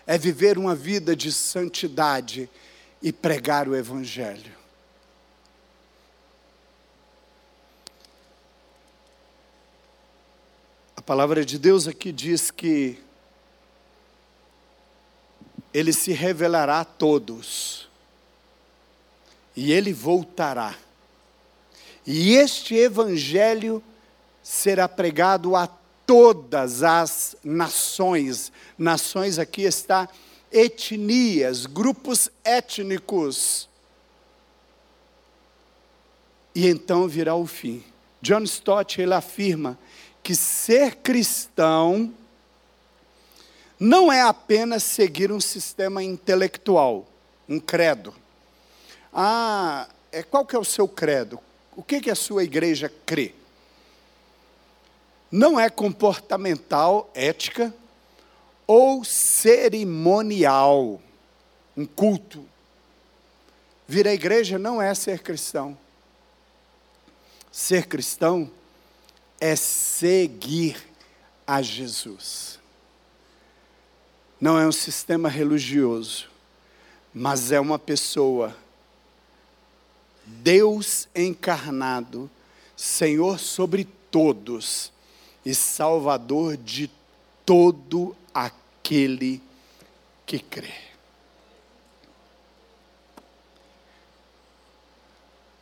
é 0.06 0.16
viver 0.16 0.58
uma 0.58 0.74
vida 0.74 1.14
de 1.14 1.30
santidade 1.32 2.48
e 3.00 3.12
pregar 3.12 3.68
o 3.68 3.76
Evangelho. 3.76 4.52
A 10.96 11.02
palavra 11.02 11.44
de 11.44 11.58
Deus 11.58 11.88
aqui 11.88 12.12
diz 12.12 12.50
que 12.50 12.98
ele 15.72 15.92
se 15.92 16.12
revelará 16.12 16.80
a 16.80 16.84
todos. 16.84 17.88
E 19.54 19.72
ele 19.72 19.92
voltará. 19.92 20.74
E 22.06 22.34
este 22.34 22.74
evangelho 22.74 23.82
será 24.42 24.88
pregado 24.88 25.54
a 25.54 25.66
todas 26.06 26.82
as 26.82 27.36
nações. 27.44 28.50
Nações 28.76 29.38
aqui 29.38 29.62
está 29.62 30.08
etnias, 30.50 31.66
grupos 31.66 32.28
étnicos. 32.44 33.68
E 36.54 36.66
então 36.66 37.08
virá 37.08 37.34
o 37.34 37.46
fim. 37.46 37.82
John 38.20 38.42
Stott 38.42 39.00
ele 39.00 39.14
afirma 39.14 39.78
que 40.22 40.34
ser 40.34 40.96
cristão 40.96 42.12
não 43.82 44.12
é 44.12 44.22
apenas 44.22 44.84
seguir 44.84 45.32
um 45.32 45.40
sistema 45.40 46.04
intelectual, 46.04 47.04
um 47.48 47.58
credo. 47.58 48.14
Ah, 49.12 49.88
é, 50.12 50.22
qual 50.22 50.46
que 50.46 50.54
é 50.54 50.58
o 50.58 50.64
seu 50.64 50.86
credo? 50.86 51.40
O 51.74 51.82
que, 51.82 52.00
que 52.00 52.08
a 52.08 52.14
sua 52.14 52.44
igreja 52.44 52.92
crê? 53.04 53.34
Não 55.32 55.58
é 55.58 55.68
comportamental, 55.68 57.10
ética, 57.12 57.74
ou 58.68 59.02
cerimonial, 59.02 61.02
um 61.76 61.84
culto. 61.84 62.46
Vir 63.88 64.06
à 64.06 64.14
igreja 64.14 64.60
não 64.60 64.80
é 64.80 64.94
ser 64.94 65.22
cristão. 65.22 65.76
Ser 67.50 67.88
cristão 67.88 68.48
é 69.40 69.56
seguir 69.56 70.80
a 71.44 71.60
Jesus. 71.60 72.61
Não 74.42 74.58
é 74.58 74.66
um 74.66 74.72
sistema 74.72 75.28
religioso, 75.28 76.28
mas 77.14 77.52
é 77.52 77.60
uma 77.60 77.78
pessoa, 77.78 78.56
Deus 80.26 81.06
encarnado, 81.14 82.28
Senhor 82.76 83.38
sobre 83.38 83.84
todos 84.10 84.92
e 85.46 85.54
Salvador 85.54 86.56
de 86.56 86.90
todo 87.46 88.16
aquele 88.34 89.40
que 90.26 90.40
crê. 90.40 90.74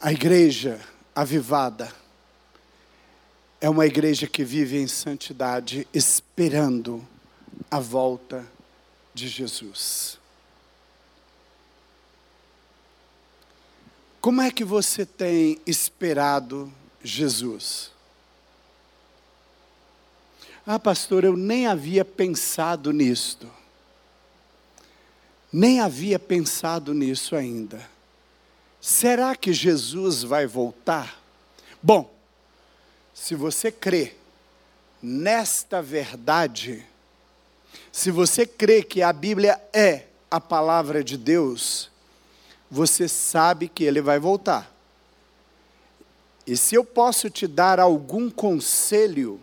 A 0.00 0.10
igreja 0.10 0.80
avivada 1.14 1.92
é 3.60 3.68
uma 3.68 3.84
igreja 3.84 4.26
que 4.26 4.42
vive 4.42 4.78
em 4.78 4.86
santidade, 4.86 5.86
esperando 5.92 7.06
a 7.70 7.78
volta 7.78 8.58
de 9.20 9.28
Jesus. 9.28 10.18
Como 14.20 14.40
é 14.40 14.50
que 14.50 14.64
você 14.64 15.04
tem 15.04 15.60
esperado 15.66 16.72
Jesus? 17.02 17.90
Ah, 20.66 20.78
pastor, 20.78 21.24
eu 21.24 21.36
nem 21.36 21.66
havia 21.66 22.04
pensado 22.04 22.92
nisto. 22.92 23.50
Nem 25.52 25.80
havia 25.80 26.18
pensado 26.18 26.94
nisso 26.94 27.36
ainda. 27.36 27.88
Será 28.80 29.36
que 29.36 29.52
Jesus 29.52 30.22
vai 30.22 30.46
voltar? 30.46 31.20
Bom, 31.82 32.14
se 33.12 33.34
você 33.34 33.70
crê 33.70 34.14
nesta 35.02 35.82
verdade, 35.82 36.86
se 38.01 38.11
você 38.11 38.46
crê 38.46 38.82
que 38.82 39.03
a 39.03 39.12
Bíblia 39.12 39.61
é 39.74 40.07
a 40.30 40.40
palavra 40.40 41.05
de 41.05 41.18
Deus, 41.18 41.90
você 42.70 43.07
sabe 43.07 43.68
que 43.68 43.84
ele 43.84 44.01
vai 44.01 44.18
voltar. 44.18 44.74
E 46.46 46.57
se 46.57 46.74
eu 46.74 46.82
posso 46.82 47.28
te 47.28 47.46
dar 47.46 47.78
algum 47.78 48.30
conselho, 48.30 49.38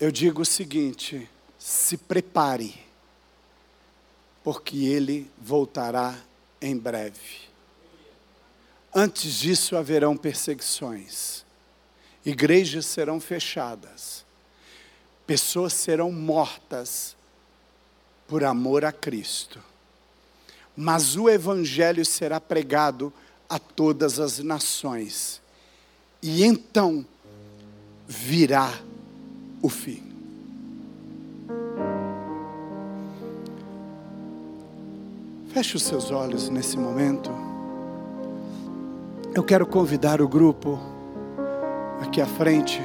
eu 0.00 0.10
digo 0.10 0.42
o 0.42 0.44
seguinte: 0.44 1.30
se 1.56 1.96
prepare, 1.96 2.74
porque 4.42 4.78
ele 4.78 5.30
voltará 5.38 6.12
em 6.60 6.76
breve. 6.76 7.42
Antes 8.92 9.32
disso 9.34 9.76
haverão 9.76 10.16
perseguições, 10.16 11.44
igrejas 12.24 12.84
serão 12.84 13.20
fechadas, 13.20 14.24
pessoas 15.26 15.72
serão 15.72 16.10
mortas 16.10 17.16
por 18.26 18.44
amor 18.44 18.84
a 18.84 18.92
Cristo. 18.92 19.60
Mas 20.76 21.16
o 21.16 21.28
Evangelho 21.28 22.04
será 22.04 22.40
pregado 22.40 23.12
a 23.48 23.58
todas 23.58 24.18
as 24.18 24.38
nações, 24.38 25.42
e 26.22 26.42
então 26.42 27.04
virá 28.08 28.72
o 29.60 29.68
fim. 29.68 30.02
Feche 35.52 35.76
os 35.76 35.82
seus 35.82 36.10
olhos 36.10 36.48
nesse 36.48 36.78
momento. 36.78 37.30
Eu 39.34 39.44
quero 39.44 39.66
convidar 39.66 40.22
o 40.22 40.28
grupo 40.28 40.80
aqui 42.00 42.22
à 42.22 42.26
frente. 42.26 42.80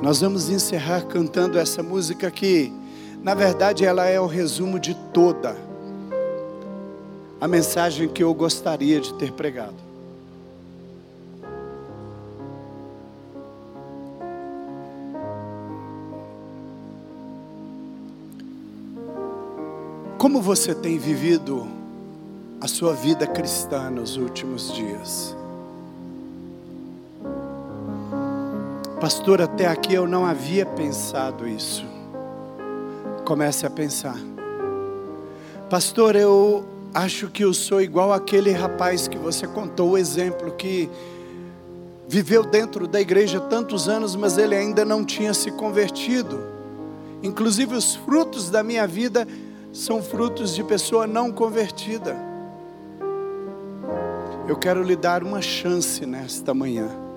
Nós 0.00 0.20
vamos 0.20 0.48
encerrar 0.48 1.02
cantando 1.06 1.58
essa 1.58 1.82
música 1.82 2.30
que, 2.30 2.72
na 3.20 3.34
verdade, 3.34 3.84
ela 3.84 4.06
é 4.06 4.20
o 4.20 4.26
resumo 4.26 4.78
de 4.78 4.94
toda 5.12 5.56
a 7.40 7.48
mensagem 7.48 8.08
que 8.08 8.22
eu 8.22 8.32
gostaria 8.32 9.00
de 9.00 9.12
ter 9.14 9.32
pregado. 9.32 9.88
Como 20.16 20.40
você 20.40 20.74
tem 20.74 20.98
vivido 20.98 21.66
a 22.60 22.68
sua 22.68 22.92
vida 22.92 23.26
cristã 23.26 23.90
nos 23.90 24.16
últimos 24.16 24.72
dias. 24.72 25.36
Pastor, 29.00 29.40
até 29.40 29.64
aqui 29.64 29.94
eu 29.94 30.08
não 30.08 30.26
havia 30.26 30.66
pensado 30.66 31.46
isso. 31.46 31.86
Comece 33.24 33.64
a 33.64 33.70
pensar. 33.70 34.18
Pastor, 35.70 36.16
eu 36.16 36.64
acho 36.92 37.28
que 37.28 37.44
eu 37.44 37.54
sou 37.54 37.80
igual 37.80 38.12
aquele 38.12 38.50
rapaz 38.50 39.06
que 39.06 39.16
você 39.16 39.46
contou 39.46 39.90
o 39.90 39.98
exemplo 39.98 40.50
que 40.50 40.90
viveu 42.08 42.42
dentro 42.42 42.88
da 42.88 43.00
igreja 43.00 43.38
tantos 43.38 43.88
anos, 43.88 44.16
mas 44.16 44.36
ele 44.36 44.56
ainda 44.56 44.84
não 44.84 45.04
tinha 45.04 45.32
se 45.32 45.52
convertido. 45.52 46.40
Inclusive 47.22 47.76
os 47.76 47.94
frutos 47.94 48.50
da 48.50 48.64
minha 48.64 48.84
vida 48.84 49.28
são 49.72 50.02
frutos 50.02 50.56
de 50.56 50.64
pessoa 50.64 51.06
não 51.06 51.30
convertida. 51.30 52.16
Eu 54.48 54.56
quero 54.56 54.82
lhe 54.82 54.96
dar 54.96 55.22
uma 55.22 55.40
chance 55.40 56.04
nesta 56.04 56.52
manhã. 56.52 57.07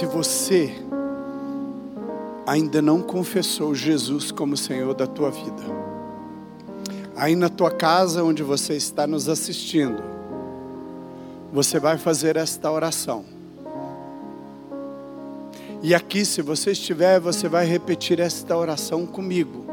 Se 0.00 0.06
você 0.06 0.72
ainda 2.46 2.80
não 2.80 3.02
confessou 3.02 3.74
Jesus 3.74 4.32
como 4.32 4.56
Senhor 4.56 4.94
da 4.94 5.06
tua 5.06 5.30
vida, 5.30 5.62
aí 7.14 7.36
na 7.36 7.50
tua 7.50 7.70
casa 7.70 8.24
onde 8.24 8.42
você 8.42 8.72
está 8.74 9.06
nos 9.06 9.28
assistindo, 9.28 10.02
você 11.52 11.78
vai 11.78 11.98
fazer 11.98 12.36
esta 12.36 12.72
oração. 12.72 13.26
E 15.82 15.94
aqui, 15.94 16.24
se 16.24 16.40
você 16.40 16.70
estiver, 16.70 17.20
você 17.20 17.46
vai 17.46 17.66
repetir 17.66 18.20
esta 18.20 18.56
oração 18.56 19.04
comigo. 19.04 19.66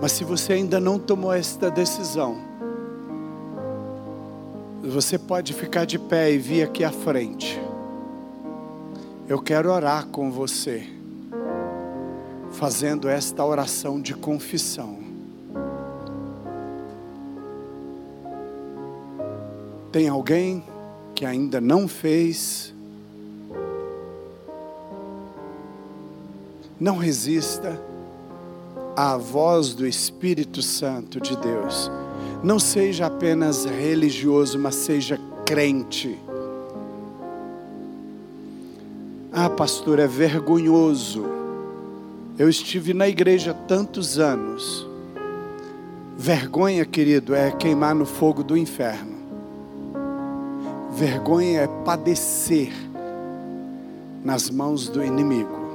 Mas 0.00 0.12
se 0.12 0.24
você 0.24 0.54
ainda 0.54 0.80
não 0.80 0.98
tomou 0.98 1.34
esta 1.34 1.70
decisão, 1.70 2.38
você 4.82 5.18
pode 5.18 5.52
ficar 5.52 5.84
de 5.84 5.98
pé 5.98 6.32
e 6.32 6.38
vir 6.38 6.62
aqui 6.62 6.82
à 6.82 6.90
frente. 6.90 7.60
Eu 9.28 9.42
quero 9.42 9.72
orar 9.72 10.06
com 10.06 10.30
você, 10.30 10.86
fazendo 12.52 13.08
esta 13.08 13.44
oração 13.44 14.00
de 14.00 14.14
confissão. 14.14 15.00
Tem 19.90 20.08
alguém 20.08 20.62
que 21.12 21.26
ainda 21.26 21.60
não 21.60 21.88
fez? 21.88 22.72
Não 26.78 26.96
resista 26.96 27.82
à 28.94 29.16
voz 29.16 29.74
do 29.74 29.84
Espírito 29.88 30.62
Santo 30.62 31.20
de 31.20 31.36
Deus. 31.36 31.90
Não 32.44 32.60
seja 32.60 33.06
apenas 33.06 33.64
religioso, 33.64 34.56
mas 34.56 34.76
seja 34.76 35.18
crente. 35.44 36.16
Ah, 39.38 39.50
pastor, 39.50 39.98
é 39.98 40.06
vergonhoso. 40.06 41.26
Eu 42.38 42.48
estive 42.48 42.94
na 42.94 43.06
igreja 43.06 43.52
tantos 43.52 44.18
anos. 44.18 44.88
Vergonha, 46.16 46.86
querido, 46.86 47.34
é 47.34 47.50
queimar 47.50 47.94
no 47.94 48.06
fogo 48.06 48.42
do 48.42 48.56
inferno. 48.56 49.14
Vergonha 50.92 51.60
é 51.60 51.66
padecer 51.84 52.72
nas 54.24 54.48
mãos 54.48 54.88
do 54.88 55.04
inimigo. 55.04 55.66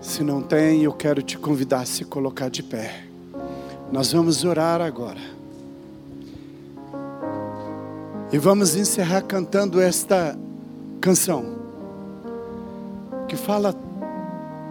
Se 0.00 0.24
não 0.24 0.42
tem, 0.42 0.82
eu 0.82 0.92
quero 0.92 1.22
te 1.22 1.38
convidar 1.38 1.82
a 1.82 1.86
se 1.86 2.04
colocar 2.04 2.50
de 2.50 2.64
pé. 2.64 3.04
Nós 3.92 4.12
vamos 4.12 4.44
orar 4.44 4.80
agora. 4.80 5.37
E 8.30 8.36
vamos 8.36 8.76
encerrar 8.76 9.22
cantando 9.22 9.80
esta 9.80 10.38
canção 11.00 11.56
que 13.26 13.36
fala 13.36 13.74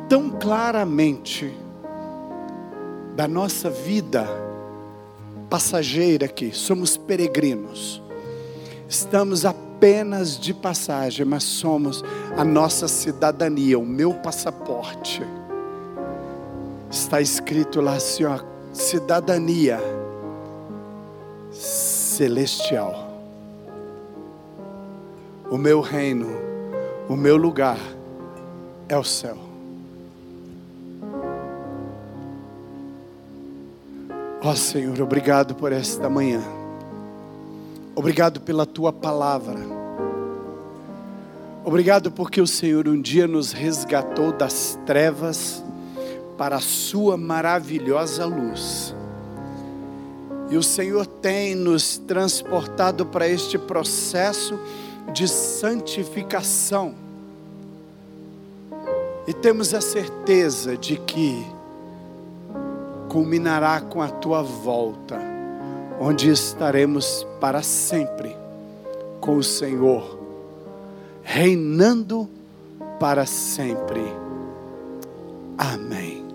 tão 0.08 0.30
claramente 0.30 1.51
da 3.16 3.28
nossa 3.28 3.68
vida 3.70 4.28
passageira 5.49 6.26
aqui, 6.26 6.51
somos 6.51 6.97
peregrinos, 6.97 8.01
estamos 8.88 9.43
apenas 9.43 10.39
de 10.39 10.53
passagem, 10.53 11.26
mas 11.26 11.43
somos 11.43 12.03
a 12.38 12.43
nossa 12.43 12.88
cidadania, 12.88 13.80
o 13.80 13.86
meu 13.86 14.14
passaporte. 14.14 15.24
Está 16.91 17.20
escrito 17.22 17.82
lá 17.82 17.95
assim, 17.95 18.24
ó, 18.24 18.39
cidadania 18.72 19.80
celestial. 21.51 23.07
O 25.49 25.57
meu 25.57 25.79
reino, 25.79 26.27
o 27.07 27.15
meu 27.15 27.37
lugar 27.37 27.79
é 28.89 28.97
o 28.97 29.03
céu. 29.03 29.37
Ó 34.43 34.51
oh, 34.51 34.55
Senhor, 34.55 34.99
obrigado 35.01 35.55
por 35.55 35.71
esta 35.71 36.09
manhã. 36.09 36.41
Obrigado 37.95 38.41
pela 38.41 38.65
tua 38.65 38.91
palavra. 38.91 39.57
Obrigado 41.63 42.11
porque 42.11 42.41
o 42.41 42.47
Senhor 42.47 42.87
um 42.87 43.01
dia 43.01 43.25
nos 43.25 43.53
resgatou 43.53 44.33
das 44.33 44.77
trevas 44.85 45.63
para 46.37 46.57
a 46.57 46.61
sua 46.61 47.15
maravilhosa 47.15 48.25
luz. 48.25 48.93
E 50.49 50.57
o 50.57 50.63
Senhor 50.63 51.05
tem 51.05 51.55
nos 51.55 51.97
transportado 51.97 53.05
para 53.05 53.27
este 53.27 53.57
processo 53.57 54.59
de 55.14 55.28
santificação. 55.28 56.95
E 59.28 59.34
temos 59.34 59.74
a 59.74 59.82
certeza 59.82 60.78
de 60.78 60.97
que 60.97 61.45
culminará 63.10 63.82
com 63.82 64.01
a 64.01 64.10
tua 64.10 64.41
volta, 64.41 65.20
onde 65.99 66.30
estaremos 66.30 67.26
para 67.39 67.62
sempre 67.62 68.36
com 69.20 69.38
o 69.38 69.43
Senhor, 69.43 70.18
reinando 71.24 72.30
para 72.99 73.26
sempre. 73.26 74.01
Amém. 75.58 76.26